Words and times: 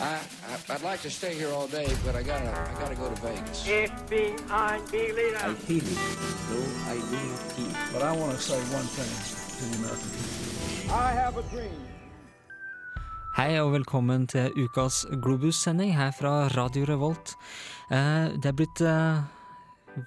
I, 0.00 0.18
I 0.48 0.74
I'd 0.74 0.82
like 0.82 1.00
to 1.02 1.10
stay 1.10 1.34
here 1.34 1.52
all 1.52 1.66
day, 1.66 1.88
but 2.06 2.14
I 2.14 2.22
gotta 2.22 2.50
I 2.50 2.80
gotta 2.80 2.94
go 2.94 3.08
to 3.12 3.20
Vegas. 3.22 3.66
FBI 3.66 4.92
leader. 4.92 5.38
I 5.50 5.54
feel 5.66 5.82
it, 5.82 5.98
though 6.48 6.70
I 6.92 6.96
do 7.10 7.18
not 7.30 7.52
feel. 7.54 7.74
But 7.92 8.02
I 8.02 8.12
want 8.20 8.32
to 8.36 8.42
say 8.42 8.58
one 8.78 8.86
thing 8.96 9.12
to 9.58 9.62
the 9.66 9.76
American 9.82 10.10
people. 10.16 10.94
I 10.94 11.10
have 11.22 11.36
a 11.38 11.42
dream. 11.54 11.80
Hei 13.36 13.60
og 13.60 13.72
velkommen 13.72 14.26
til 14.26 14.52
ukas 14.64 15.06
Globus-sending 15.22 15.92
her 15.96 16.10
fra 16.20 16.48
Radio 16.56 16.84
Revolt. 16.88 17.34
Eh, 17.90 18.30
Det 18.42 18.46
er 18.46 18.52
blitt 18.52 18.80
eh, 18.80 18.86
vi- 18.86 19.39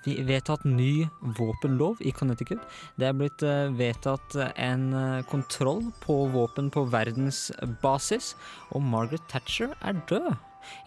vedtatt 0.04 0.64
ny 0.64 1.08
våpenlov 1.38 2.02
i 2.02 2.12
Connecticut. 2.12 2.62
Det 3.00 3.10
er 3.10 3.18
blitt 3.18 3.44
eh, 3.46 3.72
vedtatt 3.74 4.36
en 4.56 4.88
eh, 4.94 5.26
kontroll 5.30 5.86
på 6.04 6.24
våpen 6.34 6.72
på 6.74 6.86
verdensbasis, 6.92 8.34
og 8.74 8.84
Margaret 8.84 9.26
Thatcher 9.32 9.76
er 9.82 10.02
død. 10.10 10.34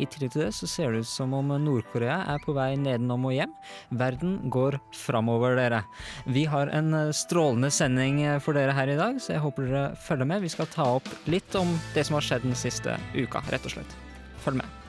I 0.00 0.06
tillegg 0.08 0.30
til 0.32 0.40
det 0.40 0.54
så 0.56 0.66
ser 0.70 0.94
det 0.94 1.02
ut 1.04 1.10
som 1.10 1.34
om 1.36 1.50
Nord-Korea 1.60 2.22
er 2.32 2.40
på 2.40 2.54
vei 2.56 2.70
nedenom 2.80 3.26
og 3.28 3.34
hjem. 3.36 3.52
Verden 4.00 4.38
går 4.52 4.78
framover, 4.96 5.58
dere. 5.58 5.82
Vi 6.24 6.46
har 6.48 6.72
en 6.72 6.94
eh, 6.96 7.12
strålende 7.16 7.72
sending 7.74 8.22
for 8.44 8.56
dere 8.56 8.76
her 8.76 8.92
i 8.92 8.98
dag, 8.98 9.20
så 9.20 9.36
jeg 9.36 9.44
håper 9.44 9.68
dere 9.68 9.84
følger 10.08 10.32
med. 10.32 10.44
Vi 10.46 10.54
skal 10.56 10.72
ta 10.72 10.88
opp 10.96 11.12
litt 11.28 11.60
om 11.60 11.76
det 11.94 12.08
som 12.08 12.16
har 12.18 12.28
skjedd 12.30 12.48
den 12.48 12.58
siste 12.58 12.96
uka, 13.16 13.44
rett 13.52 13.68
og 13.68 13.76
slett. 13.76 14.00
Følg 14.46 14.62
med. 14.62 14.85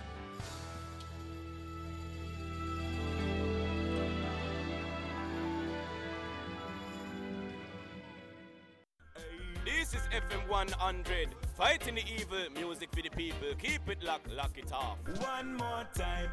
100, 10.72 11.30
fighting 11.58 11.96
the 11.96 12.06
evil, 12.08 12.46
music 12.54 12.90
for 12.94 13.02
the 13.02 13.10
people. 13.10 13.48
Keep 13.60 13.90
it 13.90 14.04
locked, 14.04 14.32
lock 14.32 14.58
it 14.58 14.72
off. 14.72 14.98
One 15.22 15.54
more 15.54 15.86
time. 15.94 16.32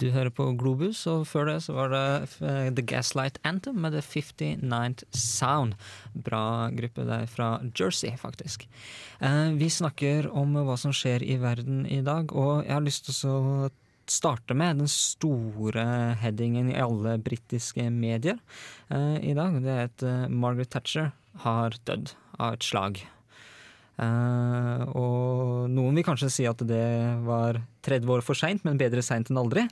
Du 0.00 0.06
hører 0.10 0.30
på 0.32 0.46
Globus, 0.56 1.02
og 1.10 1.26
før 1.28 1.50
det 1.50 1.56
så 1.66 1.74
var 1.76 1.90
det 1.92 2.04
eh, 2.40 2.70
The 2.72 2.84
Gaslight 2.88 3.36
Anthem 3.44 3.82
med 3.84 3.92
The 3.92 4.00
59th 4.00 5.04
Sound. 5.12 5.76
Bra 6.14 6.70
gruppe 6.72 7.04
der 7.04 7.26
fra 7.28 7.50
Jersey, 7.76 8.14
faktisk. 8.16 8.64
Eh, 9.20 9.52
vi 9.60 9.68
snakker 9.68 10.30
om 10.32 10.56
hva 10.56 10.78
som 10.80 10.94
skjer 10.96 11.26
i 11.26 11.36
verden 11.42 11.84
i 11.84 12.00
dag, 12.06 12.32
og 12.32 12.64
jeg 12.64 12.72
har 12.72 12.86
lyst 12.86 13.10
til 13.10 13.28
å 13.28 13.68
starte 14.10 14.56
med 14.58 14.82
den 14.82 14.90
store 14.90 15.84
headingen 16.20 16.70
i 16.72 16.80
alle 16.80 17.16
britiske 17.22 17.86
medier 17.94 18.38
eh, 18.88 19.16
i 19.30 19.36
dag. 19.38 19.60
Det 19.62 19.76
er 19.76 19.88
at 19.88 20.06
eh, 20.06 20.26
Margaret 20.28 20.72
Thatcher 20.74 21.12
har 21.44 21.78
dødd 21.86 22.14
av 22.40 22.58
et 22.58 22.66
slag. 22.66 23.02
Uh, 24.00 24.80
og 24.96 25.66
noen 25.68 25.98
vil 25.98 26.04
kanskje 26.06 26.30
si 26.32 26.44
at 26.48 26.62
det 26.64 26.84
var 27.26 27.58
30 27.84 28.12
år 28.14 28.22
for 28.24 28.38
seint, 28.38 28.62
men 28.64 28.78
bedre 28.80 29.02
seint 29.04 29.28
enn 29.28 29.40
aldri. 29.40 29.66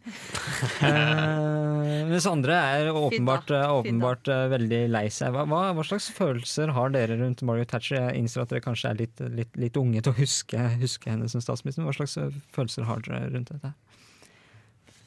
uh, 0.83 2.05
mens 2.11 2.29
andre 2.29 2.59
er 2.75 2.91
åpenbart, 2.93 3.55
åpenbart 3.79 4.29
uh, 4.29 4.43
veldig 4.53 4.83
lei 4.93 5.07
seg. 5.15 5.33
Hva, 5.33 5.47
hva, 5.49 5.63
hva 5.77 5.87
slags 5.87 6.11
følelser 6.13 6.75
har 6.77 6.93
dere 6.93 7.17
rundt 7.23 7.45
Margaret 7.47 7.73
Thatcher? 7.73 8.03
Jeg 8.03 8.21
innser 8.21 8.45
at 8.45 8.53
dere 8.53 8.65
kanskje 8.65 8.93
er 8.93 9.01
litt, 9.01 9.25
litt, 9.33 9.57
litt 9.57 9.81
unge 9.81 10.05
til 10.05 10.13
å 10.13 10.21
huske, 10.21 10.69
huske 10.83 11.09
henne 11.15 11.31
som 11.33 11.45
statsminister. 11.45 11.89
Hva 11.89 11.97
slags 11.97 12.19
følelser 12.53 12.89
har 12.91 13.05
dere 13.09 13.33
rundt 13.33 13.55
dette? 13.55 13.73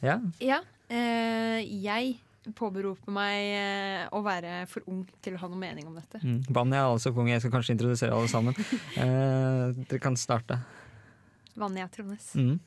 Ja, 0.01 0.19
Ja, 0.41 0.61
eh, 0.89 1.61
jeg 1.83 2.17
påberoper 2.57 3.13
meg 3.13 3.51
eh, 3.53 4.07
å 4.09 4.23
være 4.25 4.63
for 4.69 4.81
ung 4.89 5.03
til 5.21 5.35
å 5.37 5.41
ha 5.43 5.49
noe 5.51 5.61
mening 5.61 5.85
om 5.87 5.95
dette. 5.99 6.21
mm. 6.23 6.39
Vanja 6.49 6.81
er 6.81 6.89
altså 6.89 7.13
kong. 7.13 7.29
Jeg 7.29 7.43
skal 7.43 7.53
kanskje 7.53 7.75
introdusere 7.77 8.17
alle 8.17 8.31
sammen. 8.31 8.57
Eh, 8.97 9.85
dere 9.85 10.01
kan 10.01 10.17
starte. 10.17 10.57
Vanja 11.55 11.87
Trondnes. 11.91 12.31
Mm. 12.35 12.57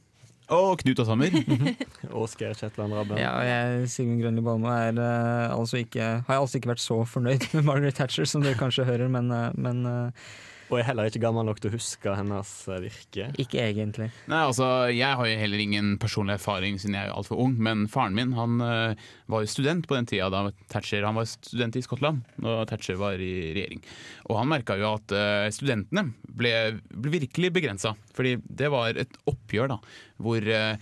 Og 0.52 0.78
Knut 0.82 1.00
og 1.00 1.06
Sammer. 1.08 1.32
Oskar 2.24 2.52
Kjetland 2.58 2.92
Rabben. 2.92 3.16
Ja, 3.20 3.32
og 3.38 3.46
jeg, 3.48 3.88
Sigmund 3.88 4.20
Grønli 4.20 4.42
Balmo, 4.44 4.68
er, 4.68 4.98
uh, 5.00 5.54
altså 5.56 5.80
ikke, 5.80 6.04
har 6.26 6.36
jeg 6.36 6.42
altså 6.42 6.60
ikke 6.60 6.72
vært 6.74 6.84
så 6.84 6.98
fornøyd 7.08 7.46
med 7.54 7.64
Margaret 7.64 7.96
Thatcher, 7.96 8.28
som 8.28 8.44
dere 8.44 8.58
kanskje 8.60 8.84
hører, 8.84 9.08
men, 9.08 9.30
uh, 9.32 9.48
men 9.56 9.86
eh, 9.88 10.28
Og 10.70 10.78
er 10.78 10.86
heller 10.88 11.10
ikke 11.10 11.22
gammel 11.22 11.46
nok 11.48 11.60
til 11.62 11.70
å 11.70 11.74
huske 11.74 12.14
hennes 12.16 12.52
eh, 12.68 12.80
virke. 12.84 13.28
ikke 13.40 13.60
egentlig. 13.62 14.08
Nei, 14.30 14.40
altså, 14.48 14.68
Jeg 14.92 15.18
har 15.20 15.28
jo 15.28 15.38
heller 15.40 15.62
ingen 15.64 15.94
personlig 16.02 16.38
erfaring 16.38 16.78
siden 16.80 16.96
jeg 16.98 17.10
er 17.10 17.14
altfor 17.14 17.40
ung, 17.44 17.56
men 17.62 17.86
faren 17.90 18.16
min 18.16 18.34
han 18.38 18.58
uh, 18.62 19.06
var 19.30 19.44
jo 19.44 19.52
student 19.52 19.88
på 19.88 19.98
den 19.98 20.08
tida 20.10 20.30
da 20.32 20.46
Thatcher 20.72 21.06
han 21.06 21.18
var 21.18 21.28
student 21.30 21.76
i 21.78 21.84
Skottland, 21.84 22.24
og 22.42 22.64
Thatcher 22.70 22.98
var 23.00 23.20
i 23.20 23.52
regjering. 23.56 23.84
Og 24.28 24.40
han 24.40 24.50
merka 24.50 24.78
jo 24.80 24.94
at 24.96 25.14
uh, 25.14 25.46
studentene 25.54 26.10
ble, 26.34 26.54
ble 26.90 27.16
virkelig 27.20 27.52
begrensa, 27.54 27.94
fordi 28.16 28.38
det 28.44 28.72
var 28.72 28.96
et 29.00 29.18
oppgjør 29.30 29.74
da, 29.76 29.80
hvor 30.22 30.44
uh, 30.44 30.76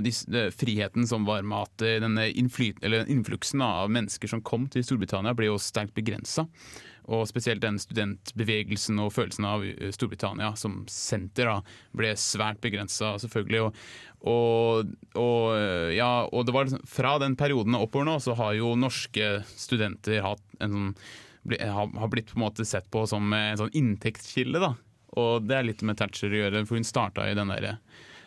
de, 0.00 0.38
eh, 0.38 0.50
friheten 0.50 1.06
som 1.06 1.24
var 1.24 1.42
med 1.42 1.66
at 1.66 1.82
eh, 1.82 1.98
denne 2.02 2.28
innfluksen 2.30 3.62
av 3.62 3.90
mennesker 3.90 4.30
som 4.30 4.42
kom 4.44 4.68
til 4.70 4.84
Storbritannia, 4.86 5.34
ble 5.34 5.50
jo 5.50 5.58
sterkt 5.60 5.94
begrensa. 5.96 6.46
Og 7.10 7.26
spesielt 7.26 7.64
den 7.64 7.80
studentbevegelsen 7.82 9.00
og 9.02 9.10
følelsen 9.14 9.48
av 9.48 9.64
eh, 9.66 9.90
Storbritannia 9.94 10.52
som 10.58 10.82
senter 10.90 11.50
da, 11.50 11.56
ble 11.98 12.12
svært 12.20 12.62
begrensa, 12.62 13.16
selvfølgelig. 13.22 13.64
Og, 13.64 13.82
og, 14.32 14.94
og, 15.18 15.48
eh, 15.56 15.90
ja, 15.96 16.12
og 16.30 16.46
det 16.46 16.54
var 16.54 16.68
liksom, 16.68 16.86
fra 16.86 17.16
den 17.22 17.34
perioden 17.38 17.78
oppover 17.78 18.06
nå, 18.06 18.16
så 18.22 18.36
har 18.38 18.54
jo 18.58 18.76
norske 18.78 19.34
studenter 19.56 20.22
hatt 20.24 20.62
en 20.62 20.78
sånn 20.78 20.94
har 21.42 22.06
blitt 22.06 22.28
på 22.30 22.36
en 22.38 22.44
måte 22.44 22.62
sett 22.62 22.84
på 22.94 23.00
som 23.10 23.32
en 23.34 23.58
sånn 23.58 23.72
inntektskilde. 23.74 24.60
da. 24.62 24.76
Og 25.18 25.42
det 25.42 25.56
er 25.58 25.66
litt 25.66 25.82
med 25.82 25.98
Thatcher 25.98 26.30
å 26.30 26.38
gjøre, 26.44 26.62
for 26.68 26.78
hun 26.78 26.86
starta 26.86 27.26
i 27.26 27.34
den 27.34 27.50
derre 27.50 27.80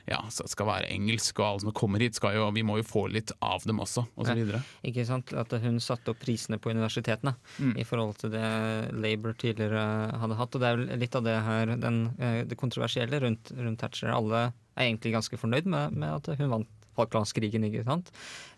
ja, 0.07 0.19
så 0.29 0.43
det 0.45 0.51
skal 0.51 0.67
være 0.67 0.89
engelsk, 0.93 1.39
og 1.39 1.45
alle 1.47 1.63
som 1.65 1.71
kommer 1.73 1.99
hit, 2.03 2.15
skal 2.15 2.35
jo, 2.35 2.51
vi 2.53 2.61
må 2.63 2.77
jo 2.77 2.83
få 2.85 3.05
litt 3.11 3.31
av 3.41 3.63
dem 3.65 3.79
også, 3.81 4.03
og 4.17 4.25
så 4.27 4.35
Ja. 4.35 4.35
videre. 4.43 4.63
Ikke 4.85 5.05
sant? 5.05 5.33
At 5.33 5.51
hun 5.61 5.79
satte 5.79 6.09
opp 6.13 6.19
prisene 6.19 6.59
på 6.61 6.69
universitetene 6.69 7.35
Mm. 7.59 7.77
i 7.77 7.83
forhold 7.83 8.17
til 8.21 8.29
det 8.31 8.93
Labour 8.93 9.33
tidligere 9.33 10.11
hadde 10.19 10.35
hatt. 10.37 10.55
Og 10.55 10.61
det 10.61 10.67
er 10.69 10.77
vel 10.77 10.99
litt 10.99 11.15
av 11.15 11.23
det 11.23 11.41
her, 11.43 11.65
den, 11.75 12.15
eh, 12.19 12.43
det 12.43 12.57
kontroversielle 12.57 13.19
rundt, 13.21 13.51
rundt 13.57 13.79
Thatcher. 13.79 14.09
Alle 14.13 14.53
er 14.77 14.83
egentlig 14.93 15.13
ganske 15.13 15.37
fornøyd 15.37 15.65
med, 15.65 15.91
med 15.93 16.09
at 16.29 16.37
hun 16.37 16.49
vant 16.49 16.67
Falklandskrigen, 16.95 17.65
ikke 17.67 17.83
sant. 17.83 18.09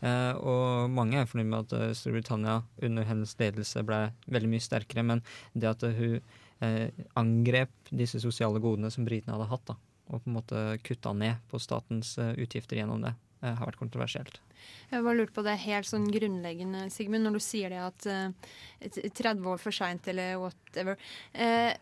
Eh, 0.03 0.33
og 0.37 0.91
mange 0.91 1.15
er 1.15 1.25
fornøyd 1.25 1.47
med 1.49 1.59
at 1.59 1.73
eh, 1.73 1.93
Storbritannia 1.97 2.59
under 2.83 3.03
hennes 3.03 3.33
ledelse 3.39 3.81
ble 3.83 4.11
veldig 4.29 4.49
mye 4.51 4.61
sterkere. 4.61 5.03
Men 5.03 5.23
det 5.57 5.63
at 5.71 5.81
hun 5.97 6.21
eh, 6.61 6.89
angrep 7.15 7.69
disse 7.91 8.19
sosiale 8.21 8.59
godene 8.61 8.91
som 8.93 9.05
britene 9.05 9.33
hadde 9.33 9.49
hatt, 9.49 9.65
da, 9.65 9.75
og 10.07 10.23
på 10.23 10.29
en 10.29 10.37
måte 10.37 10.65
kutta 10.87 11.13
ned 11.13 11.41
på 11.51 11.59
statens 11.61 12.15
eh, 12.21 12.35
utgifter 12.39 12.79
gjennom 12.79 13.03
det, 13.03 13.13
eh, 13.41 13.53
har 13.53 13.69
vært 13.69 13.81
kontroversielt. 13.81 14.41
Jeg 14.89 15.03
bare 15.03 15.17
lurte 15.19 15.35
på 15.35 15.43
det 15.45 15.57
helt 15.65 15.87
sånn 15.87 16.07
grunnleggende, 16.11 16.87
Sigmund, 16.93 17.27
når 17.27 17.37
du 17.37 17.43
sier 17.43 17.73
det 17.73 17.81
at 17.83 18.07
eh, 18.09 19.09
30 19.09 19.43
år 19.51 19.61
for 19.61 19.75
seint 19.75 20.07
eller 20.11 20.39
whatever. 20.41 20.97
Eh, 21.33 21.73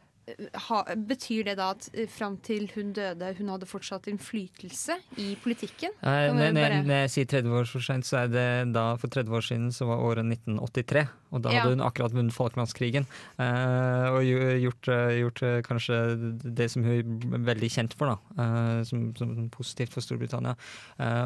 ha, 0.68 0.80
betyr 0.96 1.46
det 1.50 1.56
da 1.60 1.70
at 1.76 1.88
eh, 1.94 2.08
fram 2.10 2.38
til 2.46 2.68
hun 2.74 2.94
døde, 2.98 3.32
hun 3.38 3.52
hadde 3.54 3.68
fortsatt 3.70 4.08
innflytelse 4.10 4.98
i 5.22 5.36
politikken? 5.44 5.94
Nei, 6.02 6.16
Kan 6.30 6.40
Når, 6.40 6.56
når, 6.88 6.96
jeg 7.04 7.14
sier 7.14 7.30
30 7.36 7.60
år 7.60 7.70
for 7.70 7.86
sent, 7.86 8.08
så 8.08 8.24
er 8.24 8.32
det 8.34 8.48
da 8.76 8.88
for 9.02 9.14
30 9.14 9.38
år 9.38 9.46
siden 9.46 9.70
så 9.76 9.90
var 9.90 10.02
året 10.02 10.26
1983. 10.26 11.06
Og 11.36 11.42
da 11.44 11.52
Ja. 11.52 11.62
hadde 11.62 11.76
hun 11.76 11.86
akkurat 11.86 12.14
vunnet 12.16 12.34
Falklandskrigen. 12.34 13.06
Uh, 13.38 14.16
og 14.16 14.24
gjort, 14.24 14.88
eh, 14.88 15.20
gjort 15.20 15.42
uh, 15.44 15.62
kanskje 15.66 15.98
det 16.44 16.70
som 16.72 16.84
hun 16.84 16.94
er 17.34 17.44
veldig 17.52 17.70
kjent 17.70 17.94
for, 17.98 18.14
da. 18.14 18.18
Uh, 18.40 18.84
som, 18.88 19.10
som 19.18 19.50
positivt 19.50 19.92
for 19.94 20.02
Storbritannia. 20.02 20.56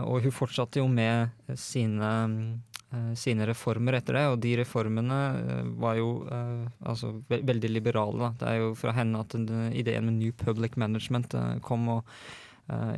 Og 0.10 0.24
hun 0.24 0.34
fortsatte 0.34 0.81
jo 0.81 0.88
med 0.88 1.30
sine 1.60 2.10
eh, 2.10 2.69
sine 3.13 3.45
reformer 3.45 4.00
etter 4.00 4.17
det, 4.17 4.25
og 4.31 4.39
de 4.44 4.55
reformene 4.63 5.19
eh, 5.38 5.72
var 5.81 5.97
jo 6.00 6.09
eh, 6.25 6.67
altså 6.89 7.13
veldig 7.29 7.69
liberale. 7.69 8.19
Da. 8.19 8.30
Det 8.41 8.51
er 8.51 8.62
jo 8.63 8.75
fra 8.80 8.94
henne 8.97 9.21
at 9.21 9.36
ideen 9.38 10.09
med 10.09 10.19
New 10.19 10.33
Public 10.33 10.77
Management 10.81 11.36
eh, 11.38 11.57
kom. 11.65 11.89
og 12.00 12.03
Eh, 12.03 12.49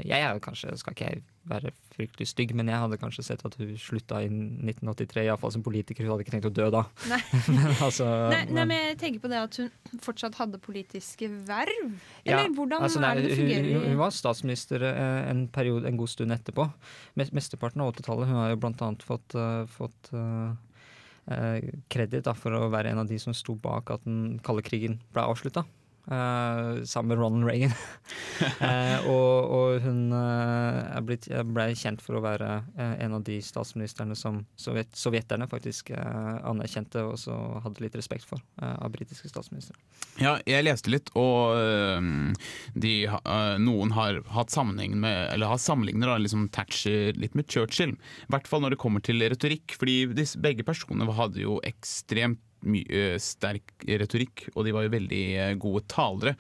jeg 0.04 0.20
er 0.20 0.34
jo 0.36 0.42
kanskje, 0.44 0.74
skal 0.80 0.96
ikke 0.96 1.08
jeg 1.08 1.22
være 1.50 1.72
fryktelig 1.96 2.28
stygg, 2.30 2.52
men 2.58 2.70
jeg 2.70 2.80
hadde 2.82 2.98
kanskje 3.02 3.24
sett 3.26 3.44
at 3.48 3.56
hun 3.60 3.72
slutta 3.80 4.20
i 4.24 4.28
1983, 4.30 5.24
iallfall 5.26 5.54
som 5.56 5.64
politiker. 5.66 6.06
Hun 6.06 6.14
hadde 6.14 6.26
ikke 6.26 6.34
tenkt 6.36 6.50
å 6.50 6.54
dø 6.54 6.68
da. 6.74 6.84
Nei. 7.10 7.20
men 7.56 7.70
altså 7.74 8.08
Nei, 8.32 8.42
nei, 8.52 8.66
men 8.70 8.84
jeg 8.92 8.98
tenker 9.02 9.24
på 9.24 9.32
det 9.32 9.42
at 9.42 9.60
hun 9.62 10.04
fortsatt 10.04 10.38
hadde 10.42 10.62
politiske 10.62 11.30
verv. 11.48 11.96
Ja, 12.26 12.38
Eller 12.38 12.54
hvordan 12.58 12.88
altså, 12.88 13.02
nei, 13.04 13.14
er 13.14 13.22
det 13.22 13.32
det 13.32 13.40
fungerer? 13.42 13.70
hun, 13.74 13.88
hun 13.90 14.02
var 14.04 14.16
statsminister 14.16 14.88
eh, 14.92 15.22
en 15.32 15.46
periode, 15.54 15.88
en 15.90 16.00
god 16.00 16.14
stund 16.14 16.36
etterpå. 16.36 16.68
Mesteparten 17.22 17.84
av 17.84 17.94
80-tallet. 17.96 18.32
Hun 18.32 18.42
har 18.44 18.54
jo 18.54 18.62
blant 18.62 18.86
annet 18.86 19.06
fått, 19.06 19.38
uh, 19.38 19.64
fått 19.72 20.14
uh, 20.14 20.54
kreditt 21.92 22.30
for 22.40 22.58
å 22.58 22.70
være 22.74 22.94
en 22.94 23.04
av 23.04 23.10
de 23.10 23.20
som 23.22 23.36
sto 23.36 23.58
bak 23.60 23.94
at 23.94 24.06
den 24.08 24.40
kalde 24.46 24.66
krigen 24.68 25.00
ble 25.16 25.26
avslutta. 25.26 25.66
Eh, 26.08 26.84
sammen 26.84 27.14
med 27.14 27.22
Ronald 27.22 27.50
Reagan. 27.50 27.76
uh, 28.42 29.10
og, 29.14 29.52
og 29.52 29.82
hun 29.86 30.08
uh, 30.16 30.82
er 30.96 31.06
blitt, 31.06 31.28
ble 31.54 31.68
kjent 31.78 32.02
for 32.04 32.18
å 32.18 32.24
være 32.24 32.50
eh, 32.76 32.94
en 33.06 33.18
av 33.18 33.24
de 33.28 33.38
statsministrene 33.44 34.16
som 34.18 34.42
sovjet, 34.60 34.92
sovjeterne 34.98 35.48
faktisk 35.52 35.92
eh, 35.96 36.36
anerkjente 36.48 37.04
og 37.08 37.18
så 37.22 37.36
hadde 37.64 37.86
litt 37.86 37.98
respekt 37.98 38.28
for 38.30 38.42
eh, 38.62 38.76
av 38.76 38.92
britiske 38.94 39.32
statsministre. 39.32 39.78
Ja, 40.22 40.38
jeg 40.50 40.66
leste 40.68 40.92
litt, 40.92 41.10
og 41.18 41.56
de, 42.76 42.94
noen 43.64 43.94
har 43.96 44.20
hatt 44.36 44.52
sammenheng 44.52 44.98
med 45.00 45.30
Eller 45.32 45.48
har 45.48 45.60
sammenligner 45.62 46.12
liksom 46.20 46.50
Thatcher 46.54 47.16
litt 47.16 47.36
med 47.38 47.48
Churchill. 47.50 47.94
I 47.96 48.34
hvert 48.34 48.50
fall 48.50 48.64
når 48.66 48.76
det 48.76 48.82
kommer 48.82 49.04
til 49.04 49.24
retorikk. 49.24 49.78
Fordi 49.80 50.12
disse, 50.18 50.40
begge 50.42 50.66
personene 50.68 51.08
hadde 51.16 51.46
jo 51.46 51.60
ekstremt 51.68 52.42
mye 52.68 53.16
sterk 53.22 53.74
retorikk, 53.88 54.48
og 54.56 54.66
de 54.68 54.74
var 54.76 54.86
jo 54.86 54.94
veldig 54.94 55.24
øh, 55.46 55.56
gode 55.62 55.86
talere. 55.92 56.36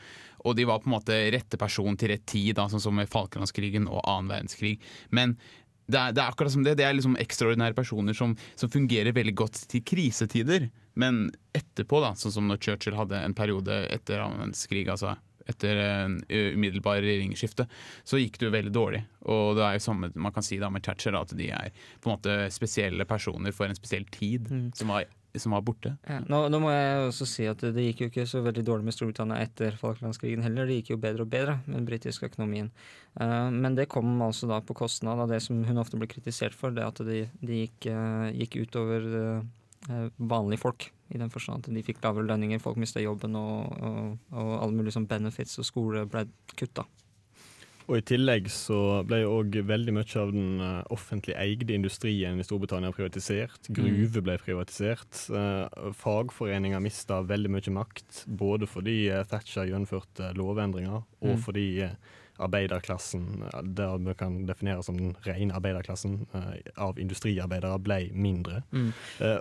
Og 0.45 0.57
de 0.57 0.65
var 0.65 0.81
på 0.81 0.89
en 0.89 0.95
måte 0.95 1.17
rette 1.33 1.57
person 1.61 1.97
til 1.97 2.13
rett 2.13 2.25
tid, 2.29 2.55
da, 2.57 2.67
sånn 2.69 2.83
som 2.83 2.95
med 2.97 3.09
Falklandskrigen 3.11 3.87
og 3.89 4.01
annen 4.03 4.31
verdenskrig. 4.33 4.77
Men 5.13 5.35
det 5.91 5.99
er, 5.99 6.13
det 6.15 6.23
er 6.23 6.29
akkurat 6.31 6.53
som 6.53 6.63
det. 6.65 6.77
Det 6.79 6.85
er 6.87 6.95
liksom 6.95 7.17
ekstraordinære 7.19 7.77
personer 7.77 8.17
som, 8.17 8.35
som 8.55 8.71
fungerer 8.71 9.15
veldig 9.15 9.35
godt 9.37 9.65
til 9.71 9.83
krisetider. 9.85 10.69
Men 10.99 11.27
etterpå, 11.55 12.01
da, 12.03 12.13
sånn 12.19 12.35
som 12.35 12.47
når 12.49 12.61
Churchill 12.63 12.97
hadde 12.99 13.19
en 13.21 13.35
periode 13.37 13.83
etter 13.91 14.23
verdenskrig, 14.23 14.87
altså 14.91 15.15
etter 15.49 15.79
en 15.81 16.17
umiddelbar 16.29 17.01
regjeringsskifte, 17.01 17.65
så 18.07 18.19
gikk 18.21 18.39
det 18.39 18.47
jo 18.47 18.53
veldig 18.53 18.73
dårlig. 18.75 19.01
Og 19.31 19.55
det 19.57 19.65
er 19.65 19.77
jo 19.77 19.85
samme 19.87 20.11
man 20.15 20.35
kan 20.35 20.45
si 20.45 20.59
da 20.61 20.69
med 20.73 20.85
Thatcher, 20.85 21.15
da, 21.15 21.23
at 21.25 21.33
de 21.37 21.49
er 21.53 21.71
på 22.01 22.09
en 22.09 22.15
måte 22.15 22.37
spesielle 22.53 23.07
personer 23.09 23.55
for 23.55 23.67
en 23.67 23.77
spesiell 23.77 24.05
tid 24.13 24.47
som, 24.77 24.93
var, 24.93 25.09
som 25.39 25.53
var 25.55 25.63
borte. 25.63 25.93
Nå, 26.27 26.41
nå 26.51 26.59
må 26.59 26.71
jeg 26.73 27.05
også 27.05 27.27
si 27.29 27.45
at 27.47 27.61
det 27.63 27.85
gikk 27.85 28.03
jo 28.03 28.09
ikke 28.11 28.25
så 28.27 28.41
veldig 28.43 28.63
dårlig 28.67 28.87
med 28.89 28.95
Storbritannia 28.95 29.39
etter 29.45 29.77
Falklandskrigen 29.79 30.43
heller. 30.43 30.67
Det 30.67 30.81
gikk 30.81 30.93
jo 30.93 30.99
bedre 31.03 31.23
og 31.23 31.31
bedre 31.31 31.57
med 31.67 31.77
den 31.79 31.87
britiske 31.87 32.27
økonomien. 32.31 32.71
Uh, 33.15 33.47
men 33.53 33.77
det 33.77 33.89
kom 33.91 34.09
altså 34.25 34.49
da 34.51 34.59
på 34.65 34.75
kostnad 34.77 35.21
av 35.23 35.31
det 35.31 35.41
som 35.45 35.61
hun 35.67 35.81
ofte 35.81 35.99
ble 35.99 36.09
kritisert 36.11 36.57
for, 36.57 36.75
det 36.75 36.83
at 36.83 37.03
det 37.07 37.21
de 37.39 37.63
gikk, 37.63 37.87
uh, 37.91 38.27
gikk 38.35 38.59
utover 38.65 39.07
uh, 39.15 40.07
vanlige 40.17 40.63
folk. 40.65 40.89
I 41.11 41.19
den 41.19 41.31
forstand 41.31 41.65
at 41.65 41.75
de 41.75 41.83
fikk 41.83 42.03
lavere 42.03 42.27
lønninger, 42.29 42.61
folk 42.63 42.79
mista 42.79 43.03
jobben, 43.03 43.35
og, 43.35 43.71
og, 43.83 44.17
og 44.31 44.51
alle 44.61 44.75
mulige 44.77 44.95
sånn 44.95 45.09
benefits 45.11 45.59
og 45.59 45.67
skole 45.67 46.05
ble 46.07 46.27
kutta. 46.55 46.85
Og 47.89 47.97
I 47.97 48.03
tillegg 48.05 48.47
så 48.53 49.01
ble 49.07 49.23
òg 49.27 49.55
veldig 49.67 49.93
mye 49.95 50.19
av 50.21 50.31
den 50.33 50.61
eh, 50.63 50.83
offentlig 50.93 51.35
eide 51.39 51.73
industrien 51.75 52.39
i 52.39 52.45
Storbritannia 52.45 52.93
privatisert. 52.95 53.69
Gruver 53.73 54.23
ble 54.27 54.37
privatisert. 54.41 55.23
Uh, 55.33 55.91
fagforeninger 55.97 56.81
mista 56.83 57.21
veldig 57.25 57.51
mye 57.57 57.73
makt, 57.75 58.23
både 58.27 58.69
fordi 58.69 58.97
eh, 59.09 59.25
Thatcher 59.31 59.69
gjennomførte 59.69 60.33
lovendringer, 60.37 61.01
og 61.21 61.31
Mm. 61.31 61.41
fordi 61.45 61.67
eh, 61.85 61.95
arbeiderklassen, 62.41 63.43
det 63.63 63.87
vi 64.05 64.15
kan 64.19 64.41
definere 64.49 64.83
som 64.85 64.97
den 64.99 65.13
rene 65.25 65.55
arbeiderklassen 65.57 66.25
eh, 66.37 66.57
av 66.81 66.99
industriarbeidere, 66.99 67.79
ble 67.83 68.01
mindre. 68.13 68.63
Mm. 68.71 68.91
Eh, 69.19 69.39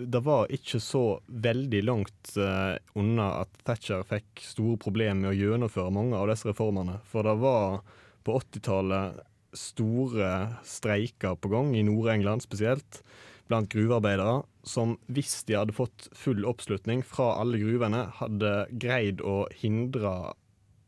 det 0.00 0.20
var 0.24 0.50
ikke 0.54 0.80
så 0.80 1.04
veldig 1.26 1.80
langt 1.84 2.34
eh, 2.40 2.76
unna 2.98 3.30
at 3.42 3.64
Thatcher 3.66 4.04
fikk 4.08 4.44
store 4.44 4.78
problemer 4.80 5.26
med 5.26 5.32
å 5.32 5.36
gjennomføre 5.36 5.94
mange 5.94 6.16
av 6.16 6.30
disse 6.30 6.48
reformene. 6.48 7.00
For 7.10 7.26
det 7.26 7.36
var 7.42 7.82
på 8.24 8.38
80-tallet 8.40 9.26
store 9.56 10.30
streiker 10.66 11.36
på 11.40 11.50
gang, 11.52 11.74
i 11.76 11.84
Nord-England 11.84 12.44
spesielt, 12.46 13.02
blant 13.50 13.70
gruvearbeidere, 13.72 14.44
som 14.62 14.94
hvis 15.10 15.40
de 15.48 15.56
hadde 15.58 15.74
fått 15.74 16.06
full 16.16 16.44
oppslutning 16.46 17.02
fra 17.06 17.32
alle 17.40 17.58
gruvene, 17.58 18.04
hadde 18.20 18.52
greid 18.70 19.24
å 19.26 19.42
hindre 19.62 20.34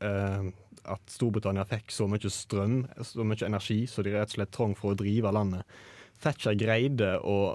eh, 0.03 0.53
at 0.93 1.13
Storbritannia 1.15 1.65
fikk 1.69 1.93
så 1.95 2.09
mye 2.11 2.31
strøm, 2.33 2.79
så 3.07 3.27
mye 3.27 3.47
energi, 3.47 3.83
så 3.87 4.03
de 4.03 4.15
rett 4.15 4.33
og 4.33 4.39
slett 4.39 4.55
trang 4.55 4.75
for 4.79 4.93
å 4.93 4.99
drive 4.99 5.33
landet. 5.35 5.77
Thatcher 6.23 6.57
greide 6.59 7.17
å 7.23 7.55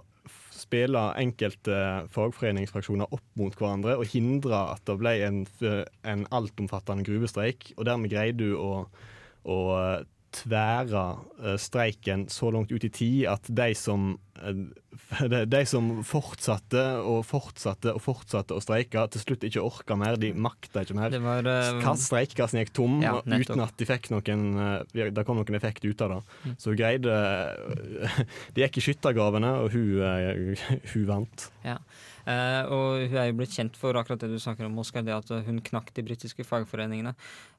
spille 0.58 1.02
enkelte 1.22 1.78
fagforeningsfraksjoner 2.16 3.14
opp 3.14 3.28
mot 3.40 3.56
hverandre 3.56 3.94
og 4.00 4.10
hindre 4.10 4.58
at 4.74 4.82
det 4.90 4.96
ble 5.00 5.14
en, 5.28 5.44
en 6.08 6.26
altomfattende 6.34 7.06
gruvestreik, 7.08 7.74
og 7.78 7.86
dermed 7.88 8.12
greide 8.12 8.50
hun 8.50 8.58
å, 8.58 8.72
å 9.48 9.58
tvære 10.38 11.04
eh, 11.44 11.58
streiken 11.62 12.28
så 12.32 12.52
langt 12.54 12.72
ut 12.72 12.86
i 12.86 12.92
tid 12.94 13.28
at 13.32 13.48
de 13.50 13.68
som, 13.78 14.10
eh, 14.42 15.46
de, 15.54 15.62
som 15.70 15.90
fortsatte 16.08 16.84
og 17.02 17.22
fortsatte 17.28 17.94
og 17.96 18.02
fortsatte 18.04 18.58
å 18.58 18.64
streike, 18.64 19.06
til 19.14 19.24
slutt 19.24 19.48
ikke 19.48 19.64
orka 19.64 19.98
mer. 20.00 20.20
De 20.22 20.34
makta 20.34 20.84
ikke 20.86 20.98
mer. 20.98 21.18
Var 21.28 21.52
eh, 21.52 21.88
Streikekassen 22.08 22.62
gikk 22.62 22.74
tom 22.78 23.00
Ja, 23.04 23.18
uten 23.22 23.64
at 23.64 23.78
de 23.80 23.88
fikk 23.88 24.12
noen 24.14 24.46
Det 24.94 25.26
kom 25.28 25.40
noen 25.40 25.58
effekt 25.58 25.86
ut 25.88 26.04
av 26.06 26.16
det. 26.16 26.22
Mm. 26.44 26.56
Så 26.62 26.74
hun 26.74 26.80
greide 26.80 27.18
De 28.56 28.64
gikk 28.66 28.80
i 28.80 28.86
skyttergravene, 28.90 29.54
og 29.64 29.74
hun, 29.74 30.56
hun 30.94 31.10
vant. 31.10 31.50
Ja. 31.66 31.80
Uh, 32.28 32.64
og 32.76 32.88
hun 33.08 33.20
er 33.22 33.30
jo 33.30 33.38
blitt 33.40 33.54
kjent 33.56 33.78
for 33.80 33.96
akkurat 33.96 34.20
det 34.20 34.34
du 34.34 34.40
snakker 34.44 34.68
om, 34.68 34.76
Oskar, 34.82 35.06
det 35.08 35.16
at 35.16 35.30
hun 35.48 35.62
knakk 35.64 35.94
de 35.96 36.04
britiske 36.04 36.44
fagforeningene. 36.44 37.14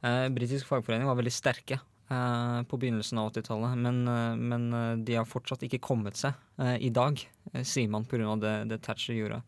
Uh, 0.04 0.26
britiske 0.34 0.68
fagforeninger 0.68 1.08
var 1.08 1.16
veldig 1.16 1.32
sterke 1.32 1.78
på 2.08 2.78
begynnelsen 2.80 3.20
av 3.20 3.30
80-tallet, 3.32 3.76
men, 3.84 4.00
eh, 4.08 4.36
men 4.36 4.68
eh, 4.72 4.96
de 5.04 5.18
har 5.18 5.28
fortsatt 5.28 5.64
ikke 5.66 5.82
kommet 5.84 6.16
seg 6.16 6.36
eh, 6.56 6.76
i 6.84 6.90
dag, 6.94 7.20
sier 7.62 7.90
man 7.92 8.06
pga. 8.08 8.34
Det, 8.40 8.54
det 8.70 8.80
Thatcher 8.84 9.16
gjorde. 9.18 9.42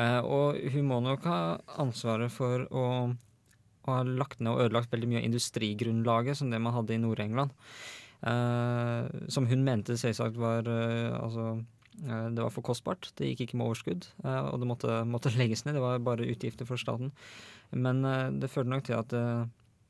Eh, 0.00 0.20
og 0.24 0.58
hun 0.72 0.88
må 0.88 1.00
nok 1.04 1.28
ha 1.28 1.40
ansvaret 1.80 2.32
for 2.32 2.66
å, 2.72 2.84
å 3.84 3.96
ha 3.96 4.02
lagt 4.08 4.40
ned 4.40 4.54
og 4.54 4.66
ødelagt 4.66 4.92
veldig 4.94 5.10
mye 5.12 5.22
av 5.22 5.30
industrigrunnlaget 5.30 6.40
som 6.40 6.52
det 6.52 6.60
man 6.64 6.76
hadde 6.76 6.96
i 6.96 7.02
Nord-England. 7.02 7.56
Eh, 8.28 9.26
som 9.30 9.46
hun 9.48 9.66
mente 9.66 9.98
selvsagt 10.00 10.40
var 10.40 10.68
eh, 10.68 11.12
altså 11.18 11.58
Eh, 12.06 12.30
Det 12.30 12.42
var 12.42 12.50
for 12.54 12.62
kostbart, 12.62 13.10
det 13.18 13.32
gikk 13.32 13.46
ikke 13.46 13.58
med 13.58 13.68
overskudd, 13.68 14.08
eh, 14.24 14.42
og 14.52 14.60
det 14.62 14.70
måtte, 14.70 15.00
måtte 15.08 15.34
legges 15.40 15.64
ned. 15.66 15.78
Det 15.78 15.84
var 15.84 15.98
bare 16.04 16.28
utgifter 16.30 16.68
for 16.68 16.80
staten. 16.80 17.12
Men 17.70 18.04
eh, 18.04 18.28
det 18.38 18.50
førte 18.52 18.72
nok 18.72 18.86
til 18.86 18.98
at 18.98 19.14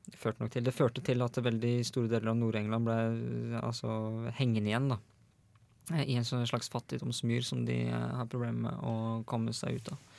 det, 0.09 0.19
førte 0.19 0.43
nok 0.43 0.51
til, 0.55 0.65
det 0.65 0.75
førte 0.75 1.05
til 1.05 1.23
at 1.25 1.39
veldig 1.45 1.77
store 1.87 2.11
deler 2.11 2.33
av 2.33 2.41
Nord-England 2.41 2.89
ble 2.89 2.99
eh, 2.99 3.61
altså, 3.63 3.93
hengende 4.39 4.73
igjen. 4.73 4.91
da. 4.95 4.99
Eh, 5.95 6.05
I 6.13 6.19
en 6.19 6.25
slags 6.25 6.69
fattigdomsmyr 6.73 7.45
som 7.45 7.65
de 7.67 7.85
eh, 7.89 8.11
har 8.19 8.29
problemer 8.31 8.69
med 8.69 8.85
å 8.85 9.23
komme 9.29 9.55
seg 9.57 9.81
ut 9.81 9.95
av. 9.95 10.19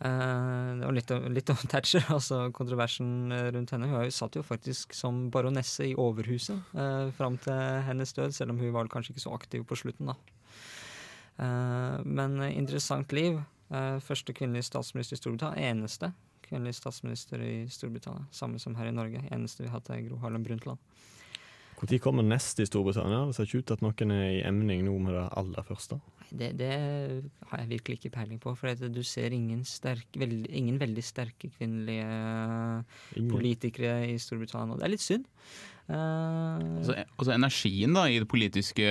Det 0.00 0.86
var 0.86 0.94
litt, 0.96 1.10
litt 1.28 1.50
om 1.52 1.58
Thatcher, 1.68 2.06
altså 2.16 2.46
kontroversen 2.56 3.34
rundt 3.52 3.74
henne. 3.74 3.90
Hun 3.90 4.14
satt 4.16 4.38
jo 4.38 4.44
faktisk 4.44 4.94
som 4.96 5.26
baronesse 5.32 5.90
i 5.90 5.96
Overhuset 6.00 6.72
eh, 6.72 7.10
fram 7.18 7.36
til 7.44 7.84
hennes 7.84 8.16
død, 8.16 8.32
selv 8.32 8.54
om 8.54 8.62
hun 8.62 8.72
var 8.72 8.88
kanskje 8.88 9.12
ikke 9.12 9.26
så 9.26 9.34
aktiv 9.36 9.66
på 9.68 9.76
slutten. 9.76 10.14
da. 10.14 10.16
Men 12.04 12.34
interessant 12.50 13.12
liv. 13.16 13.38
Første 14.04 14.34
kvinnelige 14.36 14.66
statsminister 14.66 15.16
i 15.16 15.20
Storbritannia. 15.20 15.70
Eneste 15.70 16.10
kvinnelige 16.50 16.80
statsminister 16.80 17.42
i 17.46 17.54
Storbritannia. 17.70 18.26
Samme 18.34 18.60
som 18.62 18.76
her 18.78 18.90
i 18.90 18.94
Norge. 18.94 19.22
Eneste 19.30 19.64
vi 19.64 19.70
har 19.70 19.78
hatt 19.78 19.90
er 19.94 20.04
Gro 20.08 20.20
Harlem 20.20 20.44
Brundtland. 20.44 20.82
Når 21.80 21.98
kommer 22.04 22.26
neste 22.26 22.60
i 22.64 22.68
Storbritannia? 22.68 23.22
Det 23.30 23.36
ser 23.38 23.46
ikke 23.46 23.60
ut 23.62 23.68
til 23.70 23.78
at 23.78 23.84
noen 23.84 24.10
er 24.12 24.26
i 24.34 24.42
emning 24.44 24.82
nå 24.84 24.98
med 25.00 25.14
det 25.16 25.22
aller 25.40 25.64
første. 25.64 25.96
Det, 26.28 26.50
det 26.60 26.74
har 27.48 27.62
jeg 27.62 27.70
virkelig 27.70 27.96
ikke 27.98 28.12
peiling 28.18 28.40
på. 28.42 28.52
For 28.58 28.70
at 28.74 28.82
du 28.92 29.00
ser 29.06 29.32
ingen, 29.32 29.64
sterk, 29.64 30.04
veld, 30.20 30.44
ingen 30.52 30.76
veldig 30.80 31.04
sterke 31.04 31.48
kvinnelige 31.56 32.04
Ingen. 33.16 33.32
politikere 33.32 33.96
i 34.10 34.18
Storbritannia. 34.20 34.76
Det 34.76 34.86
er 34.86 34.92
litt 34.92 35.06
synd. 35.06 35.26
Uh, 35.90 36.60
Altså, 36.80 36.94
altså 37.18 37.32
Energien 37.34 37.96
da 37.96 38.04
i 38.06 38.20
det 38.22 38.28
politiske 38.30 38.84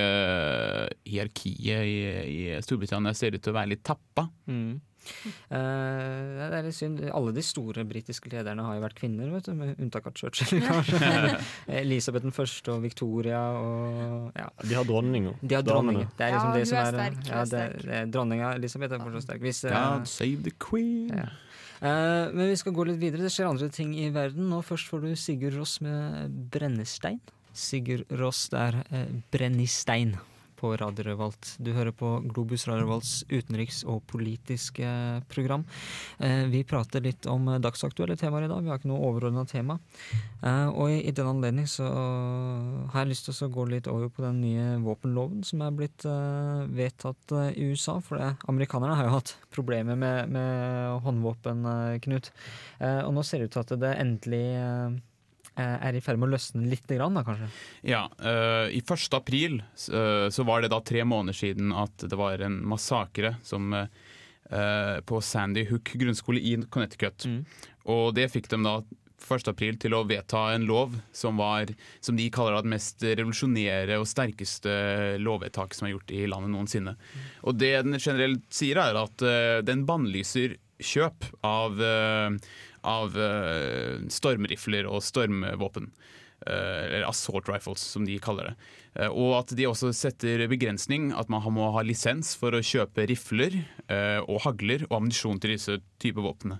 hierarkiet 1.07 1.85
i, 1.87 1.97
i 2.33 2.61
Storbritannia 2.65 3.13
ser 3.15 3.37
ut 3.37 3.43
til 3.45 3.53
å 3.53 3.59
være 3.59 3.75
litt 3.75 3.85
tappa. 3.87 4.27
Mm. 4.49 4.79
Eh, 5.49 6.49
det 6.49 6.57
er 6.59 6.65
litt 6.67 6.75
synd. 6.77 6.99
Alle 7.15 7.31
de 7.33 7.41
store 7.43 7.81
britiske 7.87 8.29
lederne 8.29 8.61
har 8.65 8.75
jo 8.77 8.83
vært 8.83 8.97
kvinner, 8.99 9.31
vet 9.33 9.47
du, 9.49 9.53
med 9.57 9.79
unntak 9.81 10.05
av 10.09 10.13
Churchill, 10.19 10.61
kanskje. 10.67 11.39
Elisabeth 11.79 12.27
den 12.27 12.35
første 12.35 12.75
og 12.75 12.83
Victoria 12.85 13.41
og 13.57 14.37
ja. 14.37 14.45
De 14.61 14.77
har 14.77 14.85
dronninga. 14.87 15.33
De 15.41 15.57
har 15.57 15.65
Damene. 15.65 16.05
dronninger. 16.05 16.13
Det 16.19 16.27
er 16.27 16.35
liksom 16.35 16.53
Ja, 16.53 16.55
det 16.59 16.69
som 16.69 16.77
er 16.77 16.85
er, 16.85 16.93
sterk, 16.93 17.19
Ja, 17.25 17.41
er 17.41 17.51
det, 17.53 17.83
det, 17.89 18.01
dronninga 18.13 18.53
Elisabeth 18.59 18.95
er 18.95 19.03
fortsatt 19.03 19.25
sterk. 19.25 19.43
Hvis, 19.47 19.63
eh, 19.65 19.75
God 19.75 20.09
save 20.13 20.45
the 20.45 20.55
queen! 20.69 21.13
Ja. 21.17 21.27
Uh, 21.79 22.27
men 22.35 22.49
vi 22.51 22.57
skal 22.59 22.75
gå 22.75 22.85
litt 22.89 22.99
videre. 22.99 23.23
Det 23.25 23.31
skjer 23.33 23.49
andre 23.49 23.69
ting 23.73 23.93
i 23.97 24.09
verden. 24.13 24.49
Nå 24.51 24.61
først 24.67 24.89
får 24.91 25.05
du 25.05 25.13
Sigurd 25.15 25.55
Ross 25.57 25.79
med 25.81 26.33
'Brennestein'. 26.51 27.21
Sigurd 27.55 28.05
Ross, 28.19 28.49
det 28.51 28.59
er 28.59 28.83
uh, 28.91 29.05
'Brennistein' 29.31 30.17
på 30.59 30.73
Radio 30.77 31.05
Revolt. 31.07 31.53
Du 31.57 31.71
hører 31.71 31.93
på 31.95 32.09
Globus 32.27 32.65
Radio 32.67 32.83
Revolts 32.83 33.23
utenriks- 33.29 33.85
og 33.87 34.01
politiske 34.11 34.89
program. 35.31 35.63
Eh, 36.19 36.43
vi 36.51 36.65
prater 36.67 37.03
litt 37.05 37.27
om 37.31 37.47
dagsaktuelle 37.63 38.17
temaer 38.19 38.47
i 38.47 38.51
dag. 38.51 38.63
Vi 38.63 38.71
har 38.71 38.81
ikke 38.81 38.91
noe 38.91 39.07
overordna 39.07 39.45
tema. 39.47 39.79
Eh, 40.43 40.67
og 40.67 40.91
i, 40.91 41.13
den 41.15 41.31
anledning 41.31 41.67
så 41.71 41.87
har 41.87 43.05
jeg 43.05 43.13
lyst 43.13 43.29
til 43.29 43.47
å 43.47 43.51
gå 43.55 43.67
litt 43.71 43.87
over 43.91 44.11
på 44.11 44.25
den 44.25 44.41
nye 44.43 44.67
våpenloven 44.83 45.45
som 45.47 45.63
er 45.63 45.75
blitt 45.79 46.07
eh, 46.09 46.67
vedtatt 46.75 47.35
i 47.53 47.69
USA. 47.71 47.99
For 48.03 48.19
det, 48.19 48.33
amerikanerne 48.51 48.99
har 48.99 49.07
jo 49.07 49.15
hatt 49.15 49.35
problemer 49.55 49.99
med, 49.99 50.33
med 50.35 51.05
håndvåpen, 51.05 51.67
Knut. 52.03 52.29
Og 52.79 53.11
nå 53.13 53.23
ser 53.25 53.41
det 53.41 53.49
ut 53.49 53.55
til 53.55 53.63
at 53.63 53.79
det 53.81 53.91
endelig 53.99 54.45
er 55.59 55.97
i 55.97 56.03
ferd 56.03 56.19
med 56.21 56.29
å 56.29 56.33
løsne 56.35 56.67
litt, 56.69 56.85
da, 56.89 57.09
kanskje? 57.25 57.49
Ja, 57.87 58.05
eh, 58.19 58.75
I 58.77 58.83
1. 58.83 59.09
april 59.17 59.59
eh, 59.61 60.27
så 60.33 60.45
var 60.47 60.63
det 60.63 60.71
da 60.73 60.81
tre 60.85 61.03
måneder 61.07 61.37
siden 61.37 61.73
at 61.75 62.07
det 62.09 62.19
var 62.19 62.41
en 62.45 62.59
massakre 62.69 63.35
som, 63.43 63.73
eh, 63.73 64.95
på 65.05 65.21
Sandy 65.21 65.67
Hook 65.69 65.93
grunnskole 65.99 66.41
i 66.41 66.55
Connecticut. 66.69 67.27
Og 67.89 68.13
det 68.17 68.29
fikk 68.33 68.49
dem 68.51 68.65
da 68.67 68.79
1. 69.19 69.51
april 69.51 69.77
til 69.81 69.95
å 69.95 70.05
vedta 70.07 70.49
en 70.53 70.65
lov 70.69 70.95
som 71.15 71.39
var, 71.39 71.71
som 72.03 72.17
de 72.17 72.29
kaller 72.33 72.59
det 72.63 72.73
mest 72.73 73.03
revolusjonære 73.03 73.99
og 73.99 74.07
sterkeste 74.09 74.71
lovvedtaket 75.21 75.79
som 75.79 75.89
er 75.89 75.95
gjort 75.95 76.15
i 76.15 76.25
landet 76.29 76.53
noensinne. 76.53 76.95
Og 77.43 77.59
det 77.59 77.75
den 77.85 77.99
generelt 77.99 78.47
sier, 78.53 78.79
er 78.81 78.99
at 79.03 79.25
eh, 79.25 79.59
den 79.65 79.85
bannlyser 79.89 80.57
kjøp 80.79 81.27
av, 81.43 81.79
eh, 81.83 82.37
av 82.87 83.15
uh, 83.17 83.99
stormrifler 84.11 84.87
og 84.89 85.03
stormvåpen. 85.05 85.91
Uh, 86.39 86.85
eller 86.85 87.07
assault 87.09 87.49
rifles, 87.51 87.81
som 87.83 88.05
de 88.07 88.15
kaller 88.23 88.51
det. 88.51 88.69
Uh, 88.95 89.09
og 89.09 89.33
at 89.41 89.55
de 89.57 89.67
også 89.67 89.91
setter 89.95 90.45
begrensning, 90.51 91.09
at 91.11 91.31
man 91.31 91.43
må 91.55 91.71
ha 91.75 91.83
lisens 91.83 92.31
for 92.39 92.55
å 92.55 92.63
kjøpe 92.63 93.09
rifler 93.09 93.61
og 93.89 94.43
hagler 94.45 94.85
og 94.87 94.99
ammunisjon 94.99 95.39
til 95.41 95.55
disse 95.55 95.79
typer 96.01 96.23
våpnene. 96.23 96.59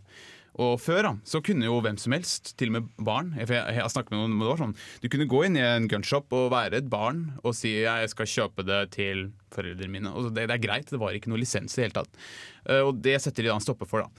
Og 0.60 0.80
Før 0.82 1.04
da, 1.06 1.12
så 1.28 1.42
kunne 1.46 1.68
jo 1.68 1.78
hvem 1.84 1.98
som 2.02 2.16
helst, 2.16 2.54
til 2.60 2.72
og 2.72 2.80
med 2.80 2.90
barn 3.06 3.32
jeg, 3.38 3.48
jeg, 3.54 3.78
har 3.80 3.92
snakket 3.92 4.16
med 4.16 4.24
noen, 4.24 4.40
det 4.42 4.50
var 4.50 4.62
sånn, 4.64 4.76
Du 5.04 5.08
kunne 5.12 5.30
gå 5.30 5.44
inn 5.46 5.60
i 5.60 5.66
en 5.66 5.88
gunshop 5.92 6.34
og 6.36 6.52
være 6.54 6.82
et 6.82 6.90
barn 6.92 7.26
og 7.44 7.56
si 7.58 7.76
jeg 7.80 8.12
skal 8.12 8.30
kjøpe 8.30 8.66
det 8.68 8.82
til 8.98 9.30
foreldrene 9.54 9.94
mine. 9.94 10.14
Og 10.14 10.32
det, 10.34 10.48
det 10.50 10.58
er 10.58 10.64
greit, 10.64 10.92
det 10.92 11.02
var 11.02 11.16
ikke 11.16 11.32
noe 11.32 11.42
lisens 11.42 11.76
i 11.76 11.82
det 11.82 11.88
hele 11.88 12.00
tatt. 12.02 12.22
Eh, 12.70 12.82
Og 12.86 13.02
Det 13.02 13.18
setter 13.22 13.46
de 13.46 13.52
da 13.52 13.58
en 13.58 13.66
stopper 13.66 13.90
for. 13.90 14.06
da. 14.06 14.10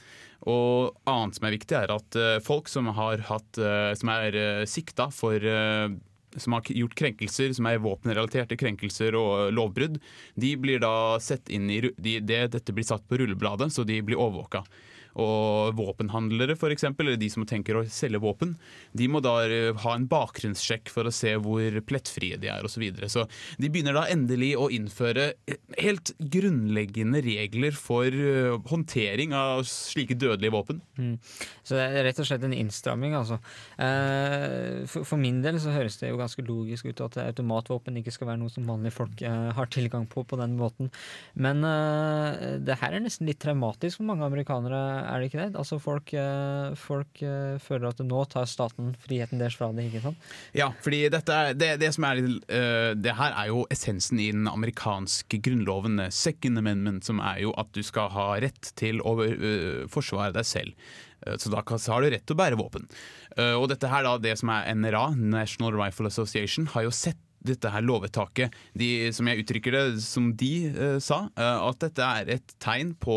Og 0.50 0.94
annet 1.10 1.36
som 1.36 1.46
er 1.46 1.56
viktig, 1.56 1.76
er 1.76 1.92
at 1.94 2.16
eh, 2.18 2.38
folk 2.44 2.70
som 2.72 2.88
har 2.96 3.26
hatt, 3.28 3.60
eh, 3.60 3.92
som 3.98 4.14
er 4.14 4.38
sikta 4.70 5.10
for 5.14 5.50
som 6.38 6.54
har 6.54 6.68
gjort 6.70 6.94
krenkelser, 6.94 7.50
som 7.56 7.66
er 7.66 7.80
våpenrelaterte 7.82 8.54
krenkelser 8.54 9.16
og 9.18 9.50
lovbrudd, 9.50 9.96
de 10.38 10.52
blir 10.62 10.78
da 10.78 11.18
sett 11.18 11.50
inn 11.50 11.66
i 11.74 11.80
de, 11.82 12.20
det, 12.22 12.44
Dette 12.54 12.74
blir 12.74 12.86
satt 12.86 13.02
på 13.10 13.18
rullebladet, 13.18 13.66
så 13.74 13.82
de 13.82 13.98
blir 14.06 14.20
overvåka. 14.20 14.62
Og 15.18 15.74
våpenhandlere, 15.78 16.54
eksempel, 16.70 17.08
eller 17.08 17.20
de 17.20 17.30
som 17.32 17.46
tenker 17.48 17.78
å 17.78 17.84
selge 17.90 18.20
våpen, 18.22 18.54
de 18.92 19.08
må 19.10 19.22
da 19.24 19.36
eh, 19.46 19.70
ha 19.82 19.94
en 19.96 20.06
bakgrunnssjekk 20.10 20.90
for 20.92 21.08
å 21.08 21.14
se 21.14 21.34
hvor 21.42 21.80
plettfrie 21.86 22.38
de 22.40 22.50
er 22.52 22.66
osv. 22.66 22.80
Så, 22.80 22.80
videre. 22.80 23.10
så 23.12 23.26
de 23.60 23.68
begynner 23.68 23.92
da 23.92 24.06
endelig 24.08 24.54
å 24.56 24.70
innføre 24.72 25.34
helt 25.82 26.14
grunnleggende 26.16 27.20
regler 27.26 27.74
for 27.76 28.06
eh, 28.08 28.54
håndtering 28.70 29.34
av 29.36 29.66
slike 29.68 30.16
dødelige 30.16 30.54
våpen. 30.54 30.80
Så 31.66 31.76
det 31.76 31.88
er 31.88 32.06
rett 32.06 32.22
og 32.22 32.28
slett 32.28 32.46
en 32.46 32.56
innstramming, 32.56 33.18
altså. 33.18 33.36
Eh, 33.76 34.86
for, 34.88 35.18
min 35.20 35.42
del 35.44 35.58
så 35.60 35.74
høres 35.74 35.98
det 36.00 36.12
jo 36.12 36.20
ganske 36.20 36.44
logisk 36.46 36.88
ut 36.88 37.04
at 37.04 37.18
automatvåpen 37.26 38.00
ikke 38.00 38.14
skal 38.14 38.30
være 38.30 38.40
noe 38.40 38.54
som 38.54 38.68
vanlige 38.70 38.96
folk 38.96 39.20
har 39.20 39.68
tilgang 39.74 40.06
på 40.08 40.24
på 40.24 40.38
den 40.40 40.56
måten. 40.56 40.88
Men 41.34 41.60
det 41.60 42.78
her 42.80 42.94
er 42.96 43.02
nesten 43.04 43.28
litt 43.28 43.40
traumatisk 43.42 44.00
for 44.00 44.08
mange 44.08 44.24
amerikanere, 44.24 44.80
er 45.02 45.20
det 45.22 45.28
ikke 45.30 45.40
det? 45.42 45.58
Altså 45.60 45.78
folk, 45.82 46.12
eh, 46.14 46.74
folk 46.78 47.22
eh, 47.26 47.56
føler 47.62 47.88
at 47.90 48.02
nå 48.06 48.22
tar 48.32 48.48
staten 48.50 48.92
friheten 49.02 49.40
deres 49.42 49.56
fra 49.58 49.70
det, 49.76 49.88
ikke 49.90 50.02
sant? 50.04 50.30
Ja, 50.56 50.70
fordi 50.84 51.02
dette 51.12 51.40
det, 51.58 51.72
det 51.82 51.92
som 51.96 52.06
er 52.08 52.22
Det 53.00 53.14
her 53.18 53.36
er 53.36 53.50
jo 53.52 53.66
essensen 53.72 54.20
i 54.20 54.30
den 54.34 54.48
amerikanske 54.50 55.40
grunnloven, 55.42 56.00
eh, 56.06 56.10
second 56.14 56.58
amendment, 56.58 57.04
som 57.04 57.20
er 57.20 57.42
jo 57.46 57.54
at 57.60 57.72
du 57.76 57.82
skal 57.86 58.10
ha 58.14 58.32
rett 58.42 58.72
til 58.76 59.00
å 59.00 59.16
forsvare 59.90 60.32
deg 60.36 60.44
selv. 60.48 60.90
Eh, 61.26 61.36
Så 61.36 61.50
da 61.52 61.62
har 61.62 62.00
du 62.02 62.10
rett 62.10 62.26
til 62.26 62.36
å 62.36 62.40
bære 62.40 62.58
våpen. 62.60 62.88
Eh, 63.36 63.54
Og 63.54 63.68
dette 63.68 63.88
her 63.88 64.02
da, 64.02 64.16
det 64.18 64.38
som 64.38 64.48
er 64.50 64.72
NRA, 64.74 65.14
National 65.16 65.72
Rifle 65.72 66.06
Association, 66.06 66.66
har 66.66 66.82
jo 66.84 66.90
sett 66.90 67.18
dette 67.46 67.70
her 67.72 67.84
lovvedtaket, 67.84 68.56
de, 68.76 68.90
som 69.16 69.28
jeg 69.30 69.44
uttrykker 69.44 69.76
det, 69.76 69.84
som 70.04 70.30
de 70.38 70.52
eh, 70.70 70.98
sa, 71.02 71.22
eh, 71.34 71.62
at 71.70 71.80
dette 71.84 72.10
er 72.20 72.34
et 72.36 72.56
tegn 72.62 72.92
på 73.00 73.16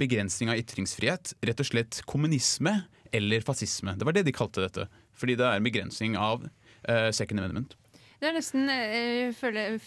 begrensning 0.00 0.52
av 0.52 0.60
ytringsfrihet. 0.62 1.34
Rett 1.46 1.62
og 1.62 1.70
slett 1.70 2.00
kommunisme 2.08 2.78
eller 3.16 3.44
fascisme. 3.44 3.96
Det 3.98 4.06
var 4.06 4.16
det 4.16 4.26
de 4.28 4.34
kalte 4.36 4.64
dette. 4.64 4.86
Fordi 5.16 5.36
det 5.38 5.46
er 5.48 5.58
en 5.58 5.66
begrensning 5.66 6.16
av 6.20 6.46
eh, 6.88 7.10
second 7.14 7.42
amendment. 7.42 7.76
Det 8.20 8.30
er 8.30 8.36
nesten 8.36 8.68
eh, 8.72 9.22
jeg 9.26 9.36
føler 9.38 9.80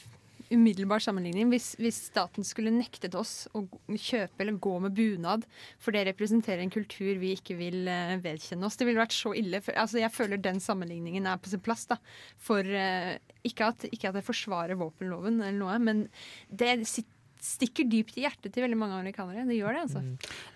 umiddelbar 0.54 1.04
sammenligning. 1.04 1.50
Hvis, 1.54 1.72
hvis 1.82 2.00
staten 2.10 2.46
skulle 2.48 2.74
nektet 2.74 3.16
oss 3.18 3.48
å 3.58 3.64
kjøpe 3.94 4.44
eller 4.44 4.58
gå 4.62 4.76
med 4.84 4.96
bunad, 4.98 5.46
for 5.82 5.96
det 5.96 6.06
representerer 6.10 6.64
en 6.64 6.74
kultur 6.74 7.20
vi 7.22 7.36
ikke 7.38 7.58
vil 7.60 7.88
eh, 7.92 8.16
vedkjenne 8.24 8.66
oss. 8.68 8.80
Det 8.80 8.88
ville 8.90 9.02
vært 9.04 9.16
så 9.18 9.36
ille. 9.38 9.62
For, 9.66 9.78
altså, 9.80 10.02
jeg 10.02 10.14
føler 10.16 10.42
den 10.42 10.62
sammenligningen 10.64 11.30
er 11.30 11.40
på 11.42 11.52
sin 11.54 11.64
plass. 11.66 11.86
Da. 11.92 12.00
For 12.42 12.66
eh, 12.66 13.18
ikke, 13.48 13.72
at, 13.74 13.88
ikke 13.92 14.12
at 14.12 14.20
jeg 14.22 14.28
forsvarer 14.32 14.80
våpenloven, 14.80 15.42
eller 15.44 15.60
noe, 15.62 15.80
men 15.84 16.06
det 16.50 16.76
sit- 16.90 17.16
stikker 17.40 17.88
dypt 17.88 18.18
i 18.20 18.26
hjertet 18.26 18.52
til 18.52 18.66
veldig 18.66 18.78
mange 18.80 18.98
amerikanere. 18.98 19.46
Det 19.48 19.56
gjør 19.56 19.76
det, 19.76 19.84
altså. 19.86 20.02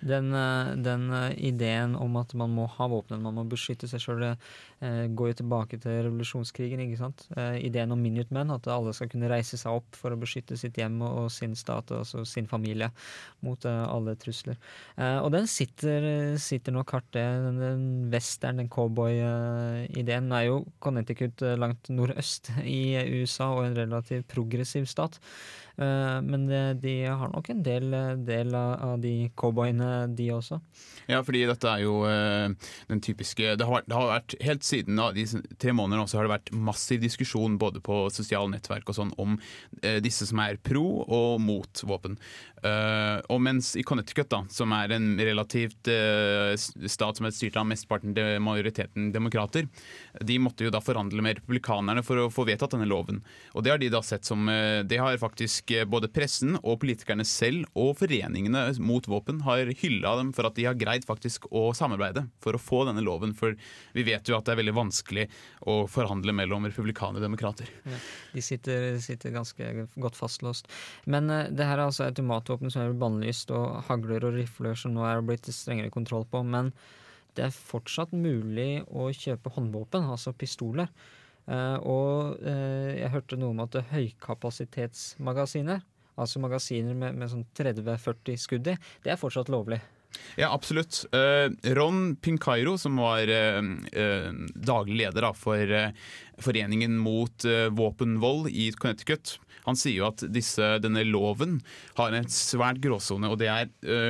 Den, 0.03 0.29
eh, 0.35 0.71
den 0.83 1.05
eh, 1.15 1.35
ideen 1.49 1.95
om 1.95 2.17
at 2.19 2.33
man 2.35 2.51
må 2.51 2.67
ha 2.75 2.87
våpen, 2.91 3.23
man 3.23 3.37
må 3.39 3.45
beskytte 3.47 3.87
seg 3.87 4.03
sjøl, 4.03 4.25
eh, 4.27 5.05
går 5.15 5.31
jo 5.31 5.37
tilbake 5.39 5.79
til 5.79 6.01
revolusjonskrigen. 6.09 6.83
ikke 6.83 6.99
sant? 6.99 7.25
Ideen 7.63 7.91
om 7.95 8.01
Minutemen, 8.03 8.51
at 8.51 8.67
alle 8.67 8.93
skal 8.93 9.09
kunne 9.11 9.31
reise 9.31 9.57
seg 9.57 9.79
opp 9.79 9.95
for 9.95 10.11
å 10.11 10.19
beskytte 10.19 10.57
sitt 10.59 10.77
hjem 10.77 10.99
og, 11.01 11.23
og 11.23 11.31
sin 11.31 11.55
stat, 11.55 11.91
altså 11.95 12.25
sin 12.27 12.49
familie, 12.51 12.91
mot 13.41 13.63
alle 13.65 14.15
trusler. 14.19 14.59
Og 14.97 15.29
den 15.33 15.47
sitter, 15.47 16.35
sitter 16.41 16.75
nok 16.75 16.91
hardt, 16.91 17.11
det. 17.15 17.23
Den, 17.59 17.83
western, 18.11 18.59
den 18.59 18.69
cowboy-ideen, 18.71 20.31
er 20.33 20.47
jo 20.49 20.63
Connecticut 20.83 21.43
langt 21.59 21.89
nordøst 21.93 22.51
i 22.63 22.97
USA 23.21 23.53
og 23.55 23.67
en 23.67 23.77
relativt 23.77 24.27
progressiv 24.31 24.87
stat. 24.89 25.19
Men 25.77 26.47
det, 26.49 26.63
de 26.81 26.95
har 27.07 27.31
nok 27.33 27.49
en 27.53 27.63
del, 27.65 27.93
del 28.25 28.55
av 28.55 28.97
de 29.01 29.29
cowboyene, 29.39 29.91
de 30.15 30.29
også. 30.33 30.59
Ja, 31.09 31.19
fordi 31.25 31.43
dette 31.47 31.67
er 31.67 31.83
jo 31.83 31.97
eh, 32.07 32.53
den 32.89 33.01
typiske 33.03 33.55
det 33.59 33.67
har, 33.67 33.83
det 33.87 33.95
har 33.97 34.09
vært 34.11 34.35
Helt 34.43 34.65
siden 34.65 34.99
de 35.15 35.25
tre 35.59 35.73
månedene 35.75 36.05
også 36.05 36.19
har 36.19 36.27
det 36.27 36.33
vært 36.33 36.51
massiv 36.55 37.01
diskusjon 37.03 37.57
både 37.59 37.81
på 37.83 38.05
sosiale 38.13 38.49
nettverk 38.53 38.89
og 38.89 38.97
sånn 38.97 39.13
om 39.21 39.35
eh, 39.81 39.99
disse 40.03 40.27
som 40.29 40.41
er 40.43 40.59
pro 40.63 40.85
og 41.03 41.41
mot 41.43 41.83
våpen. 41.87 42.17
Eh, 42.63 43.17
og 43.33 43.41
mens 43.43 43.73
i 43.79 43.83
Connecticut, 43.87 44.29
da, 44.31 44.43
som 44.53 44.71
er 44.75 44.95
en 44.95 45.13
relativt 45.19 45.89
stat 45.89 47.19
som 47.19 47.27
er 47.27 47.35
styrt 47.35 47.57
av 47.59 47.67
mesteparten 47.67 48.15
majoriteten 48.43 49.11
demokrater, 49.13 49.67
de 50.23 50.37
måtte 50.41 50.65
jo 50.65 50.71
da 50.73 50.81
forhandle 50.83 51.23
med 51.25 51.41
republikanerne 51.41 52.03
for 52.05 52.21
å 52.21 52.29
få 52.33 52.45
vedtatt 52.47 52.75
denne 52.75 52.87
loven. 52.89 53.21
Og 53.53 53.65
det 53.65 53.73
har 53.73 53.81
de 53.81 53.91
da 53.91 54.01
sett 54.05 54.25
som 54.27 54.47
Det 54.47 54.99
har 54.99 55.17
faktisk 55.19 55.71
både 55.89 56.09
pressen 56.13 56.55
og 56.63 56.79
politikerne 56.81 57.25
selv 57.27 57.67
og 57.79 57.97
foreningene 57.99 58.65
mot 58.83 59.07
våpen 59.11 59.41
har 59.43 59.69
hylla 59.81 60.15
dem 60.19 60.31
for 60.35 60.47
at 60.47 60.55
de 60.57 60.65
har 60.67 60.77
greid 60.79 61.05
faktisk 61.07 61.49
å 61.51 61.65
samarbeide 61.75 62.25
for 62.43 62.55
å 62.55 62.61
få 62.61 62.83
denne 62.87 63.03
loven. 63.03 63.35
For 63.35 63.57
vi 63.95 64.05
vet 64.07 64.29
jo 64.29 64.37
at 64.37 64.47
det 64.47 64.55
er 64.55 64.61
veldig 64.61 64.75
vanskelig 64.77 65.27
å 65.69 65.83
forhandle 65.91 66.35
mellom 66.35 66.67
republikanere 66.69 67.19
og 67.19 67.27
demokrater. 67.27 67.69
De 68.33 68.43
sitter, 68.43 68.97
sitter 69.03 69.35
ganske 69.35 69.87
godt 69.99 70.19
fastlåst. 70.19 70.71
Men 71.05 71.29
uh, 71.31 71.45
det 71.51 71.67
her 71.67 71.79
er 71.79 71.87
altså 71.89 72.07
automatvåpen 72.07 72.71
som 72.73 72.85
er 72.85 72.97
bannlyst, 72.99 73.51
og 73.53 73.83
hagler 73.89 74.29
og 74.29 74.37
rifler 74.37 74.77
som 74.79 74.95
nå 74.95 75.05
er 75.07 75.23
blitt 75.25 75.49
strengere 75.51 75.93
kontroll 75.93 76.25
på. 76.29 76.43
Men 76.47 76.71
det 77.37 77.47
er 77.47 77.55
fortsatt 77.55 78.13
mulig 78.15 78.83
å 78.93 79.09
kjøpe 79.11 79.51
håndvåpen, 79.55 80.07
altså 80.13 80.35
pistoler. 80.37 80.91
Uh, 81.43 81.75
og 81.83 82.39
uh, 82.45 82.91
jeg 82.95 83.11
hørte 83.11 83.35
noe 83.39 83.51
om 83.51 83.63
at 83.65 83.75
høykapasitetsmagasiner, 83.91 85.83
altså 86.15 86.41
magasiner 86.43 86.97
med, 86.97 87.17
med 87.17 87.31
sånn 87.31 87.45
30-40 87.57 88.39
skudd 88.39 88.71
i, 88.73 88.77
det 89.03 89.13
er 89.13 89.21
fortsatt 89.21 89.51
lovlig. 89.53 89.81
Ja, 90.35 90.53
absolutt. 90.53 91.05
Eh, 91.13 91.73
Ron 91.73 92.15
Pincairo, 92.15 92.77
som 92.77 92.97
var 92.97 93.29
eh, 93.29 93.61
eh, 93.91 94.29
daglig 94.55 95.03
leder 95.03 95.29
for 95.37 95.69
Foreningen 96.43 96.95
mot 96.97 97.45
våpenvold 97.71 98.49
i 98.49 98.71
Connecticut, 98.73 99.37
han 99.63 99.77
sier 99.79 100.01
jo 100.01 100.07
at 100.09 100.23
disse, 100.33 100.65
denne 100.83 101.05
loven 101.07 101.59
har 101.95 102.15
en 102.17 102.25
svært 102.27 102.81
gråsone. 102.83 103.29
og 103.29 103.37
det 103.39 103.47
er, 103.47 103.69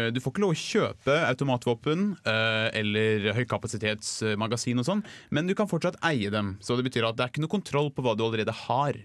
Du 0.09 0.17
får 0.23 0.33
ikke 0.33 0.41
lov 0.41 0.53
å 0.55 0.57
kjøpe 0.57 1.17
automatvåpen 1.27 2.07
eller 2.23 3.27
høykapasitetsmagasin 3.37 4.81
og 4.81 4.87
sånn, 4.87 5.03
men 5.29 5.45
du 5.45 5.53
kan 5.53 5.69
fortsatt 5.69 5.99
eie 6.09 6.31
dem. 6.33 6.55
Så 6.63 6.79
det 6.79 6.87
betyr 6.87 7.05
at 7.05 7.19
det 7.19 7.27
er 7.27 7.35
ikke 7.35 7.43
noe 7.43 7.53
kontroll 7.53 7.91
på 7.93 8.01
hva 8.01 8.15
du 8.17 8.23
allerede 8.25 8.55
har. 8.63 8.97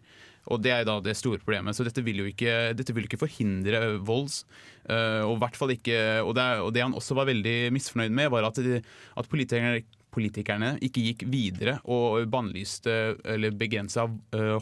Og 0.48 0.62
det 0.64 0.72
er 0.72 0.86
da 0.88 0.98
det 1.04 1.16
store 1.18 1.40
problemet. 1.42 1.76
Så 1.76 1.84
dette 1.86 2.02
vil 2.04 2.22
jo 2.22 2.28
ikke, 2.28 2.72
vil 2.96 3.08
ikke 3.08 3.20
forhindre 3.20 3.98
volds. 4.00 4.42
eh, 4.88 5.22
og, 5.24 5.36
hvert 5.42 5.58
ikke, 5.74 5.98
og, 6.22 6.34
det, 6.38 6.46
og 6.64 6.72
det 6.74 6.84
han 6.86 6.96
også 6.96 7.16
var 7.18 7.28
veldig 7.28 7.56
misfornøyd 7.76 8.14
med, 8.16 8.30
var 8.32 8.48
at, 8.48 8.58
at 8.58 9.28
politikerne 9.28 9.84
politikerne 10.14 10.74
ikke 10.84 11.02
gikk 11.04 11.24
videre 11.30 11.78
og 11.90 12.24
bannlyste 12.32 12.94
eller 13.28 13.52
begrensa 13.58 14.06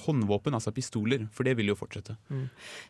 håndvåpen, 0.06 0.54
altså 0.56 0.72
pistoler, 0.74 1.26
for 1.32 1.46
det 1.46 1.54
vil 1.58 1.70
jo 1.70 1.76
fortsette. 1.78 2.16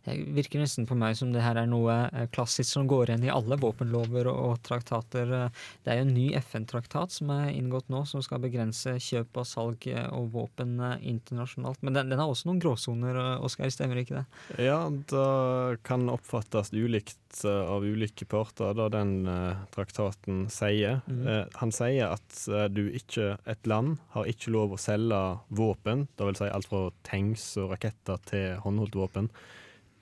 Det 0.06 0.16
virker 0.36 0.62
nesten 0.62 0.86
på 0.88 0.96
meg 0.98 1.16
som 1.18 1.32
det 1.34 1.42
her 1.44 1.58
er 1.60 1.68
noe 1.70 1.94
eh, 2.08 2.26
klassisk 2.32 2.70
som 2.72 2.88
går 2.90 3.10
igjen 3.12 3.26
i 3.28 3.32
alle 3.32 3.58
våpenlover 3.60 4.28
og, 4.30 4.38
og 4.50 4.62
traktater. 4.66 5.32
Eh, 5.44 5.64
Det 5.84 5.92
er 5.92 6.00
jo 6.00 6.06
en 6.06 6.14
ny 6.16 6.26
FN-traktat 6.40 7.12
som 7.14 7.30
er 7.34 7.52
inngått 7.52 7.90
nå, 7.92 8.04
som 8.08 8.22
skal 8.24 8.42
begrense 8.42 8.96
kjøp 9.02 9.42
og 9.42 9.46
salg 9.48 9.86
eh, 9.92 10.08
og 10.16 10.32
våpen 10.34 10.78
eh, 10.80 10.96
internasjonalt. 11.12 11.82
Men 11.86 11.98
den, 11.98 12.10
den 12.12 12.22
har 12.22 12.32
også 12.32 12.50
noen 12.50 12.62
gråsoner, 12.62 13.18
eh, 13.20 13.44
Oskar, 13.46 13.70
stemmer 13.74 14.00
ikke 14.02 14.20
det? 14.20 14.24
Ja, 14.66 14.80
det 14.90 15.82
kan 15.86 16.08
oppfattes 16.12 16.72
ulikt 16.76 17.18
eh, 17.44 17.70
av 17.74 17.84
ulike 17.84 18.26
parter, 18.30 18.72
da 18.78 18.88
den 18.92 19.26
eh, 19.28 19.64
traktaten 19.74 20.46
sier. 20.52 21.02
Mm. 21.06 21.52
Han 21.60 21.74
sier 21.74 22.14
at 22.16 22.42
eh, 22.48 22.68
du 22.72 22.86
ikke, 22.88 23.34
et 23.44 23.68
land 23.68 23.96
har 24.16 24.30
ikke 24.30 24.54
lov 24.54 24.76
å 24.76 24.80
selge 24.80 25.22
våpen, 25.48 26.06
da 26.16 26.30
vil 26.30 26.38
si 26.38 26.50
alt 26.50 26.70
fra 26.70 26.86
tanks 27.06 27.48
og 27.62 27.74
raketter 27.74 28.22
til 28.30 28.60
håndholdt 28.64 28.98
våpen, 28.98 29.30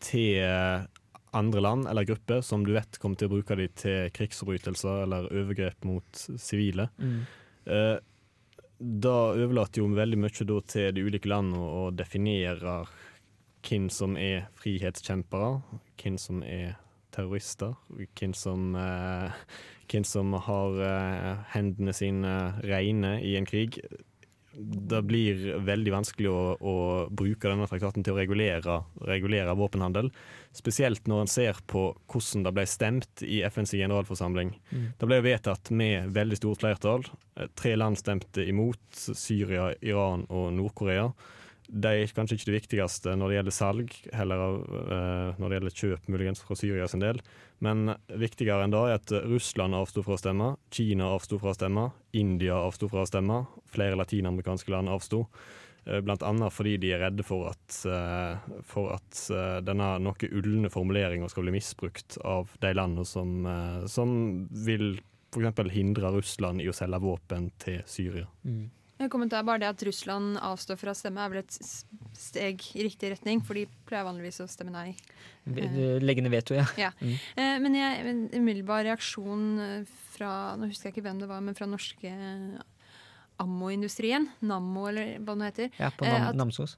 til 0.04 0.44
andre 1.34 1.60
land 1.60 1.88
eller 1.90 2.06
grupper 2.06 2.42
som 2.46 2.64
du 2.66 2.74
vet 2.76 2.98
kommer 3.02 3.18
til 3.18 3.30
å 3.30 3.34
bruke 3.34 3.56
dem 3.58 3.72
til 3.78 4.10
krigsforbrytelser 4.14 5.04
eller 5.06 5.30
overgrep 5.32 5.86
mot 5.88 6.26
sivile. 6.38 6.88
Eh, 7.64 7.96
da 8.78 9.16
overlater 9.32 9.82
jo 9.82 9.88
veldig 9.94 10.20
mye 10.20 10.46
da 10.50 10.60
til 10.68 10.94
de 10.94 11.04
ulike 11.06 11.30
landene 11.30 11.62
å 11.62 11.90
definere 11.94 12.82
hvem 13.64 13.88
som 13.92 14.18
er 14.20 14.48
frihetskjempere, 14.60 15.62
hvem 16.00 16.18
som 16.20 16.42
er 16.44 16.74
terrorister, 17.14 17.76
hvem 18.18 18.34
som, 18.36 18.74
eh, 18.78 19.36
hvem 19.90 20.06
som 20.08 20.34
har 20.46 20.80
eh, 20.88 21.30
hendene 21.54 21.94
sine 21.96 22.34
reine 22.64 23.16
i 23.22 23.36
en 23.38 23.46
krig. 23.48 23.80
Det 24.54 25.00
blir 25.02 25.40
veldig 25.66 25.90
vanskelig 25.90 26.28
å, 26.30 26.42
å 26.54 26.74
bruke 27.10 27.50
denne 27.50 27.66
traktaten 27.66 28.04
til 28.06 28.14
å 28.14 28.20
regulere, 28.20 28.76
regulere 29.02 29.56
våpenhandel. 29.58 30.12
Spesielt 30.54 31.08
når 31.10 31.24
en 31.24 31.32
ser 31.32 31.58
på 31.66 31.88
hvordan 32.12 32.44
det 32.46 32.52
ble 32.54 32.66
stemt 32.70 33.24
i 33.26 33.40
FNs 33.42 33.74
generalforsamling. 33.74 34.52
Det 35.00 35.08
ble 35.10 35.18
vedtatt 35.26 35.72
med 35.74 36.12
veldig 36.14 36.38
stort 36.38 36.62
flertall. 36.62 37.06
Eh, 37.34 37.50
Tre 37.58 37.74
land 37.80 37.98
stemte 37.98 38.46
imot, 38.46 38.84
Syria, 38.94 39.72
Iran 39.82 40.26
og 40.30 40.52
Nord-Korea. 40.54 41.08
De 41.74 41.90
er 41.90 42.12
kanskje 42.14 42.38
ikke 42.38 42.50
det 42.50 42.58
viktigste 42.60 43.16
når 43.18 43.30
det 43.30 43.38
gjelder 43.38 43.56
salg, 43.56 43.96
heller 44.14 44.44
eh, 44.44 45.40
når 45.40 45.48
det 45.48 45.58
gjelder 45.58 45.78
kjøp, 45.80 46.06
muligens 46.14 46.44
fra 46.44 46.56
Syria 46.58 46.86
sin 46.90 47.02
del. 47.02 47.18
Men 47.64 47.96
viktigere 48.20 48.66
enn 48.66 48.74
det 48.74 48.80
er 48.84 48.96
at 49.00 49.14
Russland 49.26 49.74
avsto 49.74 50.04
fra 50.06 50.14
å 50.14 50.20
stemme, 50.20 50.54
Kina 50.74 51.10
avsto 51.16 51.40
fra 51.42 51.52
å 51.52 51.58
stemme, 51.58 51.88
India 52.14 52.60
avsto 52.62 52.90
fra 52.92 53.02
å 53.02 53.10
stemme, 53.10 53.42
flere 53.74 53.98
latinamerikanske 53.98 54.74
land 54.74 54.92
avsto. 54.92 55.24
Bl.a. 55.84 56.00
Blant 56.00 56.22
annet 56.24 56.52
fordi 56.54 56.78
de 56.80 56.92
er 56.96 57.02
redde 57.04 57.24
for 57.26 57.50
at, 57.50 57.74
eh, 57.84 58.60
for 58.64 58.94
at 58.94 59.18
eh, 59.34 59.58
denne 59.66 59.90
noe 60.00 60.30
ulne 60.30 60.70
formuleringa 60.72 61.28
skal 61.28 61.44
bli 61.44 61.58
misbrukt 61.58 62.16
av 62.24 62.54
de 62.62 62.70
landene 62.72 63.04
som, 63.08 63.34
eh, 63.44 63.82
som 63.90 64.14
vil 64.64 64.94
f.eks. 65.34 65.74
hindre 65.74 66.14
Russland 66.14 66.62
i 66.62 66.70
å 66.70 66.76
selge 66.76 67.02
våpen 67.04 67.50
til 67.60 67.82
Syria. 67.90 68.28
En 69.02 69.10
kommentar 69.10 69.42
bare 69.42 69.58
det 69.58 69.68
at 69.72 69.82
Russland 69.88 70.36
avstår 70.38 70.76
fra 70.78 70.92
å 70.92 70.96
stemme, 70.96 71.18
er 71.24 71.32
vel 71.32 71.40
et 71.42 71.56
steg 72.14 72.62
i 72.78 72.84
riktig 72.86 73.10
retning, 73.10 73.40
for 73.44 73.58
de 73.58 73.64
pleier 73.88 74.06
vanligvis 74.06 74.38
å 74.44 74.46
stemme 74.48 74.70
nei. 74.70 74.94
V- 75.44 75.98
Legge 76.00 76.22
ned 76.22 76.30
veto, 76.32 76.54
ja. 76.54 76.64
Ja. 76.78 76.92
Mm. 77.02 77.16
Eh, 77.36 77.56
men 77.64 77.74
jeg, 77.74 78.04
en 78.06 78.22
umiddelbar 78.38 78.84
reaksjon 78.86 79.42
eh, 79.60 79.90
fra 80.14 80.30
Nå 80.56 80.70
husker 80.70 80.88
jeg 80.88 80.94
ikke 80.94 81.08
hvem 81.08 81.18
det 81.24 81.28
var, 81.28 81.42
men 81.42 81.58
fra 81.58 81.66
norske 81.66 82.12
ammoindustrien. 83.42 84.28
Nammo, 84.46 84.86
eller 84.88 85.16
hva 85.18 85.34
det 85.34 85.40
nå 85.42 85.48
heter. 85.50 85.70
Ja, 85.80 85.90
på 85.90 86.06
Eh, 86.06 86.12
Nam 86.30 86.36
Namsos. 86.44 86.76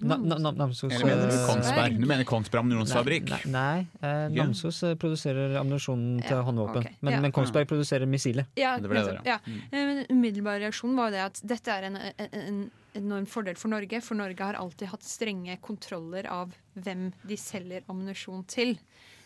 Na, 0.00 0.16
na, 0.16 0.38
na, 0.38 0.50
Namsos 0.50 0.92
Eller 0.92 1.04
mener 1.06 1.28
du 1.30 1.34
eh, 1.36 1.46
Kongsberg? 1.46 1.98
Du 2.00 2.06
mener 2.06 2.24
Kongsberg 2.24 2.64
Nei, 2.64 2.72
ammunisjonsfabrikk? 2.74 3.30
Nei, 3.30 3.40
nei 3.52 3.86
eh, 4.02 4.28
Namsos 4.34 4.82
yeah. 4.82 4.96
produserer 4.98 5.56
ammunisjonen 5.60 6.22
til 6.24 6.36
Ja, 6.36 6.42
håndvåpen. 6.48 6.86
Okay. 6.86 6.96
Men, 7.00 7.12
Ja. 7.14 7.20
men 7.20 7.32
Kongsberg 7.32 7.68
produserer 7.70 8.06
missilet. 8.06 8.46
Ja, 8.58 8.76
Det 8.78 8.90
det 8.90 9.04
der, 9.06 9.20
ja. 9.24 9.38
Eh, 9.46 9.86
Men 9.86 10.04
umiddelbar 10.10 10.58
reaksjon 10.60 10.96
var 10.96 11.10
jo 11.10 11.16
det 11.16 11.24
at 11.28 11.40
dette 11.54 11.70
er 11.70 11.88
en, 11.90 11.96
en, 11.96 12.38
en 12.42 12.70
enorm 12.94 13.26
fordel 13.26 13.56
for 13.56 13.68
Norge. 13.72 14.00
For 14.02 14.18
Norge 14.18 14.42
har 14.42 14.58
alltid 14.58 14.88
hatt 14.88 15.06
strenge 15.06 15.56
kontroller 15.60 16.26
av 16.30 16.52
hvem 16.74 17.12
de 17.28 17.36
selger 17.36 17.84
ammunisjon 17.88 18.44
til. 18.50 18.76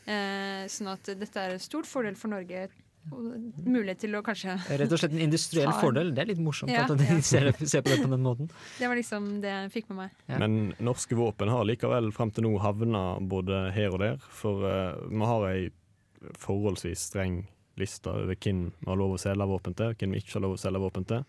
Eh, 0.06 0.66
sånn 0.70 0.92
at 0.92 1.08
dette 1.18 1.40
er 1.40 1.56
en 1.56 1.62
stor 1.62 1.86
fordel 1.88 2.14
for 2.18 2.30
Norge. 2.30 2.68
Mulighet 3.06 4.00
til 4.02 4.16
å 4.18 4.22
kanskje 4.26 4.56
Rett 4.80 4.90
og 4.92 4.98
slett 4.98 5.12
en 5.14 5.22
industriell 5.22 5.68
Ta 5.70 5.76
en- 5.76 5.82
fordel. 5.84 6.12
Det 6.14 6.22
er 6.24 6.30
litt 6.32 6.40
morsomt 6.42 6.72
Ja, 6.72 6.84
at 6.84 6.98
de 6.98 7.04
ja. 7.06 7.20
ser, 7.22 7.52
ser 7.66 7.82
på 7.86 7.92
det 7.94 8.00
på 8.02 8.10
den 8.10 8.22
måten. 8.24 8.50
Det 8.80 8.88
var 8.90 8.96
liksom 8.98 9.28
det 9.44 9.52
jeg 9.52 9.72
fikk 9.76 9.90
med 9.92 9.96
meg. 10.04 10.10
Ja. 10.28 10.38
Men 10.42 10.74
norske 10.82 11.14
våpen 11.18 11.48
har 11.52 11.64
likevel 11.68 12.10
frem 12.16 12.32
til 12.34 12.44
nå 12.48 12.56
havna 12.62 13.04
både 13.22 13.72
her 13.76 13.94
og 13.94 14.00
der. 14.02 14.18
For 14.30 14.66
eh, 14.66 14.96
vi 15.10 15.24
har 15.30 15.46
ei 15.52 15.70
forholdsvis 16.42 17.06
streng 17.12 17.44
liste 17.78 18.08
over 18.10 18.34
hvem 18.34 18.70
vi 18.80 18.88
har 18.90 18.96
lov 18.98 19.14
å 19.14 19.20
selge 19.20 19.46
våpen 19.46 19.74
til, 19.76 19.94
hvem 20.00 20.14
vi 20.16 20.22
ikke 20.24 20.38
har 20.38 20.46
lov 20.48 20.56
å 20.56 20.60
selge 20.60 20.80
våpen 20.82 21.04
til. 21.06 21.24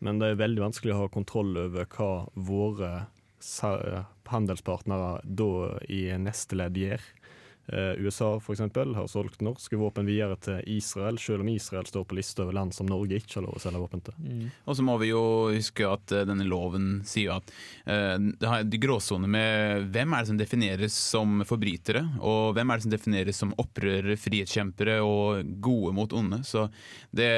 Men 0.00 0.18
det 0.18 0.30
er 0.32 0.38
veldig 0.40 0.62
vanskelig 0.64 0.94
å 0.94 1.00
ha 1.02 1.08
kontroll 1.12 1.52
over 1.60 1.84
hva 1.92 2.12
våre 2.34 3.06
handelspartnere 4.30 5.20
da 5.24 5.48
i 5.88 6.02
neste 6.20 6.56
ledd 6.58 6.76
gjør. 6.78 7.02
Eh, 7.72 8.02
USA 8.02 8.40
eksempel, 8.52 8.94
har 8.94 9.06
solgt 9.06 9.42
norske 9.44 9.76
våpen 9.78 10.08
videre 10.08 10.34
til 10.42 10.58
Israel, 10.66 11.18
selv 11.22 11.44
om 11.44 11.50
Israel 11.52 11.86
står 11.86 12.06
på 12.08 12.16
lista 12.18 12.42
over 12.42 12.56
land 12.56 12.74
som 12.74 12.88
Norge 12.90 13.20
ikke 13.20 13.36
har 13.38 13.44
lov 13.46 13.58
å 13.58 13.62
selge 13.62 13.82
våpen 13.82 14.02
til. 14.06 14.16
Og 14.64 14.78
så 14.78 14.86
må 14.86 14.96
vi 14.98 15.12
jo 15.12 15.22
huske 15.54 15.86
at 15.86 16.14
eh, 16.16 16.24
denne 16.26 16.48
loven 16.50 16.88
sier 17.06 17.36
at 17.36 17.52
eh, 17.84 18.16
det 18.18 18.48
har 18.50 18.64
en 18.64 18.80
gråsone 18.82 19.30
med 19.30 19.86
hvem 19.94 20.16
er 20.16 20.24
det 20.24 20.32
som 20.32 20.40
defineres 20.40 20.96
som 21.12 21.44
forbrytere, 21.46 22.02
og 22.18 22.56
hvem 22.58 22.72
er 22.72 22.80
det 22.80 22.86
som 22.88 22.96
defineres 22.96 23.44
som 23.44 23.54
opprørere, 23.62 24.18
frihetskjempere 24.18 24.98
og 25.06 25.54
gode 25.62 25.94
mot 25.94 26.16
onde. 26.16 26.42
Så 26.48 26.66
det, 27.14 27.30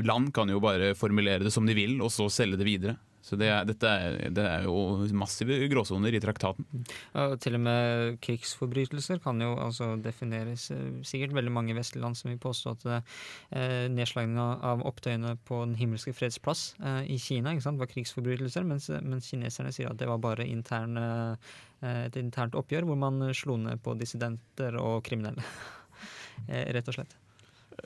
land 0.00 0.32
kan 0.32 0.48
jo 0.48 0.62
bare 0.64 0.94
formulere 0.96 1.44
det 1.44 1.52
som 1.52 1.68
de 1.68 1.76
vil, 1.76 1.98
og 2.00 2.14
så 2.14 2.30
selge 2.32 2.60
det 2.60 2.68
videre. 2.68 2.96
Så 3.28 3.36
det 3.36 3.50
er, 3.52 3.66
dette 3.68 3.88
er, 3.88 4.14
det 4.32 4.44
er 4.48 4.64
jo 4.64 5.04
massive 5.12 5.58
gråsoner 5.68 6.14
i 6.16 6.20
traktaten. 6.22 6.64
Og 7.20 7.34
til 7.42 7.58
og 7.58 7.62
med 7.66 8.16
krigsforbrytelser 8.24 9.20
kan 9.24 9.40
jo 9.44 9.50
altså 9.60 9.90
defineres 10.00 10.70
eh, 10.72 10.86
Sikkert 11.08 11.34
veldig 11.36 11.52
mange 11.52 11.76
vestlige 11.76 12.02
land 12.04 12.16
som 12.16 12.30
vil 12.30 12.40
påstå 12.40 12.72
at 12.72 12.86
eh, 12.88 13.84
nedslagningen 13.92 14.40
av 14.40 14.84
opptøyene 14.88 15.34
på 15.48 15.60
Den 15.66 15.76
himmelske 15.78 16.14
freds 16.16 16.40
plass 16.42 16.72
eh, 16.80 17.04
i 17.12 17.18
Kina 17.20 17.52
ikke 17.52 17.66
sant, 17.66 17.80
var 17.82 17.90
krigsforbrytelser, 17.92 18.64
mens, 18.68 18.88
mens 19.04 19.28
kineserne 19.28 19.74
sier 19.74 19.92
at 19.92 20.00
det 20.00 20.08
var 20.08 20.22
bare 20.24 20.48
interne, 20.48 21.04
eh, 21.82 22.04
et 22.08 22.18
internt 22.20 22.56
oppgjør 22.58 22.88
hvor 22.88 23.00
man 23.00 23.20
slo 23.36 23.58
ned 23.60 23.82
på 23.84 23.96
dissidenter 24.00 24.80
og 24.80 25.02
kriminelle. 25.06 25.44
eh, 26.48 26.68
rett 26.72 26.88
og 26.88 27.00
slett. 27.00 27.18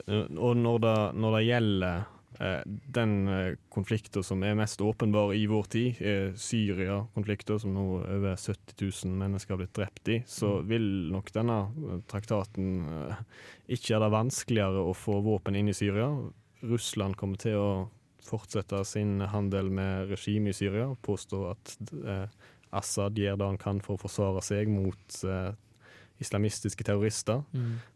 Og 0.07 0.55
når 0.57 0.79
det, 0.81 0.97
når 1.21 1.37
det 1.37 1.47
gjelder 1.47 2.05
den 2.39 3.27
eh, 3.27 3.55
konflikten 3.69 4.23
som 4.25 4.43
er 4.43 4.55
mest 4.57 4.81
åpenbar 4.81 5.33
i 5.37 5.45
vår 5.47 5.67
tid, 5.73 6.01
eh, 6.01 6.29
Syria-konflikten, 6.35 7.59
som 7.59 7.73
nå 7.75 7.85
over 8.01 8.35
70 8.35 8.77
000 9.05 9.17
mennesker 9.19 9.53
har 9.53 9.61
blitt 9.61 9.75
drept 9.77 10.09
i, 10.09 10.19
så 10.27 10.55
vil 10.67 11.11
nok 11.13 11.33
denne 11.35 11.59
eh, 11.69 11.99
traktaten 12.09 12.71
eh, 12.89 13.19
ikke 13.75 13.93
gjøre 13.93 14.07
det 14.07 14.15
vanskeligere 14.17 14.85
å 14.87 14.95
få 14.97 15.19
våpen 15.25 15.59
inn 15.59 15.69
i 15.71 15.77
Syria. 15.77 16.09
Russland 16.63 17.19
kommer 17.19 17.41
til 17.41 17.59
å 17.59 17.69
fortsette 18.23 18.79
sin 18.87 19.19
handel 19.33 19.69
med 19.73 20.09
regimet 20.13 20.55
i 20.55 20.59
Syria 20.63 20.87
og 20.89 21.01
påstå 21.05 21.43
at 21.51 21.75
eh, 22.01 22.25
Assad 22.73 23.19
gjør 23.19 23.37
det 23.37 23.51
han 23.51 23.61
kan 23.61 23.83
for 23.83 23.99
å 23.99 24.03
forsvare 24.07 24.41
seg 24.45 24.71
mot 24.71 25.19
eh, 25.27 25.51
islamistiske 26.21 26.83
terrorister. 26.85 27.41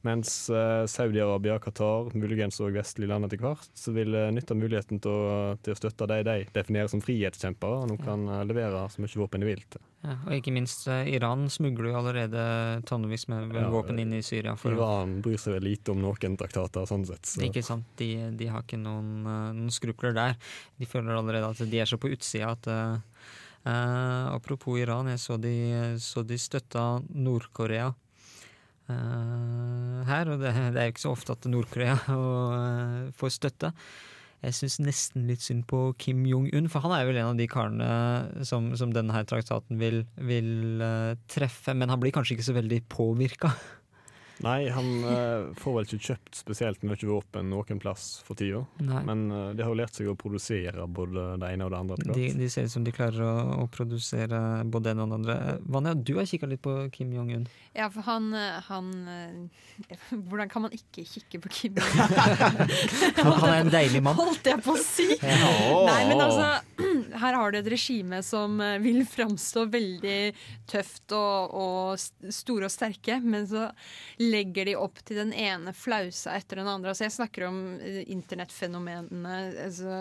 Mens 0.06 0.50
eh, 0.50 0.86
Saudi-Arabia, 0.90 1.58
Qatar, 1.64 2.12
muligens 2.18 2.60
òg 2.64 2.78
vestlige 2.78 3.12
land 3.12 3.28
etter 3.28 3.42
hvert, 3.42 3.70
så 3.78 3.94
vil 3.96 4.16
eh, 4.18 4.32
nytte 4.36 4.58
muligheten 4.58 5.02
til 5.04 5.14
å, 5.14 5.38
til 5.64 5.76
å 5.76 5.78
støtte 5.78 6.10
de 6.12 6.24
de 6.28 6.38
definerer 6.56 6.90
som 6.92 7.04
frihetskjempere, 7.04 7.84
og 7.84 7.92
nå 7.92 8.00
kan 8.02 8.26
eh, 8.28 8.44
levere 8.50 8.84
så 8.92 9.04
mye 9.04 9.22
våpen 9.22 9.44
de 9.44 9.52
vil 9.52 9.64
til. 9.70 9.84
Ja, 10.08 10.16
og 10.28 10.36
ikke 10.38 10.54
minst 10.54 10.86
Iran 10.88 11.48
smugler 11.52 11.90
jo 11.90 11.98
allerede 12.00 12.42
tonnevis 12.88 13.26
med 13.32 13.50
våpen 13.74 13.98
Ja, 13.98 14.04
inn 14.04 14.14
i 14.14 14.22
Syria. 14.24 14.54
Iran 14.70 15.18
bryr 15.26 15.42
seg 15.42 15.58
vel 15.58 15.66
lite 15.72 15.92
om 15.92 16.04
noen 16.04 16.38
traktater, 16.40 16.86
sånn 16.88 17.08
sett. 17.10 17.26
Så. 17.26 17.42
Ikke 17.44 17.66
sant. 17.66 17.88
De, 18.00 18.12
de 18.38 18.50
har 18.52 18.64
ikke 18.64 18.80
noen, 18.80 19.26
noen 19.26 19.74
skrupler 19.74 20.14
der. 20.16 20.38
De 20.78 20.88
føler 20.90 21.18
allerede 21.18 21.50
at 21.50 21.66
de 21.66 21.82
er 21.82 21.90
så 21.90 22.00
på 22.00 22.12
utsida 22.14 22.54
at 22.54 22.70
uh, 22.70 23.26
Apropos 23.68 24.78
Iran, 24.80 25.10
jeg 25.12 25.20
så 25.20 25.36
de, 25.42 25.56
så 26.00 26.22
de 26.24 26.38
støtta 26.40 26.86
Nord-Korea. 27.10 27.90
Eh, 28.94 30.04
her, 30.08 30.30
og 30.32 30.44
det, 30.44 30.54
det 30.76 30.82
er 30.82 30.90
jo 30.90 30.96
ikke 30.96 31.06
så 31.06 31.16
ofte 31.16 31.36
at 31.36 31.48
Nord-Korea 31.50 31.98
eh, 32.18 33.10
får 33.18 33.34
støtte. 33.38 33.74
jeg 34.44 34.54
syns 34.54 34.80
nesten 34.80 35.28
litt 35.30 35.42
synd 35.42 35.66
på 35.70 35.94
Kim 35.98 36.26
Jong-un, 36.30 36.70
for 36.70 36.86
han 36.86 36.94
er 36.96 37.08
vel 37.10 37.20
en 37.22 37.32
av 37.32 37.40
de 37.40 37.48
karene 37.52 38.46
som, 38.46 38.70
som 38.78 38.94
denne 38.94 39.16
her 39.16 39.26
traktaten 39.30 39.80
vil, 39.82 40.04
vil 40.18 40.84
eh, 40.84 41.16
treffe. 41.32 41.74
Men 41.74 41.90
han 41.94 42.02
blir 42.04 42.16
kanskje 42.16 42.38
ikke 42.38 42.50
så 42.52 42.58
veldig 42.60 42.84
påvirka. 42.94 43.54
Nei, 44.46 44.70
han 44.74 44.90
uh, 45.04 45.54
får 45.58 45.78
vel 45.78 45.88
ikke 45.88 46.12
kjøpt 46.12 46.42
spesielt 46.42 46.84
mye 46.86 47.10
våpen 47.10 47.50
noen 47.52 47.82
plass 47.82 48.20
for 48.26 48.38
tida. 48.40 48.64
Men 48.78 49.28
uh, 49.32 49.52
de 49.58 49.66
har 49.66 49.72
jo 49.72 49.80
lært 49.80 49.98
seg 49.98 50.12
å 50.12 50.18
produsere 50.20 50.86
både 50.88 51.30
det 51.42 51.54
ene 51.56 51.68
og 51.68 51.74
det 51.74 51.82
andre. 51.84 52.10
De, 52.14 52.28
de 52.38 52.50
ser 52.52 52.68
ut 52.68 52.74
som 52.74 52.86
de 52.86 52.94
klarer 52.96 53.24
å, 53.26 53.64
å 53.64 53.68
produsere 53.72 54.42
både 54.66 54.90
det 54.90 54.96
ene 54.96 55.06
og 55.06 55.12
det 55.12 55.20
andre. 55.22 55.38
Vanja, 55.68 55.96
du 55.98 56.14
har 56.20 56.28
kikka 56.30 56.50
litt 56.50 56.64
på 56.64 56.76
Kim 56.94 57.14
Jong-un. 57.16 57.48
Ja, 57.78 57.90
for 57.94 58.06
han, 58.08 58.32
eh, 58.34 58.58
han 58.68 58.88
eh, 59.08 59.88
Hvordan 60.30 60.50
kan 60.50 60.64
man 60.66 60.74
ikke 60.76 61.06
kikke 61.06 61.42
på 61.44 61.52
Kim 61.54 61.78
Jong-un? 61.82 62.14
Han, 63.20 63.32
han 63.42 63.50
er 63.52 63.60
en 63.62 63.74
deilig 63.74 64.02
mann. 64.06 64.18
Holdt 64.18 64.50
jeg 64.50 64.62
på 64.66 64.74
å 64.74 64.82
si! 64.82 65.10
Nei, 65.22 66.00
men 66.10 66.24
altså, 66.24 66.48
her 67.24 67.38
har 67.38 67.54
du 67.54 67.60
et 67.60 67.72
regime 67.72 68.22
som 68.26 68.60
eh, 68.64 68.78
vil 68.84 69.04
framstå 69.08 69.68
veldig 69.74 70.20
tøft 70.70 71.16
og, 71.18 71.58
og 71.58 72.34
store 72.34 72.70
og 72.70 72.74
sterke, 72.74 73.20
men 73.24 73.48
så 73.50 73.68
legger 74.28 74.68
de 74.70 74.76
opp 74.80 75.00
til 75.08 75.20
den 75.22 75.34
ene 75.36 75.74
flausa 75.76 76.36
etter 76.38 76.62
den 76.62 76.70
andre. 76.70 76.92
Altså, 76.92 77.06
jeg 77.08 77.16
snakker 77.16 77.48
om 77.48 77.58
eh, 77.82 78.04
internettfenomenene, 78.14 79.38
altså, 79.66 79.98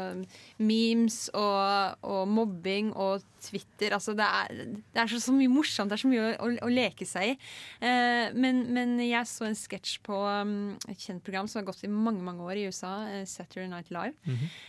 memes 0.59 1.19
og, 1.37 2.03
og 2.07 2.27
mobbing 2.31 2.93
og 2.93 3.25
Twitter. 3.43 3.95
Altså, 3.97 4.15
det 4.19 4.27
er, 4.27 4.63
det 4.95 5.03
er 5.03 5.11
så, 5.11 5.21
så 5.23 5.35
mye 5.37 5.53
morsomt, 5.53 5.93
det 5.93 5.99
er 5.99 6.05
så 6.05 6.11
mye 6.11 6.25
å, 6.25 6.33
å, 6.47 6.51
å 6.67 6.73
leke 6.73 7.09
seg 7.09 7.35
i. 7.35 7.37
Eh, 7.81 8.35
men, 8.37 8.65
men 8.77 8.97
jeg 9.05 9.31
så 9.31 9.49
en 9.49 9.59
sketsj 9.59 10.01
på 10.07 10.17
um, 10.17 10.75
et 10.91 11.01
kjent 11.01 11.25
program 11.25 11.49
som 11.51 11.61
har 11.61 11.69
gått 11.71 11.87
i 11.87 11.93
mange 11.93 12.25
mange 12.27 12.45
år 12.47 12.61
i 12.61 12.67
USA, 12.71 12.95
eh, 13.13 13.25
Saturday 13.29 13.71
Night 13.71 13.93
Live, 13.95 14.17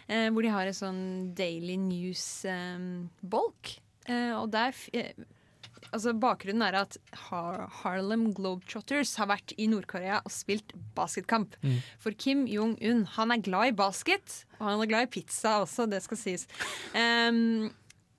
eh, 0.08 0.30
hvor 0.32 0.46
de 0.46 0.54
har 0.54 0.70
en 0.70 0.80
sånn 0.82 1.04
daily 1.38 1.78
news-bolk. 1.82 3.78
Eh, 4.08 4.34
og 4.38 4.52
der 4.54 4.76
eh, 4.96 5.12
Altså 5.92 6.14
Bakgrunnen 6.18 6.66
er 6.66 6.80
at 6.82 6.98
Har 7.28 7.66
Harlem 7.82 8.30
Globetrotters 8.38 9.16
har 9.22 9.32
vært 9.32 9.56
i 9.58 9.70
Nord-Korea 9.72 10.22
og 10.24 10.34
spilt 10.34 10.76
basketkamp. 10.98 11.58
For 12.04 12.16
Kim 12.18 12.46
Jong-un 12.50 13.06
han 13.18 13.34
er 13.34 13.44
glad 13.46 13.74
i 13.74 13.78
basket, 13.78 14.44
og 14.60 14.70
han 14.70 14.84
er 14.84 14.94
glad 14.94 15.08
i 15.08 15.12
pizza 15.20 15.60
også, 15.64 15.88
det 15.90 16.04
skal 16.06 16.22
sies. 16.22 16.48
Um, 16.94 17.70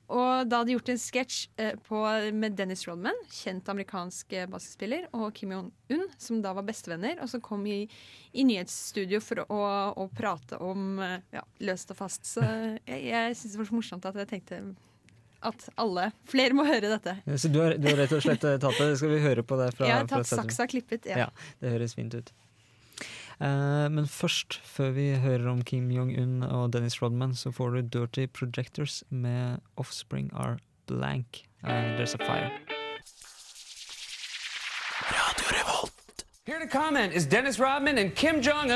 og 0.08 0.48
da 0.48 0.60
hadde 0.60 0.70
de 0.70 0.76
gjort 0.76 0.90
en 0.92 1.00
sketsj 1.00 1.38
eh, 1.60 2.30
med 2.32 2.56
Dennis 2.56 2.86
Rodman, 2.88 3.16
kjent 3.28 3.68
amerikansk 3.68 4.32
eh, 4.32 4.46
basketspiller, 4.48 5.04
og 5.12 5.34
Kim 5.36 5.52
Jong-un, 5.52 6.06
som 6.16 6.40
da 6.44 6.54
var 6.56 6.64
bestevenner, 6.68 7.20
og 7.20 7.28
som 7.28 7.42
kom 7.44 7.66
i, 7.68 7.82
i 8.32 8.46
nyhetsstudio 8.48 9.20
for 9.20 9.44
å, 9.44 9.60
å 9.92 10.08
prate 10.16 10.56
om 10.64 11.02
eh, 11.04 11.18
ja, 11.36 11.44
løst 11.60 11.92
og 11.92 12.00
fast. 12.00 12.24
Så 12.24 12.40
jeg, 12.40 13.02
jeg 13.10 13.36
syns 13.36 13.52
det 13.52 13.60
var 13.60 13.68
så 13.68 13.76
morsomt 13.76 14.08
at 14.08 14.22
jeg 14.22 14.32
tenkte 14.32 14.62
at 15.46 15.68
alle, 15.78 16.08
flere 16.28 16.56
må 16.56 16.64
høre 16.66 16.90
dette. 16.96 17.14
Så 17.38 17.50
du 17.52 17.60
har, 17.62 17.76
du 17.78 17.86
har 17.90 17.98
rett 18.00 18.14
og 18.16 18.22
slett 18.24 18.44
eh, 18.44 18.58
tatt 18.58 18.78
det. 18.80 18.90
Skal 18.98 19.12
vi 19.12 19.20
høre 19.22 19.44
på 19.46 19.58
det? 19.60 19.70
Fra, 19.76 19.86
Jeg 19.86 20.00
har 20.00 20.10
tatt 20.10 20.28
saksa 20.30 20.66
klippet. 20.70 21.06
Ja. 21.06 21.26
Ja, 21.26 21.48
det 21.62 21.74
høres 21.76 21.94
fint 21.98 22.16
ut. 22.18 22.32
Uh, 23.38 23.86
men 23.94 24.08
først, 24.10 24.58
før 24.66 24.90
vi 24.96 25.12
hører 25.22 25.46
om 25.52 25.62
Kim 25.62 25.92
Jong-un 25.94 26.42
og 26.42 26.72
Dennis 26.74 26.98
Rodman, 27.02 27.36
så 27.38 27.52
får 27.54 27.76
du 27.76 28.00
Dirty 28.00 28.26
Projectors 28.26 29.04
med 29.10 29.62
Offspring 29.78 30.32
Are 30.34 30.58
Blank. 30.90 31.44
Uh, 31.62 31.94
There's 31.94 32.14
a 32.14 32.18
Fire. 32.18 32.50
Here 36.46 36.58
to 36.58 36.66
comment 36.66 37.12
is 37.12 37.26
Dennis 37.26 37.60
Rodman 37.60 37.98
and 37.98 38.14
Kim 38.14 38.40
Jong 38.40 38.70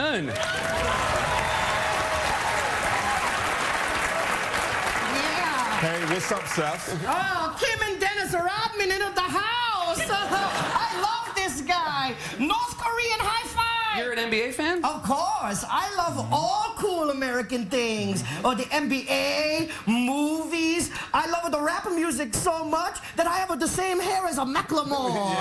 Hey, 5.83 6.01
what's 6.05 6.31
up, 6.31 6.47
Seth? 6.47 6.97
Oh, 7.09 7.57
Kim 7.59 7.91
and 7.91 7.99
Dennis 8.01 8.33
Rodman 8.33 8.93
into 8.93 9.13
the 9.17 9.21
house. 9.21 9.99
I 10.09 11.01
love 11.03 11.35
this 11.35 11.61
guy. 11.63 12.15
North 12.39 12.79
Korean 12.79 13.19
high 13.19 13.49
five. 13.49 13.99
You're 13.99 14.13
an 14.13 14.31
NBA 14.31 14.55
fan? 14.55 14.85
Of 14.85 15.03
course, 15.03 15.65
I 15.69 15.93
love 15.97 16.29
all 16.33 16.75
cool 16.77 17.11
American 17.11 17.67
things. 17.67 18.23
Or 18.45 18.55
the 18.55 18.63
NBA, 18.63 19.73
movies. 19.89 20.93
I 21.13 21.29
love 21.29 21.51
the 21.51 21.61
rap 21.61 21.91
music 21.93 22.33
so 22.33 22.65
much 22.65 23.01
that 23.17 23.27
I 23.27 23.39
have 23.39 23.59
the 23.59 23.67
same 23.67 23.99
hair 23.99 24.25
as 24.27 24.39
a 24.39 24.45
Macklemore. 24.45 25.35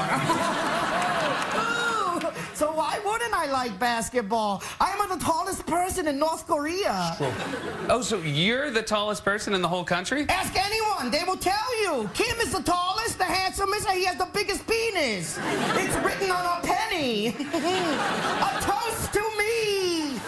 So 2.61 2.71
why 2.71 2.99
wouldn't 3.03 3.33
I 3.33 3.51
like 3.51 3.79
basketball? 3.79 4.61
I 4.79 4.91
am 4.91 5.09
the 5.09 5.25
tallest 5.25 5.65
person 5.65 6.07
in 6.07 6.19
North 6.19 6.45
Korea. 6.45 7.17
Oh, 7.89 8.03
so 8.03 8.19
you're 8.19 8.69
the 8.69 8.83
tallest 8.83 9.25
person 9.25 9.55
in 9.55 9.63
the 9.63 9.67
whole 9.67 9.83
country? 9.83 10.27
Ask 10.29 10.55
anyone, 10.55 11.09
they 11.09 11.23
will 11.23 11.37
tell 11.37 11.81
you. 11.81 12.07
Kim 12.13 12.39
is 12.39 12.51
the 12.51 12.61
tallest, 12.61 13.17
the 13.17 13.25
handsomest, 13.25 13.87
and 13.87 13.97
he 13.97 14.05
has 14.05 14.15
the 14.17 14.29
biggest 14.31 14.67
penis. 14.67 15.39
It's 15.41 15.95
written 16.05 16.29
on 16.29 16.45
a 16.45 16.61
penny. 16.63 17.29
a 17.53 18.59
toast. 18.61 19.20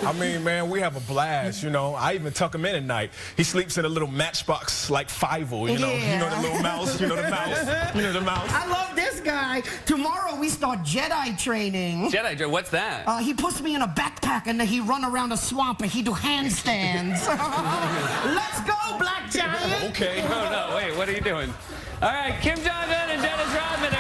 I 0.06 0.13
mean, 0.13 0.44
man, 0.44 0.70
we 0.70 0.80
have 0.82 0.96
a 0.96 1.00
blast, 1.02 1.63
you 1.63 1.70
know. 1.70 1.96
I 1.96 2.13
even 2.13 2.34
tuck 2.34 2.54
him 2.54 2.66
in 2.66 2.76
at 2.76 2.84
night. 2.84 3.12
He 3.38 3.44
sleeps 3.44 3.78
in 3.78 3.86
a 3.86 3.89
little 3.89 4.08
matchbox 4.08 4.89
like 4.89 5.10
Fivel, 5.10 5.70
you 5.70 5.80
know. 5.80 5.94
You 5.94 6.18
know 6.18 6.30
the 6.30 6.42
little 6.42 6.62
mouse, 6.62 7.00
you 7.00 7.08
know 7.08 7.16
the 7.16 7.30
mouse, 7.30 7.96
you 7.96 8.02
know 8.02 8.13
the 8.13 8.22
mouse. 8.22 8.50
I 8.52 8.68
love 8.68 8.96
this 8.96 9.20
guy. 9.22 9.62
Tomorrow 9.86 10.36
we 10.39 10.50
start 10.50 10.80
Jedi 10.80 11.38
training. 11.38 12.12
Jedi 12.12 12.38
Joe, 12.38 12.50
what's 12.50 12.70
that? 12.72 13.08
Uh, 13.08 13.18
he 13.20 13.34
puts 13.34 13.62
me 13.62 13.76
in 13.76 13.82
a 13.82 13.88
backpack 13.88 14.44
and 14.48 14.60
then 14.60 14.68
he 14.68 14.80
run 14.80 15.06
around 15.06 15.32
a 15.32 15.38
swamp 15.38 15.82
and 15.82 15.92
he 15.92 16.02
do 16.02 16.12
handstands. 16.12 17.26
Let's 18.36 18.60
go, 18.62 18.98
Black 18.98 19.30
Giant. 19.32 19.54
Okay. 19.94 20.24
Oh, 20.24 20.28
no, 20.70 20.76
wait, 20.76 20.96
what 20.98 21.08
are 21.08 21.12
you 21.12 21.22
doing? 21.22 21.54
All 22.02 22.10
right, 22.10 22.36
Kim 22.42 22.56
Jong 22.58 22.68
Un 22.68 23.10
and 23.12 23.22
Dennis 23.22 23.48
Rodman, 23.54 23.92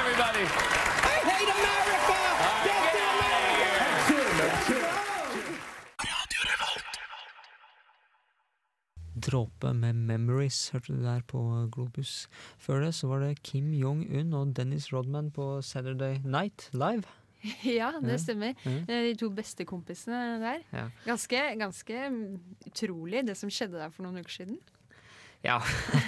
Dråpe 9.33 9.71
med 9.73 9.97
Memories 9.97 10.67
hørte 10.75 10.93
du 10.93 11.01
der 11.01 11.23
på 11.25 11.39
Globus. 11.73 12.27
Før 12.61 12.83
det 12.85 12.91
så 12.93 13.07
var 13.09 13.23
det 13.23 13.39
Kim 13.41 13.71
Jong-un 13.73 14.29
og 14.37 14.51
Dennis 14.57 14.91
Rodman 14.93 15.31
på 15.33 15.57
Saturday 15.65 16.19
Night 16.23 16.69
Live. 16.73 17.03
Ja, 17.67 17.89
det 17.99 18.21
stemmer. 18.23 18.53
Er 18.87 19.01
De 19.09 19.15
to 19.19 19.27
beste 19.35 19.65
kompisene 19.67 20.37
der. 20.39 20.61
Ja. 20.71 20.85
Ganske, 21.03 21.41
ganske 21.59 22.05
utrolig 22.69 23.25
det 23.27 23.35
som 23.35 23.51
skjedde 23.51 23.81
der 23.81 23.91
for 23.91 24.05
noen 24.05 24.21
uker 24.21 24.31
siden. 24.37 24.61
Ja, 25.43 25.57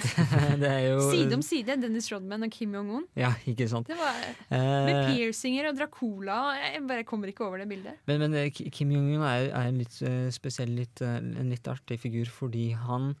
det 0.62 0.68
er 0.68 0.82
jo 0.94 1.10
Side 1.10 1.36
om 1.36 1.42
side, 1.44 1.74
Dennis 1.82 2.06
Rodman 2.08 2.46
og 2.46 2.52
Kim 2.54 2.72
Jong-un. 2.72 3.02
Ja, 3.20 3.34
ikke 3.44 3.66
sant. 3.68 3.88
Det 3.90 3.98
var 3.98 4.16
Med 4.48 4.92
Eh, 4.96 5.10
piercinger 5.12 5.68
og 5.68 5.76
Dracula. 5.76 6.38
Jeg 6.56 6.80
bare 6.88 7.04
kommer 7.04 7.28
ikke 7.28 7.44
over 7.44 7.60
det 7.60 7.68
bildet. 7.68 7.98
Men, 8.08 8.22
men 8.24 8.36
eh, 8.40 8.48
Kim 8.50 8.94
Jong-un 8.94 9.20
er, 9.28 9.50
er 9.50 9.68
en 9.68 9.82
litt 9.82 9.98
eh, 10.00 10.30
spesiell, 10.32 10.72
litt, 10.78 11.02
en 11.04 11.52
litt 11.52 11.68
artig 11.68 11.98
figur, 12.00 12.30
fordi 12.32 12.70
han 12.80 13.12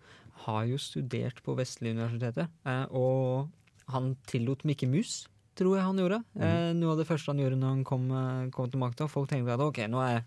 har 0.46 0.64
jo 0.70 0.80
studert 0.80 1.42
på 1.44 1.56
Vestlige 1.58 1.98
universiteter, 1.98 2.48
eh, 2.64 2.84
og 2.96 3.50
han 3.92 4.14
tillot 4.30 4.64
Mikke 4.68 4.88
Mus, 4.88 5.26
tror 5.56 5.76
jeg 5.76 5.84
han 5.84 6.00
gjorde. 6.00 6.22
Eh, 6.40 6.72
noe 6.80 6.94
av 6.94 7.02
det 7.02 7.08
første 7.08 7.32
han 7.32 7.44
gjorde 7.44 7.60
når 7.60 7.74
han 7.76 7.84
kom, 7.88 8.08
kom 8.56 8.72
til 8.72 8.80
makta. 8.80 9.08
Folk 9.08 9.28
tenkte 9.32 9.52
at 9.52 9.64
ok, 9.68 9.84
nå 9.92 10.00
er 10.04 10.24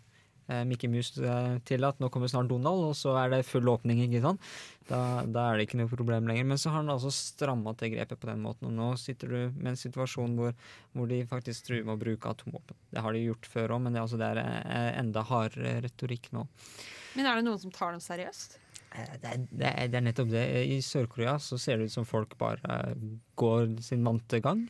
Mikke 0.70 0.90
Mus 0.90 1.12
til 1.14 1.86
at 1.88 2.00
nå 2.02 2.10
kommer 2.14 2.30
snart 2.32 2.50
Donald, 2.50 2.88
og 2.90 2.96
så 2.98 3.14
er 3.22 3.34
det 3.34 3.44
full 3.48 3.70
åpning, 3.70 4.02
ikke 4.06 4.22
sant. 4.24 4.46
Da, 4.90 5.22
da 5.30 5.44
er 5.52 5.60
det 5.60 5.68
ikke 5.68 5.78
noe 5.82 5.92
problem 5.92 6.30
lenger. 6.30 6.48
Men 6.50 6.58
så 6.62 6.72
har 6.74 6.82
han 6.82 6.90
altså 6.90 7.12
stramma 7.14 7.76
til 7.78 7.94
grepet 7.94 8.18
på 8.22 8.30
den 8.32 8.42
måten, 8.42 8.70
og 8.72 8.78
nå 8.78 8.88
sitter 8.98 9.30
du 9.30 9.60
med 9.60 9.74
en 9.76 9.80
situasjon 9.80 10.34
hvor, 10.40 10.56
hvor 10.98 11.12
de 11.12 11.20
faktisk 11.30 11.68
truer 11.70 11.84
med 11.86 11.98
å 11.98 12.02
bruke 12.02 12.32
atomvåpen. 12.34 12.80
Det 12.90 13.04
har 13.06 13.14
de 13.14 13.26
gjort 13.28 13.50
før 13.52 13.76
òg, 13.76 13.84
men 13.86 13.94
det, 13.94 14.02
er 14.02 14.08
altså, 14.08 14.22
det 14.22 14.32
er 14.32 14.42
eh, 14.46 14.90
enda 15.04 15.26
hardere 15.30 15.76
retorikk 15.86 16.32
nå. 16.36 16.48
Men 17.18 17.30
er 17.30 17.38
det 17.40 17.46
noen 17.46 17.62
som 17.62 17.74
tar 17.74 17.94
dem 17.94 18.02
seriøst? 18.04 18.58
Eh, 18.96 19.12
Det 19.22 19.30
er, 19.30 19.44
det, 19.52 19.70
er, 19.70 19.92
det 19.92 20.00
er 20.00 20.06
nettopp 20.08 20.32
det. 20.34 20.46
I 20.74 20.80
Sør-Korea 20.86 21.36
så 21.44 21.60
ser 21.62 21.78
det 21.78 21.90
ut 21.90 21.96
som 22.00 22.08
folk 22.10 22.34
bare 22.42 22.62
eh, 22.90 23.06
går 23.38 23.76
sin 23.86 24.02
vante 24.08 24.42
gang. 24.46 24.66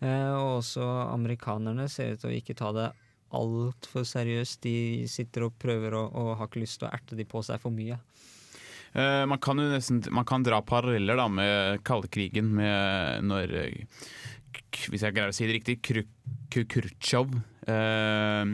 Eh, 0.00 0.32
og 0.34 0.60
også 0.64 0.86
amerikanerne 1.12 1.86
ser 1.92 2.16
ut 2.16 2.24
til 2.24 2.32
å 2.32 2.36
ikke 2.40 2.58
ta 2.58 2.72
det 2.74 2.88
altfor 3.36 4.04
seriøst. 4.08 4.60
De 4.64 5.06
sitter 5.10 5.46
og 5.46 5.54
prøver 5.60 5.94
å, 5.98 6.04
og 6.10 6.32
har 6.40 6.48
ikke 6.50 6.62
lyst 6.64 6.80
til 6.80 6.88
å 6.88 6.92
erte 6.94 7.18
de 7.18 7.26
på 7.28 7.42
seg 7.46 7.60
for 7.62 7.74
mye. 7.74 7.98
Eh, 8.92 9.24
man 9.30 9.38
kan 9.38 9.60
jo 9.62 9.68
nesten 9.70 10.00
Man 10.10 10.26
kan 10.26 10.42
dra 10.42 10.58
paralleller 10.66 11.14
da 11.20 11.28
med 11.30 11.82
kaldekrigen, 11.86 12.48
med 12.58 13.22
når 13.22 13.52
Hvis 14.90 15.04
jeg 15.04 15.14
greier 15.14 15.30
å 15.30 15.36
si 15.36 15.46
det 15.46 15.60
riktig 15.60 15.76
Kru- 15.86 16.08
Khrusjtsjov 16.50 17.36
eh, 17.70 18.50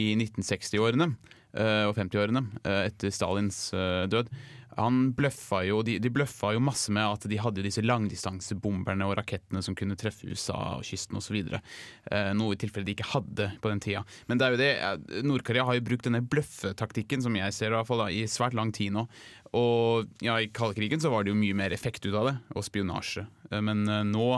i 0.00 0.08
1960-årene 0.18 1.06
eh, 1.54 1.84
og 1.86 1.94
50-årene, 1.98 2.42
eh, 2.64 2.80
etter 2.90 3.14
Stalins 3.14 3.68
død. 4.10 4.30
Han 4.78 5.10
bløffa 5.16 5.62
jo, 5.66 5.80
de, 5.86 5.96
de 6.02 6.12
bløffa 6.12 6.52
jo 6.54 6.62
masse 6.62 6.92
med 6.94 7.02
at 7.02 7.26
de 7.30 7.38
hadde 7.42 7.64
disse 7.64 7.82
langdistansebomberne 7.82 9.08
og 9.08 9.16
rakettene 9.18 9.62
som 9.64 9.74
kunne 9.78 9.98
treffe 9.98 10.30
USA 10.30 10.76
og 10.78 10.86
kysten 10.86 11.18
osv. 11.18 11.40
Eh, 11.40 12.30
noe 12.38 12.54
i 12.54 12.60
tilfelle 12.60 12.86
de 12.86 12.94
ikke 12.94 13.10
hadde 13.12 13.50
på 13.62 13.72
den 13.72 13.82
tida. 13.82 14.04
Men 14.30 14.38
det 14.38 14.46
er 14.46 14.54
jo 14.54 14.60
det, 14.60 14.70
eh, 14.78 15.24
Nord-Korea 15.26 15.66
har 15.66 15.78
jo 15.78 15.86
brukt 15.88 16.06
denne 16.06 16.22
bløffetaktikken 16.22 17.26
som 17.26 17.36
jeg 17.38 17.56
ser 17.56 17.72
i, 17.72 17.76
hvert 17.78 17.90
fall, 17.90 18.04
da, 18.04 18.08
i 18.14 18.22
svært 18.30 18.54
lang 18.58 18.70
tid 18.76 18.94
nå. 18.94 19.06
Og 19.58 20.06
ja, 20.22 20.38
I 20.38 20.52
kaldkrigen 20.54 21.02
så 21.02 21.10
var 21.10 21.26
det 21.26 21.34
jo 21.34 21.40
mye 21.40 21.56
mer 21.58 21.74
effekt 21.74 22.06
ut 22.06 22.14
av 22.14 22.30
det, 22.30 22.36
og 22.54 22.66
spionasje. 22.66 23.26
Eh, 23.50 23.60
Men 23.66 23.82
eh, 23.88 24.06
nå 24.06 24.28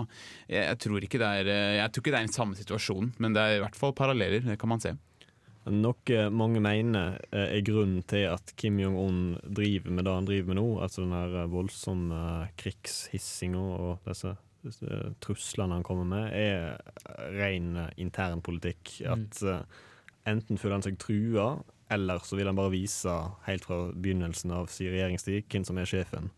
jeg, 0.49 0.65
jeg, 0.65 0.81
tror 0.87 1.05
ikke 1.05 1.21
det 1.21 1.33
er 1.43 1.55
Jeg 1.83 1.93
tror 1.93 2.03
ikke 2.07 2.15
det 2.15 2.21
er 2.23 2.29
den 2.31 2.39
samme 2.41 2.57
situasjonen, 2.59 3.13
men 3.21 3.37
det 3.37 3.45
er 3.45 3.61
i 3.61 3.65
hvert 3.67 3.77
fall 3.79 3.93
paralleller. 3.97 4.49
Det 4.49 4.61
kan 4.61 4.73
man 4.73 4.81
se. 4.81 4.97
Noe 5.71 6.23
mange 6.35 6.59
mener 6.63 7.21
eh, 7.31 7.59
er 7.59 7.67
grunnen 7.67 8.03
til 8.11 8.27
at 8.33 8.51
Kim 8.59 8.81
Jong-un 8.83 9.37
driver 9.47 9.95
med 9.95 10.09
det 10.09 10.15
han 10.17 10.27
driver 10.27 10.49
med 10.51 10.59
nå, 10.59 10.67
altså 10.83 11.05
den 11.05 11.15
her 11.15 11.53
voldsomme 11.53 12.23
krigshissinga 12.59 13.63
og 13.63 14.09
disse, 14.09 14.35
truslene 15.23 15.79
han 15.79 15.87
kommer 15.87 16.09
med, 16.09 16.35
er 16.35 16.81
ren 17.39 17.79
internpolitikk. 17.95 18.97
At 19.15 19.39
eh, 19.47 19.63
enten 20.33 20.59
føler 20.59 20.81
han 20.81 20.87
seg 20.89 20.99
trua, 21.03 21.47
eller 21.93 22.27
så 22.27 22.39
vil 22.39 22.51
han 22.51 22.59
bare 22.59 22.75
vise 22.75 23.15
helt 23.47 23.69
fra 23.69 23.85
begynnelsen 23.93 24.55
av 24.57 24.67
sin 24.73 24.91
regjeringstid 24.91 25.47
hvem 25.47 25.67
som 25.69 25.79
er 25.79 25.91
sjefen. 25.91 26.31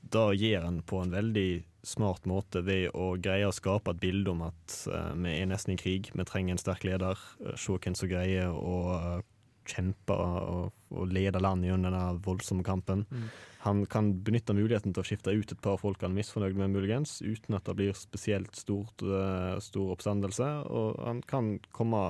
Da 0.00 0.30
gir 0.36 0.64
han 0.64 0.80
på 0.86 1.02
en 1.02 1.12
veldig 1.12 1.48
smart 1.84 2.26
måte 2.28 2.64
ved 2.66 2.90
å 2.96 3.14
greie 3.20 3.46
å 3.48 3.54
skape 3.54 3.94
et 3.94 4.02
bilde 4.02 4.32
om 4.32 4.44
at 4.48 4.76
eh, 4.90 5.12
vi 5.20 5.36
er 5.38 5.48
nesten 5.50 5.74
i 5.74 5.80
krig, 5.80 6.10
vi 6.14 6.26
trenger 6.28 6.56
en 6.56 6.62
sterk 6.62 6.84
leder. 6.88 7.20
eh, 7.44 7.56
se 7.60 7.76
hvem 7.76 7.96
som 7.98 8.10
greier 8.10 8.52
å 8.52 8.76
eh, 8.98 9.24
kjempe 9.70 10.16
og, 10.16 10.72
og 10.92 11.12
lede 11.12 11.40
landet 11.40 11.70
gjennom 11.70 11.88
denne 11.88 12.22
voldsomme 12.24 12.64
kampen. 12.66 13.06
Mm. 13.10 13.28
Han 13.64 13.86
kan 13.88 14.10
benytte 14.24 14.52
muligheten 14.52 14.92
til 14.92 15.00
å 15.00 15.06
skifte 15.08 15.32
ut 15.32 15.52
et 15.54 15.62
par 15.64 15.78
folk 15.80 16.02
han 16.04 16.12
er 16.12 16.18
misfornøyd 16.18 16.58
med, 16.58 16.74
muligens, 16.74 17.16
uten 17.24 17.56
at 17.56 17.64
det 17.64 17.78
blir 17.78 17.96
spesielt 17.96 18.52
stort, 18.60 19.00
eh, 19.00 19.56
stor 19.64 19.94
oppstandelse. 19.94 20.48
Og 20.68 21.00
han 21.00 21.22
kan 21.24 21.54
komme 21.72 22.02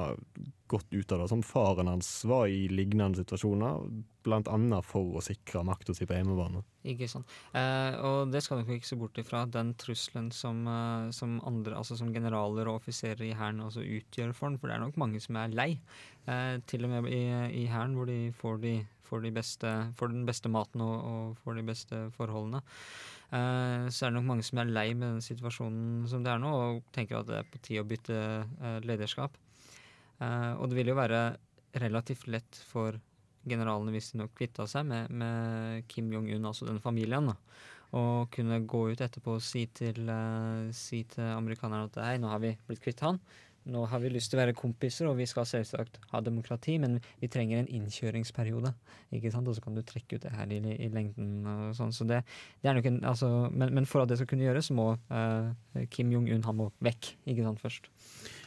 godt 0.67 0.91
ut 0.91 1.13
av 1.13 1.21
det, 1.23 1.29
som 1.31 1.45
faren 1.47 1.87
hans 1.87 2.09
var 2.27 2.49
i 2.51 2.67
lignende 2.69 3.21
situasjoner, 3.21 3.85
blant 4.25 4.49
annet 4.49 4.87
for 4.89 5.19
å 5.19 5.23
sikre 5.23 5.63
makta 5.67 5.95
si 5.95 6.09
på 6.09 6.17
hjemmebane. 6.17 6.65
Ikke 6.91 7.07
sant. 7.11 7.31
Eh, 7.55 7.99
og 8.03 8.33
det 8.33 8.43
skal 8.43 8.65
vi 8.65 8.79
ikke 8.79 8.89
se 8.89 8.99
bort 8.99 9.21
ifra. 9.21 9.45
Den 9.47 9.75
trusselen 9.79 10.33
som, 10.33 10.67
eh, 10.67 11.11
som 11.15 11.41
andre, 11.47 11.77
altså 11.77 11.97
som 12.01 12.13
generaler 12.13 12.67
og 12.67 12.81
offiserer 12.81 13.23
i 13.29 13.35
hæren 13.37 13.61
utgjør 13.61 14.35
for 14.35 14.49
den. 14.49 14.59
For 14.59 14.69
det 14.69 14.77
er 14.77 14.87
nok 14.87 14.97
mange 14.97 15.21
som 15.21 15.37
er 15.37 15.55
lei. 15.55 15.79
Eh, 16.27 16.59
til 16.67 16.85
og 16.85 16.91
med 16.91 17.13
i, 17.13 17.23
i 17.63 17.67
hæren, 17.67 17.95
hvor 17.95 18.07
de 18.07 18.33
får, 18.33 18.61
de 18.61 18.87
får, 19.07 19.25
de 19.25 19.33
beste, 19.35 19.73
får 19.99 20.13
den 20.13 20.25
beste 20.29 20.51
maten 20.53 20.83
og, 20.85 20.95
og 21.05 21.43
får 21.45 21.59
de 21.61 21.67
beste 21.69 22.01
forholdene. 22.17 22.63
Eh, 23.35 23.87
så 23.89 24.07
er 24.07 24.13
det 24.13 24.19
nok 24.19 24.29
mange 24.33 24.47
som 24.47 24.61
er 24.61 24.71
lei 24.71 24.91
med 24.93 25.17
den 25.17 25.25
situasjonen 25.25 26.05
som 26.11 26.25
det 26.25 26.33
er 26.33 26.43
nå, 26.43 26.53
og 26.53 26.85
tenker 26.95 27.21
at 27.21 27.31
det 27.31 27.41
er 27.41 27.51
på 27.51 27.63
tide 27.65 27.85
å 27.85 27.89
bytte 27.89 28.21
eh, 28.21 28.79
lederskap. 28.87 29.37
Eh, 30.23 30.53
og 30.55 30.69
det 30.71 30.79
vil 30.79 30.93
jo 30.93 30.99
være 30.99 31.25
relativt 31.83 32.29
lett 32.31 32.61
for 32.71 32.99
generalene 33.49 33.93
hvis 33.93 34.13
de 34.13 34.23
nok 34.23 34.35
kvitta 34.39 34.67
seg 34.71 34.87
med, 34.89 35.13
med 35.13 35.89
Kim 35.91 36.13
Jong-un, 36.15 36.49
altså 36.49 36.69
den 36.69 36.83
familien, 36.83 37.33
da. 37.33 37.39
Og 37.95 38.31
kunne 38.35 38.59
gå 38.67 38.81
ut 38.91 39.03
etterpå 39.05 39.37
og 39.37 39.45
si 39.45 39.67
til, 39.71 40.01
eh, 40.11 40.71
si 40.75 41.05
til 41.11 41.27
amerikanerne 41.35 41.91
at 41.91 42.01
hei, 42.03 42.17
nå 42.23 42.31
har 42.33 42.43
vi 42.43 42.55
blitt 42.69 42.83
kvitt 42.83 43.05
han. 43.07 43.21
Nå 43.65 43.87
har 43.89 44.03
vi 44.03 44.11
lyst 44.13 44.33
til 44.33 44.39
å 44.39 44.43
være 44.43 44.57
kompiser, 44.57 45.09
og 45.09 45.17
vi 45.17 45.27
skal 45.29 45.47
selvsagt 45.49 45.97
ha 46.11 46.21
demokrati, 46.25 46.77
men 46.83 46.99
vi 47.21 47.31
trenger 47.33 47.63
en 47.63 47.71
innkjøringsperiode. 47.79 48.75
ikke 49.17 49.33
sant? 49.33 49.49
Og 49.49 49.57
så 49.57 49.65
kan 49.65 49.77
du 49.77 49.83
trekke 49.83 50.19
ut 50.19 50.27
det 50.27 50.35
her 50.35 50.53
i, 50.53 50.61
i 50.75 50.91
lengden 50.93 51.47
og 51.49 51.75
sånn. 51.79 51.95
Så 51.97 52.05
det, 52.09 52.23
det 52.61 52.71
er 52.71 52.77
nok 52.77 52.91
en, 52.91 53.01
altså, 53.09 53.31
men, 53.51 53.73
men 53.75 53.89
for 53.89 54.05
at 54.05 54.13
det 54.13 54.21
skal 54.21 54.29
kunne 54.35 54.45
gjøres, 54.45 54.69
så 54.69 54.77
må 54.77 54.91
uh, 55.09 55.85
Kim 55.95 56.13
Jong-un 56.13 56.45
han 56.45 56.61
må 56.61 56.71
vekk 56.85 57.15
ikke 57.25 57.47
sant, 57.47 57.63
først. 57.63 57.89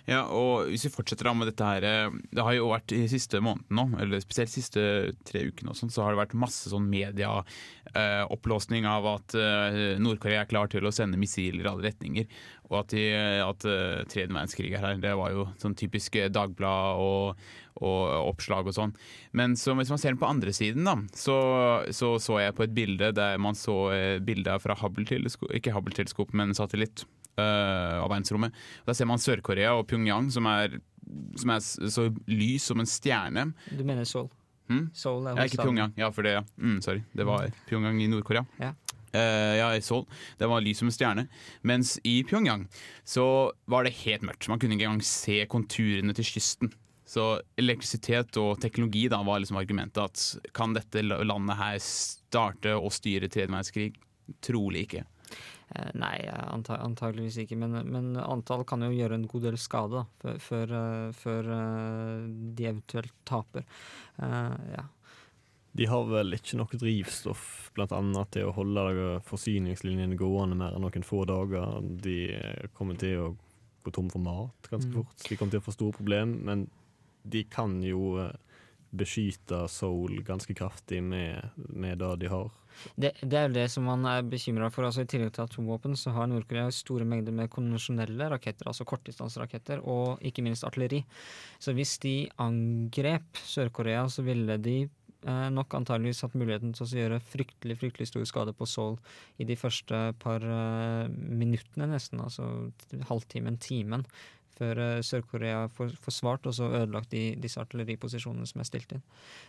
Ja, 0.07 0.21
og 0.31 0.69
hvis 0.71 0.85
vi 0.87 0.93
fortsetter 0.93 1.27
da 1.27 1.33
med 1.35 1.49
dette 1.49 1.67
her 1.67 1.83
eh, 1.83 2.13
Det 2.31 2.43
har 2.45 2.55
jo 2.55 2.69
vært 2.71 2.93
i 2.95 3.01
siste 3.11 3.41
måneden 3.43 3.75
nå, 3.75 3.89
eller 3.99 4.23
spesielt 4.23 4.53
siste 4.53 4.83
tre 5.27 5.43
ukene, 5.49 5.73
og 5.73 5.79
sånn, 5.79 5.91
så 5.91 6.05
har 6.05 6.15
det 6.15 6.21
vært 6.21 6.37
masse 6.39 6.71
sånn 6.71 6.87
medieopplåsning 6.87 8.87
av 8.87 9.09
at 9.17 9.35
eh, 9.35 9.97
Nord-Korea 9.99 10.45
er 10.45 10.51
klar 10.51 10.71
til 10.71 10.87
å 10.87 10.95
sende 10.95 11.19
missiler 11.19 11.67
i 11.67 11.71
alle 11.73 11.89
retninger. 11.89 12.31
Og 12.71 12.81
at, 12.81 12.91
de, 12.91 13.03
at 13.39 13.63
uh, 13.63 14.03
tredje 14.11 14.27
verdenskrig 14.27 14.73
er 14.75 14.83
her. 14.83 14.97
Det 14.99 15.13
var 15.15 15.31
jo 15.31 15.45
sånn 15.61 15.75
typisk 15.79 16.17
Dagblad 16.35 16.99
og, 16.99 17.45
og 17.79 18.01
oppslag 18.33 18.67
og 18.67 18.75
sånn. 18.75 18.91
Men 19.37 19.55
så, 19.59 19.75
hvis 19.77 19.91
man 19.93 20.01
ser 20.01 20.11
den 20.11 20.19
på 20.19 20.27
andre 20.27 20.51
siden, 20.55 20.87
da, 20.87 20.97
så, 21.15 21.37
så 21.95 22.17
så 22.19 22.41
jeg 22.41 22.57
på 22.57 22.65
et 22.65 22.75
bilde 22.75 23.13
der 23.15 23.39
man 23.39 23.55
så 23.55 23.77
eh, 23.95 24.17
bilder 24.23 24.59
fra 24.63 24.75
Hubble-teleskop, 24.81 25.53
ikke 25.55 25.75
Hubble-teleskop, 25.75 26.35
men 26.35 26.55
satellitt 26.57 27.05
uh, 27.37 28.03
av 28.03 28.09
verdensrommet. 28.11 28.55
Der 28.87 28.97
ser 28.97 29.09
man 29.09 29.21
Sør-Korea 29.21 29.75
og 29.77 29.87
Pyongyang, 29.89 30.31
som 30.33 30.47
er, 30.51 30.79
som 31.39 31.53
er 31.55 31.63
så 31.63 32.09
lys 32.29 32.67
som 32.71 32.81
en 32.83 32.89
stjerne. 32.89 33.49
Du 33.71 33.83
mener 33.87 34.07
Seoul? 34.07 34.29
Hmm? 34.67 34.89
Seoul 34.97 35.29
er 35.29 35.37
Ja, 35.39 35.47
ikke. 35.47 35.63
Pyongyang. 35.63 35.93
Ja, 35.95 36.11
for 36.11 36.27
det, 36.27 36.35
ja. 36.39 36.43
Mm, 36.59 36.81
sorry. 36.83 37.03
Det 37.15 37.25
var 37.27 37.47
Pyongyang 37.69 38.01
i 38.03 38.09
Nord-Korea. 38.11 38.43
Ja. 38.59 38.73
Uh, 39.15 39.53
ja, 39.57 39.69
i 39.77 39.81
Seoul. 39.81 40.03
Det 40.37 40.49
var 40.51 40.61
lys 40.61 40.81
som 40.81 40.89
en 40.89 40.95
stjerne. 40.97 41.27
Mens 41.63 41.95
i 42.03 42.19
Pyongyang 42.27 42.67
så 43.07 43.53
var 43.65 43.87
det 43.87 43.95
helt 44.03 44.25
mørkt. 44.27 44.49
Man 44.51 44.59
kunne 44.59 44.75
ikke 44.75 44.89
engang 44.89 45.05
se 45.07 45.39
konturene 45.49 46.13
til 46.17 46.27
kysten. 46.27 46.73
Så 47.07 47.37
elektrisitet 47.55 48.35
og 48.41 48.57
teknologi 48.59 49.05
da 49.07 49.21
var 49.23 49.39
liksom 49.39 49.55
argumentet 49.61 50.01
at 50.03 50.51
kan 50.51 50.73
dette 50.75 50.99
landet 51.07 51.55
her 51.55 51.77
starte 51.79 52.73
og 52.75 52.91
styre 52.91 53.29
tredje 53.31 53.47
verdenskrig? 53.47 53.93
Trolig 54.43 54.83
ikke. 54.89 55.05
Eh, 55.75 55.89
nei, 55.99 56.17
anta 56.31 56.77
antageligvis 56.79 57.41
ikke. 57.43 57.57
Men, 57.59 57.75
men 57.91 58.13
antall 58.21 58.63
kan 58.67 58.85
jo 58.85 58.91
gjøre 58.95 59.17
en 59.19 59.27
god 59.27 59.47
del 59.49 59.57
skade 59.59 59.97
da, 59.99 60.05
før, 60.21 60.37
før, 60.39 60.75
eh, 60.81 61.09
før 61.23 61.49
eh, 61.57 62.27
de 62.57 62.69
eventuelt 62.69 63.17
taper. 63.27 63.65
Eh, 64.17 64.55
ja. 64.77 64.85
De 65.77 65.85
har 65.85 66.07
vel 66.09 66.33
ikke 66.33 66.57
noe 66.57 66.79
drivstoff 66.79 67.43
blant 67.75 67.91
annet 67.93 68.31
til 68.33 68.47
å 68.47 68.53
holde 68.55 69.19
forsyningslinjene 69.27 70.17
gående 70.17 70.55
mer 70.57 70.73
enn 70.73 70.81
noen 70.87 71.05
få 71.05 71.19
dager. 71.29 71.75
De 72.01 72.15
kommer 72.73 72.97
til 72.97 73.19
å 73.21 73.27
gå 73.85 73.93
tom 73.93 74.09
for 74.09 74.23
mat 74.23 74.71
ganske 74.71 74.89
Mm. 74.89 74.95
fort. 75.03 75.27
De 75.29 75.35
kommer 75.37 75.51
til 75.53 75.61
å 75.61 75.67
få 75.67 75.75
store 75.75 75.93
problemer, 75.99 76.39
men 76.43 76.69
de 77.27 77.43
kan 77.43 77.77
jo 77.83 78.17
eh, 78.23 78.31
beskytte 78.95 79.67
Soul 79.69 80.23
ganske 80.23 80.55
kraftig 80.55 81.03
med, 81.03 81.51
med 81.69 81.99
det 81.99 82.15
de 82.23 82.27
har. 82.31 82.49
Det, 82.95 83.13
det 83.21 83.39
er 83.39 83.47
jo 83.47 83.55
det 83.55 83.65
som 83.73 83.87
man 83.87 84.05
er 84.09 84.27
bekymra 84.27 84.69
for. 84.73 84.87
altså 84.87 85.05
I 85.05 85.09
tillegg 85.09 85.33
til 85.35 85.45
atomvåpen 85.45 85.97
så 85.99 86.13
har 86.15 86.29
Nord-Korea 86.29 86.69
store 86.73 87.07
mengder 87.07 87.35
med 87.35 87.51
konvensjonelle 87.53 88.29
raketter, 88.33 88.69
altså 88.69 88.87
kortdistanseraketter, 88.87 89.83
og 89.83 90.23
ikke 90.25 90.45
minst 90.45 90.67
artilleri. 90.67 91.03
Så 91.59 91.75
hvis 91.77 91.97
de 92.03 92.15
angrep 92.43 93.41
Sør-Korea, 93.43 94.07
så 94.11 94.25
ville 94.27 94.57
de 94.61 94.77
eh, 94.83 95.49
nok 95.53 95.75
antageligvis 95.79 96.23
hatt 96.25 96.37
muligheten 96.37 96.73
til 96.77 96.85
å 96.87 97.01
gjøre 97.01 97.21
fryktelig 97.33 97.79
fryktelig 97.81 98.09
stor 98.11 98.25
skade 98.29 98.55
på 98.57 98.69
Seoul 98.69 98.97
i 99.41 99.47
de 99.49 99.57
første 99.59 100.01
par 100.23 100.43
eh, 100.43 101.05
minuttene, 101.11 101.89
nesten. 101.93 102.23
Altså 102.23 102.71
halvtimen, 103.09 103.59
timen. 103.61 104.07
Før 104.57 104.81
eh, 104.83 105.01
Sør-Korea 105.05 105.65
får 105.73 105.95
får 106.03 106.15
svart 106.15 106.47
og 106.49 106.55
så 106.57 106.69
ødelagt 106.69 107.11
de, 107.13 107.23
disse 107.41 107.61
artilleriposisjonene 107.61 108.47
som 108.49 108.63
er 108.63 108.69
stilt 108.69 108.95
inn. 108.95 109.03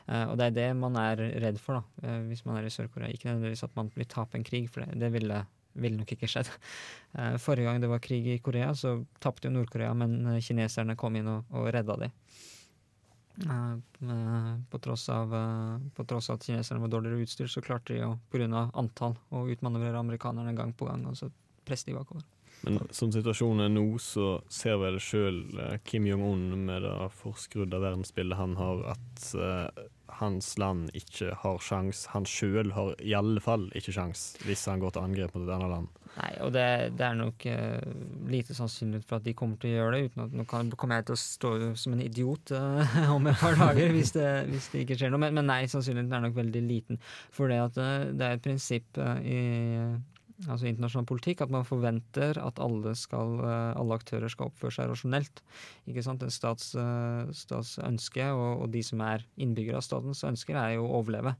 Eh, 0.06 0.24
og 0.26 0.36
det 0.40 0.50
er 0.50 0.56
det 0.58 0.68
man 0.80 0.98
er 1.00 1.22
redd 1.44 1.60
for 1.62 1.80
da, 1.80 2.04
eh, 2.04 2.20
hvis 2.28 2.44
man 2.48 2.58
er 2.58 2.68
i 2.68 2.74
Sør-Korea. 2.74 3.12
Ikke 3.12 3.30
nødvendigvis 3.30 3.66
at 3.66 3.78
man 3.78 3.92
vil 3.94 4.10
tape 4.10 4.38
en 4.38 4.46
krig, 4.46 4.68
for 4.72 4.84
det, 4.84 4.98
det 5.00 5.12
ville, 5.14 5.40
ville 5.78 6.00
nok 6.02 6.14
ikke 6.16 6.30
skjedd. 6.30 6.52
Forrige 7.44 7.68
gang 7.68 7.82
det 7.82 7.90
var 7.90 8.04
krig 8.04 8.28
i 8.34 8.38
Korea, 8.44 8.74
så 8.76 8.98
tapte 9.22 9.48
jo 9.48 9.56
Nord-Korea, 9.56 9.94
men 9.96 10.40
kineserne 10.44 10.98
kom 10.98 11.16
inn 11.18 11.30
og, 11.32 11.50
og 11.56 11.72
redda 11.74 11.98
de. 12.04 12.12
Eh, 13.38 14.54
på, 14.70 14.78
tross 14.78 15.08
av, 15.08 15.34
på 15.94 16.04
tross 16.04 16.30
av 16.30 16.38
at 16.38 16.48
kineserne 16.48 16.82
var 16.82 16.92
dårligere 16.92 17.22
utstyr, 17.22 17.46
så 17.50 17.62
klarte 17.62 17.94
de 17.94 18.02
jo 18.02 18.16
pga. 18.32 18.68
antall 18.74 19.14
å 19.30 19.46
utmanøvrere 19.48 20.00
amerikanerne 20.00 20.56
gang 20.58 20.74
på 20.74 20.90
gang, 20.90 21.06
og 21.06 21.16
så 21.16 21.30
presse 21.64 21.86
de 21.86 21.96
bakover. 21.96 22.26
Men 22.66 22.80
som 22.94 23.12
situasjonen 23.14 23.66
er 23.68 23.74
nå, 23.74 23.84
så 24.02 24.38
ser 24.50 24.80
vel 24.82 24.98
sjøl 25.02 25.44
Kim 25.86 26.08
Jong-un 26.08 26.66
med 26.66 26.82
det 26.86 26.96
forskrudde 27.20 27.80
verdensbildet 27.82 28.38
han 28.40 28.56
har, 28.58 28.82
at 28.96 29.28
uh, 29.38 29.86
hans 30.18 30.56
land 30.58 30.88
ikke 30.96 31.34
har 31.42 31.62
sjans. 31.62 32.06
Han 32.14 32.26
sjøl 32.28 32.72
har 32.74 32.96
i 32.98 33.14
alle 33.16 33.42
fall 33.44 33.68
ikke 33.78 33.94
sjans 33.94 34.32
hvis 34.46 34.66
han 34.70 34.82
går 34.82 34.96
til 34.96 35.06
angrep 35.06 35.36
mot 35.36 35.46
et 35.46 35.54
annet 35.54 35.72
land. 35.74 35.94
Nei, 36.18 36.30
og 36.42 36.50
det, 36.56 36.66
det 36.98 37.04
er 37.06 37.18
nok 37.18 37.44
uh, 37.46 37.88
lite 38.32 38.56
sannsynlig 38.56 39.04
for 39.06 39.20
at 39.20 39.26
de 39.28 39.36
kommer 39.38 39.60
til 39.60 39.70
å 39.70 39.76
gjøre 39.76 39.94
det. 39.94 40.02
uten 40.08 40.24
at 40.24 40.36
Nå 40.40 40.46
kan, 40.50 40.72
kommer 40.74 40.98
jeg 40.98 41.08
til 41.10 41.18
å 41.18 41.22
stå 41.22 41.52
som 41.78 41.94
en 41.94 42.04
idiot 42.04 42.54
uh, 42.56 42.98
om 43.16 43.30
et 43.30 43.38
par 43.38 43.58
dager 43.60 43.94
hvis 43.94 44.14
det, 44.16 44.28
hvis 44.50 44.70
det 44.72 44.84
ikke 44.84 44.98
skjer 44.98 45.14
noe, 45.14 45.22
men, 45.22 45.36
men 45.38 45.50
nei, 45.52 45.62
sannsynligheten 45.70 46.18
er 46.18 46.26
nok 46.26 46.38
veldig 46.38 46.64
liten. 46.64 47.02
For 47.34 47.50
det, 47.50 47.60
at, 47.68 47.78
eh, 47.82 48.08
det 48.18 48.24
er 48.24 48.36
et 48.36 48.44
prinsipp 48.44 48.98
eh, 49.02 49.20
i 49.22 49.40
altså 50.46 50.68
internasjonal 50.68 51.06
politikk 51.08 51.42
at 51.42 51.52
man 51.52 51.66
forventer 51.66 52.38
at 52.38 52.60
alle, 52.62 52.92
skal, 52.98 53.38
eh, 53.42 53.78
alle 53.80 53.96
aktører 53.98 54.30
skal 54.30 54.52
oppføre 54.52 54.74
seg 54.74 54.90
rasjonelt. 54.90 55.42
Ikke 55.90 56.04
sant? 56.06 56.22
En 56.22 56.34
stats, 56.34 56.74
eh, 56.78 57.32
stats 57.34 57.78
ønske, 57.82 58.28
og, 58.34 58.62
og 58.62 58.70
de 58.74 58.84
som 58.86 59.02
er 59.06 59.26
innbyggere 59.40 59.80
av 59.80 59.86
statens 59.86 60.22
ønsker, 60.28 60.58
er 60.58 60.76
jo 60.76 60.86
å 60.86 61.00
overleve. 61.00 61.34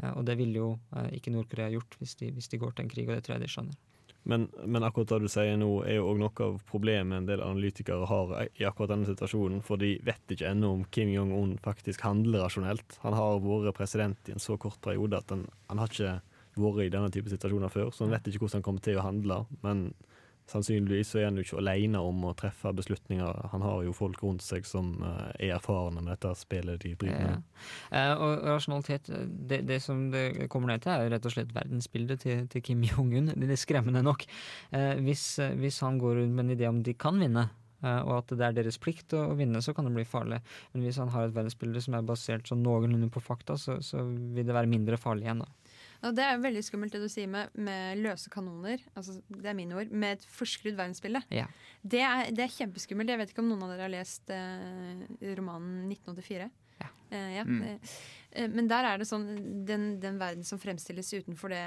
Eh, 0.00 0.10
og 0.16 0.24
det 0.26 0.38
ville 0.40 0.64
jo 0.64 0.72
ikke 1.14 1.34
Nord-Korea 1.34 1.70
gjort 1.76 1.94
hvis 2.00 2.16
de, 2.18 2.32
hvis 2.34 2.50
de 2.50 2.58
går 2.58 2.74
til 2.74 2.86
en 2.86 2.90
krig, 2.90 3.06
og 3.08 3.14
det 3.14 3.26
tror 3.26 3.38
jeg 3.38 3.46
de 3.46 3.54
skjønner. 3.54 3.78
Men, 4.28 4.50
men 4.68 4.84
akkurat 4.84 5.14
det 5.14 5.24
du 5.24 5.30
sier 5.32 5.54
nå, 5.56 5.68
er 5.88 5.96
jo 5.96 6.10
òg 6.10 6.18
noe 6.20 6.44
av 6.44 6.58
problemet 6.68 7.22
en 7.22 7.28
del 7.28 7.40
analytikere 7.40 8.04
har 8.10 8.34
i 8.44 8.66
akkurat 8.68 8.92
denne 8.92 9.08
situasjonen. 9.08 9.62
For 9.64 9.80
de 9.80 9.94
vet 10.04 10.34
ikke 10.34 10.50
ennå 10.50 10.74
om 10.76 10.82
Kim 10.92 11.08
Jong-un 11.08 11.54
faktisk 11.64 12.04
handler 12.04 12.44
rasjonelt. 12.44 12.98
Han 13.06 13.16
har 13.16 13.40
vært 13.40 13.78
president 13.78 14.28
i 14.28 14.34
en 14.36 14.42
så 14.42 14.58
kort 14.60 14.76
periode 14.84 15.22
at 15.22 15.32
han, 15.32 15.46
han 15.72 15.80
har 15.80 15.94
ikke 15.94 16.18
vært 16.56 16.86
i 16.86 16.92
denne 16.92 17.10
type 17.14 17.30
situasjoner 17.32 17.72
før, 17.72 17.92
så 17.94 18.06
han 18.06 18.16
vet 18.16 18.30
ikke 18.30 18.44
hvordan 18.44 18.60
han 18.60 18.66
kommer 18.66 18.84
til 18.84 18.98
å 18.98 19.06
handle. 19.06 19.44
Men 19.64 19.90
sannsynligvis 20.50 21.12
så 21.12 21.20
er 21.20 21.28
han 21.28 21.38
jo 21.38 21.44
ikke 21.44 21.60
alene 21.60 22.00
om 22.02 22.24
å 22.26 22.32
treffe 22.38 22.72
beslutninger. 22.76 23.50
Han 23.52 23.64
har 23.64 23.84
jo 23.86 23.94
folk 23.96 24.22
rundt 24.24 24.44
seg 24.44 24.66
som 24.68 24.92
eh, 25.06 25.46
er 25.46 25.54
erfarne 25.58 26.02
med 26.02 26.12
dette 26.14 26.32
spillet 26.38 26.82
de 26.82 26.94
driver 26.98 27.22
med. 27.28 27.46
Ja. 27.92 28.16
og 28.16 28.44
rasjonalitet, 28.48 29.12
det, 29.50 29.62
det 29.68 29.80
som 29.84 30.08
det 30.12 30.50
kommer 30.52 30.72
ned 30.72 30.84
til, 30.84 30.94
er 30.94 31.06
jo 31.06 31.14
rett 31.14 31.30
og 31.30 31.36
slett 31.36 31.54
verdensbildet 31.56 32.24
til, 32.26 32.44
til 32.50 32.66
Kim 32.66 32.84
Jong-un. 32.86 33.32
Det 33.34 33.50
er 33.50 33.60
skremmende 33.60 34.04
nok. 34.06 34.26
Eh, 34.74 34.96
hvis, 35.04 35.24
eh, 35.42 35.56
hvis 35.60 35.80
han 35.84 36.00
går 36.02 36.22
rundt 36.22 36.36
med 36.36 36.48
en 36.48 36.54
idé 36.56 36.70
om 36.70 36.82
de 36.86 36.96
kan 36.98 37.20
vinne, 37.20 37.46
eh, 37.84 38.00
og 38.00 38.16
at 38.18 38.34
det 38.34 38.48
er 38.48 38.58
deres 38.58 38.80
plikt 38.82 39.14
å 39.18 39.28
vinne, 39.38 39.62
så 39.62 39.74
kan 39.76 39.86
det 39.86 39.94
bli 39.94 40.08
farlig. 40.08 40.42
Men 40.74 40.86
hvis 40.86 40.98
han 41.02 41.12
har 41.14 41.28
et 41.28 41.36
verdensbilde 41.36 41.84
som 41.86 41.98
er 41.98 42.10
basert 42.10 42.50
sånn 42.50 42.64
noenlunde 42.66 43.12
på 43.12 43.22
fakta, 43.22 43.58
så, 43.60 43.78
så 43.84 44.02
vil 44.02 44.46
det 44.48 44.56
være 44.56 44.70
mindre 44.70 44.98
farlig 45.00 45.28
igjen. 45.28 45.46
da. 45.46 45.69
Og 46.00 46.14
det 46.16 46.24
er 46.24 46.36
jo 46.36 46.44
veldig 46.46 46.62
skummelt 46.64 46.94
det 46.94 47.02
du 47.02 47.10
sier 47.12 47.28
med, 47.28 47.52
med 47.60 48.00
løse 48.00 48.30
kanoner. 48.32 48.80
Altså, 48.96 49.18
det 49.28 49.50
er 49.50 49.56
mine 49.58 49.76
ord. 49.76 49.90
Med 49.92 50.16
et 50.16 50.24
forskrudd 50.32 50.78
verdensbilde. 50.78 51.20
Ja. 51.34 51.44
Det, 51.82 52.00
er, 52.00 52.30
det 52.32 52.46
er 52.46 52.54
kjempeskummelt. 52.54 53.12
Jeg 53.12 53.20
vet 53.20 53.34
ikke 53.34 53.44
om 53.44 53.50
noen 53.50 53.66
av 53.66 53.74
dere 53.74 53.84
har 53.84 53.92
lest 53.92 54.32
eh, 54.32 55.04
romanen 55.36 55.90
1984. 55.92 56.48
Ja. 56.80 56.88
Eh, 57.10 57.34
ja. 57.36 57.44
Mm. 57.44 57.66
Eh, 58.32 58.48
men 58.48 58.70
der 58.70 58.88
er 58.88 59.00
det 59.02 59.10
sånn 59.10 59.28
den, 59.68 59.92
den 60.00 60.16
verden 60.20 60.46
som 60.46 60.62
fremstilles 60.62 61.12
utenfor 61.12 61.52
det 61.52 61.64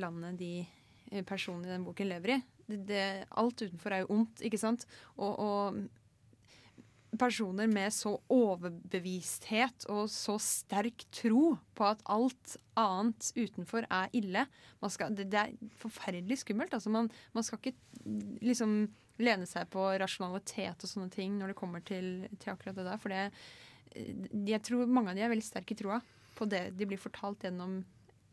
landet 0.00 0.40
de 0.40 0.52
eh, 0.62 1.24
personene 1.26 1.68
i 1.68 1.74
den 1.74 1.84
boken 1.84 2.08
lever 2.08 2.38
i. 2.38 2.40
Det, 2.64 2.80
det, 2.88 3.04
alt 3.36 3.66
utenfor 3.66 3.92
er 3.92 4.04
jo 4.04 4.12
ondt, 4.16 4.40
ikke 4.48 4.60
sant? 4.60 4.88
Og, 5.18 5.36
og 5.36 5.84
personer 7.20 7.68
med 7.70 7.92
så 7.94 8.14
overbevisthet 8.32 9.86
og 9.92 10.08
så 10.12 10.36
sterk 10.42 11.06
tro 11.14 11.54
på 11.76 11.86
at 11.88 12.02
alt 12.10 12.56
annet 12.80 13.30
utenfor 13.36 13.86
er 13.88 14.12
ille. 14.16 14.46
Skal, 14.90 15.14
det, 15.16 15.28
det 15.32 15.40
er 15.40 15.74
forferdelig 15.80 16.40
skummelt. 16.42 16.74
Altså 16.76 16.92
man, 16.92 17.10
man 17.36 17.46
skal 17.46 17.60
ikke 17.60 17.76
liksom 18.44 18.76
lene 19.22 19.46
seg 19.46 19.70
på 19.72 19.86
rasjonalitet 20.02 20.82
og 20.84 20.90
sånne 20.90 21.12
ting 21.14 21.38
når 21.38 21.52
det 21.52 21.58
kommer 21.60 21.84
til, 21.86 22.26
til 22.42 22.54
akkurat 22.54 22.78
det 22.78 22.88
der. 22.88 23.00
For 23.00 23.14
det, 23.14 23.28
jeg 24.50 24.62
tror 24.66 24.90
mange 24.90 25.12
av 25.12 25.18
de 25.18 25.26
er 25.26 25.32
veldig 25.32 25.46
sterke 25.46 25.76
i 25.76 25.78
troa 25.78 26.00
på 26.34 26.48
det 26.50 26.64
de 26.74 26.88
blir 26.88 27.00
fortalt 27.00 27.46
gjennom 27.46 27.82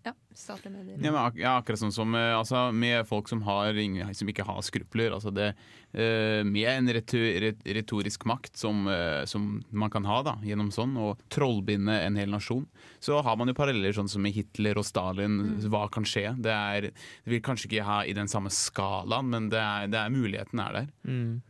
ja, 0.04 0.14
statlige 0.34 0.74
medier. 0.74 0.98
Ja, 0.98 1.12
men 1.12 1.20
ak 1.22 1.36
ja, 1.38 1.58
akkurat 1.62 1.82
sånn 1.82 1.94
som 1.94 2.16
eh, 2.18 2.32
altså, 2.38 2.72
med 2.74 3.06
folk 3.10 3.30
som, 3.30 3.44
har, 3.46 3.74
ingen- 3.78 4.14
som 4.18 4.30
ikke 4.32 4.46
har 4.48 4.62
skrupler. 4.66 5.14
Altså 5.14 5.32
det, 5.36 5.52
uh, 5.94 6.42
med 6.48 6.70
en 6.72 6.90
retorisk 6.90 8.26
makt 8.26 8.58
som, 8.58 8.88
uh, 8.88 9.22
som 9.30 9.64
man 9.70 9.92
kan 9.94 10.06
ha 10.10 10.22
da, 10.26 10.36
gjennom 10.46 10.72
sånn, 10.74 10.96
og 10.98 11.22
trollbinde 11.34 11.94
en 12.08 12.18
hel 12.20 12.32
nasjon, 12.34 12.66
så 13.04 13.20
har 13.22 13.38
man 13.38 13.52
jo 13.52 13.58
paralleller 13.58 13.94
sånn 13.94 14.10
som 14.10 14.24
med 14.26 14.34
Hitler 14.36 14.80
og 14.82 14.88
Stalin. 14.88 15.38
Hva 15.70 15.86
kan 15.94 16.06
skje? 16.08 16.32
Det, 16.42 16.52
er, 16.54 16.90
det 16.92 17.36
vil 17.36 17.44
kanskje 17.46 17.70
ikke 17.70 17.86
ha 17.88 18.02
i 18.08 18.16
den 18.18 18.30
samme 18.32 18.50
skalaen, 18.54 19.30
men 19.32 19.50
det 19.54 19.62
er, 19.62 19.88
det 19.92 20.02
er 20.02 20.14
muligheten 20.14 20.62
er 20.64 20.78
der. 20.80 20.92
Mm. 21.06 21.42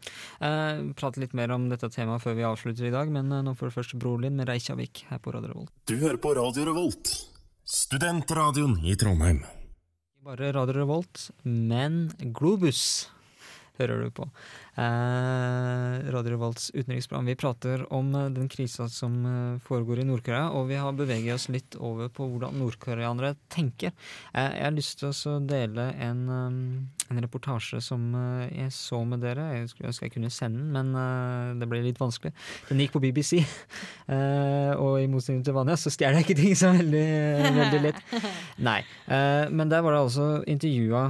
Eh, 0.41 0.83
prate 0.99 1.21
litt 1.23 1.35
mer 1.37 1.53
om 1.55 1.69
dette 1.71 1.89
temaet 1.93 2.23
før 2.23 2.35
vi 2.39 2.47
avslutter 2.47 2.87
i 2.89 2.93
dag, 2.93 3.11
men 3.13 3.31
nå 3.31 3.55
får 3.55 3.71
du 3.71 3.75
først 3.79 3.97
broren 4.01 4.27
din 4.27 4.39
med 4.39 4.49
Reykjavik 4.51 5.05
her 5.09 5.21
på 5.23 5.33
Radio 5.35 5.53
Revolt. 5.53 5.73
Du 5.87 5.95
hører 6.01 6.19
på 6.21 6.33
Radio 6.37 6.65
Revolt, 6.71 7.13
studentradioen 7.71 8.73
i 8.83 8.95
Trondheim. 8.99 9.45
Bare 10.25 10.51
Radio 10.51 10.73
Revolt, 10.75 11.29
men 11.43 12.11
Globus 12.19 13.07
hører 13.81 14.05
du 14.05 14.11
på. 14.15 14.29
Eh, 14.79 16.11
Radio 16.11 16.31
Revolts 16.31 16.71
utenriksprogram. 16.73 17.25
Vi 17.25 17.35
prater 17.35 17.93
om 17.93 18.15
eh, 18.15 18.29
den 18.31 18.47
krisa 18.49 18.87
som 18.89 19.25
eh, 19.25 19.59
foregår 19.67 19.99
i 19.99 20.05
Nord-Korea, 20.07 20.49
og 20.55 20.69
vi 20.69 20.77
har 20.79 20.95
beveget 20.95 21.35
oss 21.35 21.49
litt 21.51 21.75
over 21.75 22.07
på 22.13 22.27
hvordan 22.29 22.55
nordkoreanere 22.55 23.33
tenker. 23.51 23.91
Eh, 24.31 24.47
jeg 24.47 24.63
har 24.63 24.75
lyst 24.75 25.01
til 25.01 25.11
å 25.11 25.35
dele 25.43 25.89
en, 25.99 26.21
eh, 26.31 27.11
en 27.11 27.21
reportasje 27.25 27.81
som 27.83 28.05
jeg 28.47 28.71
så 28.71 29.01
med 29.07 29.25
dere. 29.25 29.49
Jeg 29.57 29.71
skulle 29.73 29.91
ønske 29.91 30.07
jeg 30.07 30.15
kunne 30.15 30.31
sende 30.31 30.63
den, 30.63 30.71
men 30.71 30.95
eh, 30.95 31.59
det 31.59 31.67
ble 31.71 31.83
litt 31.83 31.99
vanskelig. 31.99 32.31
Den 32.69 32.79
gikk 32.85 32.95
på 32.95 33.03
BBC, 33.03 33.41
og 34.81 35.01
i 35.01 35.09
motsetning 35.11 35.43
til 35.45 35.55
Vanja 35.57 35.75
så 35.79 35.91
stjeler 35.91 36.21
jeg 36.21 36.29
ikke 36.29 36.39
ting 36.39 36.55
så 36.55 36.71
veldig, 36.77 37.07
veldig 37.59 37.83
lett. 37.89 37.99
Nei. 38.63 38.79
Men 39.51 39.71
der 39.71 39.83
var 39.83 39.95
det 39.95 40.05
altså 40.05 40.27
intervjua 40.49 41.09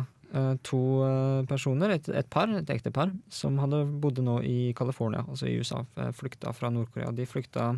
to 0.63 0.79
eh, 1.05 1.41
personer, 1.49 1.91
et, 1.97 2.09
et 2.09 2.27
par, 2.31 2.47
et 2.55 2.69
ektepar, 2.71 3.11
som 3.29 3.57
hadde 3.59 3.81
bodd 4.03 4.21
nå 4.23 4.37
i 4.47 4.73
California, 4.77 5.25
altså 5.27 5.49
i 5.49 5.57
USA, 5.59 5.81
eh, 5.99 6.11
flykta 6.15 6.53
fra 6.55 6.69
Nord-Korea. 6.71 7.11
De 7.15 7.25
flykta 7.27 7.73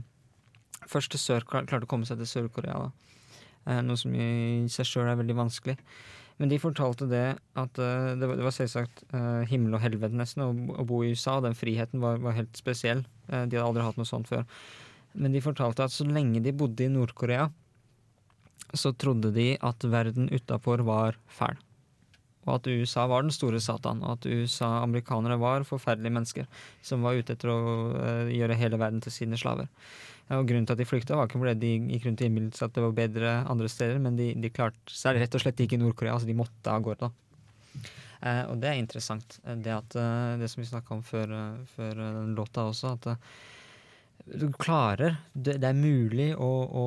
først 0.90 1.12
til 1.16 1.22
sør, 1.24 1.46
klar- 1.50 1.66
klarte 1.66 1.88
å 1.88 1.90
komme 1.90 2.06
seg 2.06 2.20
til 2.22 2.30
Sør-Korea, 2.30 2.76
da. 2.86 2.92
Eh, 3.66 3.80
noe 3.82 3.98
som 3.98 4.14
i 4.14 4.68
seg 4.70 4.86
sjøl 4.90 5.08
er 5.10 5.18
veldig 5.22 5.38
vanskelig. 5.40 5.78
Men 6.42 6.50
de 6.50 6.58
fortalte 6.60 7.06
det 7.10 7.26
at 7.62 7.80
eh, 7.80 8.14
det, 8.20 8.28
var, 8.28 8.38
det 8.38 8.46
var 8.46 8.56
selvsagt 8.56 9.04
eh, 9.14 9.44
himmel 9.50 9.78
og 9.78 9.84
helvete 9.86 10.18
nesten 10.18 10.44
å, 10.46 10.52
å 10.82 10.86
bo 10.90 11.04
i 11.06 11.12
USA. 11.14 11.38
og 11.40 11.46
Den 11.48 11.56
friheten 11.58 12.02
var, 12.04 12.18
var 12.22 12.36
helt 12.38 12.54
spesiell. 12.58 13.04
Eh, 13.30 13.46
de 13.46 13.58
hadde 13.58 13.68
aldri 13.70 13.86
hatt 13.86 13.98
noe 14.02 14.10
sånt 14.10 14.30
før. 14.30 14.44
Men 15.14 15.32
de 15.34 15.42
fortalte 15.46 15.86
at 15.86 15.94
så 15.94 16.06
lenge 16.10 16.42
de 16.42 16.52
bodde 16.58 16.86
i 16.86 16.90
Nord-Korea, 16.90 17.50
så 18.74 18.90
trodde 18.98 19.30
de 19.36 19.52
at 19.62 19.86
verden 19.86 20.26
utafor 20.34 20.82
var 20.88 21.18
fæl. 21.30 21.58
Og 22.44 22.56
at 22.58 22.68
USA 22.68 23.06
var 23.08 23.24
den 23.24 23.34
store 23.34 23.62
satan, 23.64 24.02
og 24.04 24.18
at 24.18 24.28
USA, 24.28 24.70
amerikanere 24.84 25.40
var 25.40 25.68
forferdelige 25.68 26.16
mennesker 26.16 26.50
som 26.84 27.06
var 27.06 27.16
ute 27.20 27.36
etter 27.36 27.52
å 27.54 27.60
uh, 27.94 28.32
gjøre 28.32 28.58
hele 28.60 28.80
verden 28.82 29.04
til 29.04 29.16
sine 29.16 29.40
slaver. 29.40 29.70
Og 30.34 30.48
Grunnen 30.48 30.68
til 30.68 30.76
at 30.76 30.80
de 30.80 30.88
flykta, 30.88 31.18
var 31.20 31.28
ikke 31.28 31.42
fordi 31.42 31.56
de 31.60 31.96
gikk 31.96 32.08
rundt 32.08 32.24
og 32.24 32.68
at 32.68 32.76
det 32.76 32.84
var 32.86 32.96
bedre 32.96 33.34
andre 33.52 33.70
steder, 33.72 34.00
men 34.04 34.20
de, 34.20 34.32
de 34.40 34.52
klarte 34.54 34.96
seg 34.96 35.20
rett 35.20 35.36
og 35.36 35.44
slett 35.44 35.60
ikke 35.64 35.76
i 35.76 35.82
Nord-Korea, 35.82 36.16
altså 36.16 36.30
de 36.30 36.38
måtte 36.38 36.72
av 36.72 36.84
gårde. 36.86 37.10
da. 37.10 37.90
Eh, 38.24 38.44
og 38.48 38.60
det 38.64 38.70
er 38.72 38.80
interessant. 38.80 39.40
eh, 39.44 39.58
Det, 39.60 39.74
at, 39.76 39.98
uh, 40.00 40.40
det 40.40 40.48
som 40.52 40.64
vi 40.64 40.70
snakka 40.70 40.96
om 40.96 41.04
før, 41.04 41.36
før 41.76 42.04
låta 42.32 42.70
også, 42.72 42.96
at 42.96 43.20
du 44.26 44.48
klarer 44.56 45.18
det, 45.34 45.58
det 45.60 45.68
er 45.68 45.76
mulig 45.78 46.30
å, 46.40 46.52
å 46.66 46.86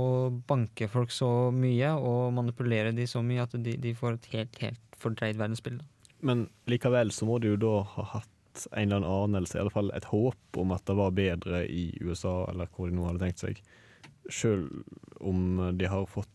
banke 0.48 0.88
folk 0.88 1.12
så 1.12 1.50
mye 1.52 1.92
og 1.98 2.32
manipulere 2.36 2.94
de 2.96 3.06
så 3.10 3.22
mye 3.24 3.44
at 3.44 3.56
de, 3.60 3.76
de 3.80 3.92
får 3.96 4.16
et 4.16 4.30
helt, 4.34 4.62
helt 4.62 5.00
fordreid 5.00 5.36
verdensbilde. 5.40 5.84
Men 6.24 6.46
likevel 6.70 7.12
så 7.12 7.28
må 7.28 7.38
du 7.42 7.50
jo 7.52 7.60
da 7.60 7.74
ha 7.96 8.06
hatt 8.16 8.32
en 8.72 8.86
eller 8.88 9.02
annen 9.04 9.36
anelse, 9.36 9.58
i 9.58 9.60
alle 9.60 9.74
fall 9.74 9.92
et 9.92 10.06
håp 10.08 10.60
om 10.60 10.72
at 10.72 10.86
det 10.88 10.96
var 10.96 11.16
bedre 11.16 11.66
i 11.68 11.90
USA, 12.00 12.46
eller 12.50 12.70
hvor 12.72 12.88
de 12.88 12.96
nå 12.96 13.04
hadde 13.04 13.20
tenkt 13.20 13.42
seg. 13.44 13.60
Selv 14.32 14.70
om 15.20 15.60
de 15.76 15.90
har 15.90 16.08
fått 16.08 16.32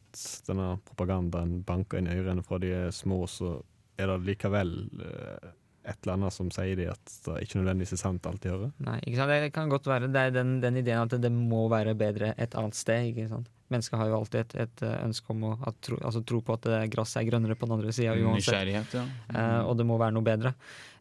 denne 0.47 0.75
propagandaen 0.85 1.61
banka 1.65 1.97
inn 1.97 2.09
i 2.11 2.19
ørene 2.19 2.45
fra 2.45 2.59
de 2.61 2.69
er 2.77 2.93
små, 2.95 3.23
så 3.25 3.57
er 3.97 4.11
det 4.11 4.21
likevel 4.29 4.75
eh, 5.01 5.49
et 5.81 5.97
eller 6.03 6.17
annet 6.17 6.35
som 6.35 6.51
sier 6.53 6.77
de 6.77 6.89
at 6.91 7.15
det 7.25 7.39
ikke 7.45 7.61
nødvendigvis 7.61 7.95
er 7.95 8.01
sant 8.03 8.27
alt 8.29 8.43
de 8.43 8.51
hører. 8.53 8.75
Nei, 8.85 8.99
ikke 9.05 9.17
sant? 9.17 9.33
Det 9.33 9.53
kan 9.55 9.71
godt 9.71 9.89
være 9.89 10.11
det 10.11 10.27
er 10.27 10.35
den, 10.35 10.59
den 10.63 10.77
ideen 10.81 11.07
at 11.07 11.17
det 11.21 11.31
må 11.33 11.65
være 11.71 11.97
bedre 11.97 12.35
et 12.37 12.55
annet 12.57 12.77
sted. 12.77 13.09
ikke 13.09 13.29
sant? 13.31 13.49
Mennesker 13.71 14.01
har 14.01 14.09
jo 14.11 14.17
alltid 14.19 14.39
et, 14.41 14.55
et 14.65 14.83
eh, 14.83 14.97
ønske 15.05 15.31
om 15.31 15.45
å 15.47 15.51
at 15.69 15.77
tro, 15.85 15.97
altså 16.03 16.21
tro 16.27 16.41
på 16.43 16.57
at 16.57 16.65
det 16.67 16.79
gresset 16.91 17.21
er 17.21 17.27
grønnere 17.29 17.55
på 17.55 17.69
den 17.69 17.77
andre 17.77 17.93
sida 17.95 18.17
uansett. 18.19 18.93
Ja. 18.93 19.03
Eh, 19.31 19.61
og 19.63 19.77
det 19.79 19.85
må 19.87 19.95
være 20.01 20.15
noe 20.17 20.27
bedre. 20.27 20.51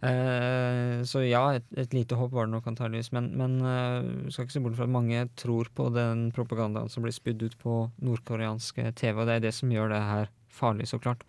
Eh, 0.07 1.03
så 1.11 1.25
ja, 1.27 1.43
et, 1.59 1.67
et 1.83 1.97
lite 1.97 2.17
håp 2.17 2.31
var 2.37 2.47
det 2.47 2.55
nok 2.55 2.69
antageligvis. 2.71 3.11
Men, 3.17 3.33
men 3.41 3.57
eh, 3.61 4.31
skal 4.31 4.47
ikke 4.47 4.57
se 4.57 4.63
bort 4.65 4.79
fra 4.79 4.87
at 4.87 4.95
mange 4.97 5.25
tror 5.41 5.73
på 5.75 5.89
den 5.97 6.29
propagandaen 6.37 6.93
som 6.93 7.05
blir 7.05 7.17
spydd 7.17 7.43
ut 7.43 7.59
på 7.61 7.81
nordkoreanske 8.07 8.95
TV, 8.95 9.19
og 9.19 9.27
det 9.27 9.41
er 9.41 9.49
det 9.49 9.57
som 9.59 9.75
gjør 9.75 9.91
det 9.93 10.05
her 10.13 10.31
farlig, 10.61 10.89
så 10.89 11.03
klart. 11.03 11.27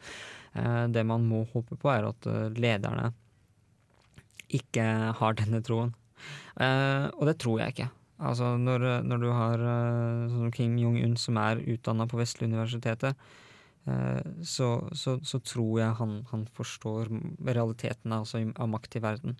Eh, 0.54 0.86
det 0.94 1.04
man 1.08 1.26
må 1.26 1.46
håpe 1.54 1.78
på, 1.80 1.90
er 1.92 2.10
at 2.10 2.28
eh, 2.30 2.48
lederne 2.60 3.12
ikke 4.60 4.86
har 5.18 5.38
denne 5.40 5.62
troen. 5.66 5.94
Eh, 6.62 7.08
og 7.16 7.28
det 7.30 7.38
tror 7.42 7.62
jeg 7.62 7.76
ikke. 7.76 7.90
Altså 8.22 8.54
når, 8.62 8.88
når 9.08 9.22
du 9.24 9.30
har 9.34 9.64
eh, 9.66 10.26
sånn 10.34 10.52
Kim 10.54 10.76
Jong-un 10.78 11.16
som 11.18 11.40
er 11.42 11.64
utdanna 11.74 12.06
på 12.10 12.20
Vestlige 12.20 12.52
universitetet, 12.52 13.18
eh, 13.90 14.20
så, 14.46 14.74
så, 14.94 15.18
så 15.26 15.42
tror 15.42 15.80
jeg 15.82 15.98
han, 16.02 16.20
han 16.30 16.46
forstår 16.58 17.10
realiteten 17.48 18.14
altså, 18.20 18.44
av 18.54 18.70
makt 18.70 19.00
i 19.00 19.04
verden. 19.08 19.40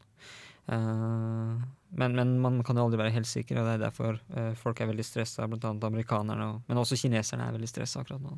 Eh, 0.72 1.62
men, 2.02 2.16
men 2.16 2.34
man 2.42 2.62
kan 2.66 2.78
jo 2.80 2.88
aldri 2.88 3.02
være 3.02 3.16
helt 3.18 3.30
sikker, 3.30 3.60
og 3.60 3.68
det 3.68 3.76
er 3.76 3.86
derfor 3.86 4.18
eh, 4.38 4.54
folk 4.58 4.82
er 4.82 4.90
veldig 4.92 5.06
stressa, 5.06 5.50
blant 5.52 5.68
annet 5.68 5.88
amerikanerne, 5.92 6.50
og, 6.54 6.66
men 6.70 6.82
også 6.82 7.00
kineserne 7.04 7.48
er 7.48 7.58
veldig 7.58 7.70
stressa 7.70 8.02
akkurat 8.02 8.24
nå. 8.24 8.38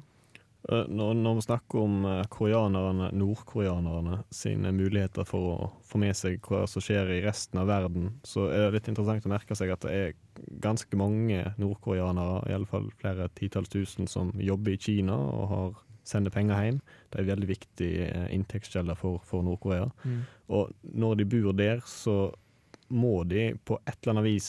Eh, 0.72 0.86
Når, 0.88 1.14
når 1.20 1.36
vi 1.36 1.46
snakker 1.48 1.80
om 1.84 2.06
eh, 2.08 2.26
koreanerne, 2.32 3.10
nordkoreanerne 3.20 4.22
sine 4.32 4.72
muligheter 4.72 5.28
for 5.28 5.50
å 5.52 5.72
få 5.84 6.00
med 6.00 6.16
seg 6.16 6.40
hva 6.48 6.64
som 6.72 6.84
skjer 6.84 7.12
i 7.18 7.22
resten 7.26 7.60
av 7.60 7.68
verden, 7.68 8.14
så 8.24 8.48
er 8.48 8.70
det 8.70 8.78
litt 8.78 8.92
interessant 8.94 9.28
å 9.28 9.34
merke 9.34 9.58
seg 9.60 9.74
at 9.74 9.84
det 9.84 9.96
er 9.98 10.14
ganske 10.64 11.00
mange 11.00 11.42
nordkoreanere, 11.60 12.46
iallfall 12.52 12.88
flere 13.02 13.28
titalls 13.36 13.74
tusen, 13.74 14.08
som 14.08 14.32
jobber 14.40 14.76
i 14.76 14.80
Kina 14.80 15.18
og 15.18 15.44
har, 15.52 15.74
sender 16.08 16.32
penger 16.32 16.64
hjem. 16.64 16.80
Det 17.12 17.20
er 17.20 17.26
en 17.26 17.34
veldig 17.34 17.52
viktig 17.52 17.92
eh, 18.08 18.30
inntektskilde 18.38 18.96
for, 19.00 19.20
for 19.28 19.44
Nord-Korea. 19.44 19.92
Mm. 20.08 20.24
Og 20.56 20.72
når 20.96 21.20
de 21.20 21.28
bor 21.36 21.52
der, 21.60 21.84
så 21.88 22.32
må 22.94 23.24
de 23.28 23.52
på 23.66 23.76
et 23.88 23.96
eller 23.98 24.12
annet 24.14 24.28
vis, 24.28 24.48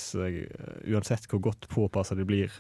uansett 0.90 1.26
hvor 1.30 1.40
godt 1.46 1.68
påpassa 1.70 2.16
de 2.18 2.26
blir, 2.28 2.52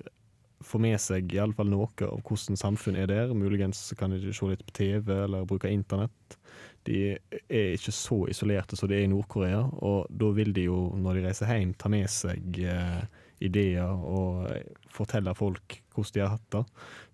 få 0.64 0.80
med 0.82 0.96
seg 1.02 1.32
i 1.34 1.40
alle 1.42 1.56
fall 1.56 1.70
noe 1.70 1.88
av 2.06 2.22
hvordan 2.24 2.58
samfunnet 2.58 3.04
er 3.04 3.10
der. 3.10 3.34
Muligens 3.36 3.86
kan 3.98 4.14
de 4.14 4.32
se 4.32 4.50
litt 4.50 4.64
på 4.66 4.76
TV 4.80 5.12
eller 5.24 5.48
bruke 5.48 5.70
internett. 5.70 6.38
De 6.84 7.14
er 7.14 7.74
ikke 7.74 7.94
så 7.96 8.18
isolerte 8.28 8.76
som 8.76 8.90
de 8.90 8.98
er 8.98 9.06
i 9.06 9.10
Nord-Korea, 9.10 9.62
og 9.80 10.10
da 10.12 10.28
vil 10.36 10.52
de 10.56 10.66
jo, 10.66 10.78
når 11.00 11.16
de 11.16 11.28
reiser 11.28 11.48
hjem, 11.48 11.72
ta 11.80 11.88
med 11.92 12.10
seg 12.12 12.58
eh, 12.60 13.06
ideer 13.44 13.88
og 13.88 14.44
eh, 14.50 14.66
fortelle 14.92 15.32
folk 15.36 15.78
hvordan 15.94 16.14
de 16.14 16.22
har 16.24 16.34
hatt 16.34 16.50
det. 16.52 16.64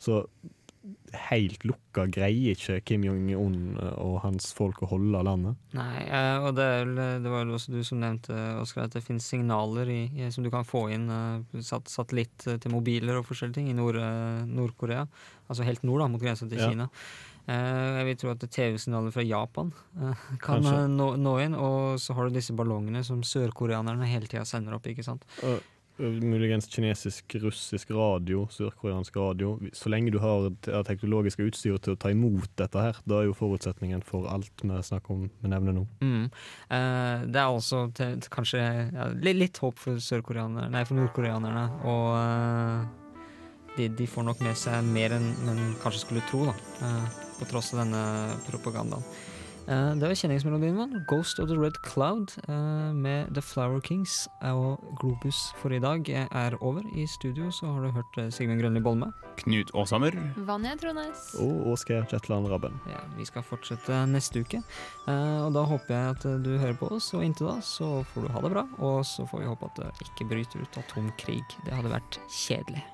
Så 0.03 0.22
helt 1.28 1.64
lukka 1.68 2.07
greier 2.09 2.57
ikke 2.57 2.78
Kim 2.89 3.03
Jong-un 3.05 3.76
og 3.81 4.20
hans 4.24 4.51
folk 4.57 4.81
å 4.85 4.89
holde 4.95 5.20
landet. 5.26 5.59
Nei, 5.76 6.05
eh, 6.07 6.37
og 6.41 6.55
det, 6.57 6.68
vel, 6.81 6.95
det 7.24 7.33
var 7.33 7.45
vel 7.45 7.57
også 7.59 7.74
du 7.74 7.81
som 7.87 8.01
nevnte, 8.01 8.37
Oskar, 8.62 8.87
at 8.89 8.97
det 8.97 9.05
finnes 9.05 9.26
signaler 9.28 9.91
i, 9.93 10.03
som 10.33 10.47
du 10.47 10.51
kan 10.53 10.64
få 10.66 10.87
inn. 10.95 11.09
satt, 11.59 11.91
Sat, 11.91 11.93
satellitt 11.93 12.47
eh, 12.49 12.61
til 12.62 12.72
mobiler 12.72 13.20
og 13.20 13.26
forskjellige 13.28 13.61
ting 13.61 13.72
i 13.72 13.76
Nord-Korea. 13.76 14.47
Nord-Korea. 14.49 15.07
altså 15.49 15.66
helt 15.66 15.83
nord, 15.85 16.01
da, 16.05 16.09
mot 16.09 16.22
grensa 16.22 16.49
til 16.49 16.59
Ja. 16.61 16.70
Kina. 16.70 16.89
Eh, 17.51 17.99
jeg 17.99 18.07
vil 18.07 18.18
tro 18.20 18.31
at 18.35 18.45
TV-signaler 18.53 19.12
fra 19.14 19.24
Japan 19.26 19.72
eh, 19.99 20.24
kan 20.45 20.64
eh, 20.66 20.87
nå, 20.91 21.12
nå 21.20 21.35
inn. 21.45 21.57
Og 21.59 21.99
så 22.03 22.14
har 22.16 22.28
du 22.28 22.37
disse 22.37 22.55
ballongene 22.57 23.03
som 23.07 23.24
sørkoreanerne 23.26 24.09
hele 24.11 24.31
tida 24.31 24.45
sender 24.49 24.76
opp, 24.76 24.87
ikke 24.91 25.07
sant. 25.07 25.26
Og 25.47 25.61
muligens 26.01 26.68
kinesisk, 26.70 27.36
russisk 27.42 27.90
radio, 27.94 28.46
sørkoreansk 28.53 29.16
radio. 29.16 29.55
Så 29.76 29.92
lenge 29.92 30.12
du 30.14 30.18
har 30.22 30.48
det 30.48 30.82
teknologiske 30.88 31.46
utstyret 31.51 31.84
til 31.84 31.96
å 31.96 32.01
ta 32.01 32.12
imot 32.12 32.51
dette 32.61 32.84
her, 32.84 33.01
da 33.09 33.20
er 33.20 33.28
jo 33.28 33.36
forutsetningen 33.36 34.05
for 34.07 34.28
alt 34.32 34.64
vi 34.64 34.82
snakker 34.86 35.14
om, 35.14 35.26
vi 35.42 35.53
nevner 35.53 35.76
nå. 35.76 35.86
Mm. 36.05 36.24
Eh, 36.76 37.26
det 37.30 37.42
er 37.42 37.48
også 37.48 37.86
til, 37.96 38.16
til 38.22 38.34
kanskje 38.34 38.62
ja, 38.62 39.11
litt, 39.14 39.40
litt 39.40 39.61
håp 39.62 39.80
for 39.80 40.01
sørkoreanerne, 40.03 40.70
nei, 40.72 40.86
for 40.88 41.01
nordkoreanerne. 41.01 41.66
Og 41.90 42.07
eh, 42.20 43.01
de, 43.76 43.90
de 44.01 44.09
får 44.11 44.26
nok 44.26 44.44
med 44.44 44.59
seg 44.59 44.86
mer 44.92 45.16
enn 45.16 45.32
man 45.46 45.61
kanskje 45.82 46.07
skulle 46.07 46.24
tro, 46.30 46.46
da. 46.51 46.57
eh, 46.86 47.26
på 47.40 47.48
tross 47.48 47.72
av 47.74 47.84
denne 47.84 48.05
propagandaen. 48.48 49.05
Eh, 49.68 49.92
det 49.94 50.08
var 50.08 50.16
kjenningsmelodien 50.16 50.76
vår, 50.76 51.04
'Ghost 51.06 51.38
of 51.38 51.48
the 51.48 51.56
Red 51.56 51.76
Cloud', 51.84 52.32
eh, 52.48 52.92
med 52.94 53.34
The 53.34 53.42
Flower 53.42 53.80
Kings. 53.80 54.28
Og 54.42 54.80
Globus 55.00 55.52
for 55.56 55.70
i 55.70 55.78
dag 55.78 56.08
er 56.08 56.56
over. 56.61 56.82
I 56.96 57.06
studio 57.06 57.50
så 57.50 57.66
har 57.72 57.82
du 57.82 57.90
hørt 57.90 58.18
eh, 58.18 58.30
Sigmund 58.30 58.61
Grønli 58.61 58.80
Bolme. 58.82 59.12
Knut 59.36 59.70
Aashammer. 59.74 60.12
Vanja 60.36 60.74
Trones. 60.76 61.34
Og 61.40 61.66
Åske 61.72 62.06
Jetland 62.12 62.48
Rabben. 62.48 62.80
Ja, 62.86 63.00
vi 63.16 63.24
skal 63.24 63.42
fortsette 63.42 64.06
neste 64.06 64.40
uke. 64.40 64.62
Eh, 65.08 65.46
og 65.46 65.52
da 65.54 65.62
håper 65.62 65.94
jeg 65.94 66.11
at 66.11 66.44
du 66.44 66.58
hører 66.58 66.76
på 66.76 66.90
oss, 66.90 67.14
og 67.14 67.24
inntil 67.24 67.46
da 67.46 67.61
så 67.61 68.04
får 68.04 68.22
du 68.22 68.32
ha 68.32 68.40
det 68.40 68.50
bra. 68.50 68.66
Og 68.78 69.04
så 69.04 69.26
får 69.28 69.40
vi 69.40 69.46
håpe 69.46 69.64
at 69.66 69.76
det 69.76 70.08
ikke 70.08 70.28
bryter 70.28 70.62
ut 70.62 70.78
atomkrig. 70.84 71.44
Det 71.64 71.72
hadde 71.74 71.92
vært 71.92 72.18
kjedelig. 72.28 72.84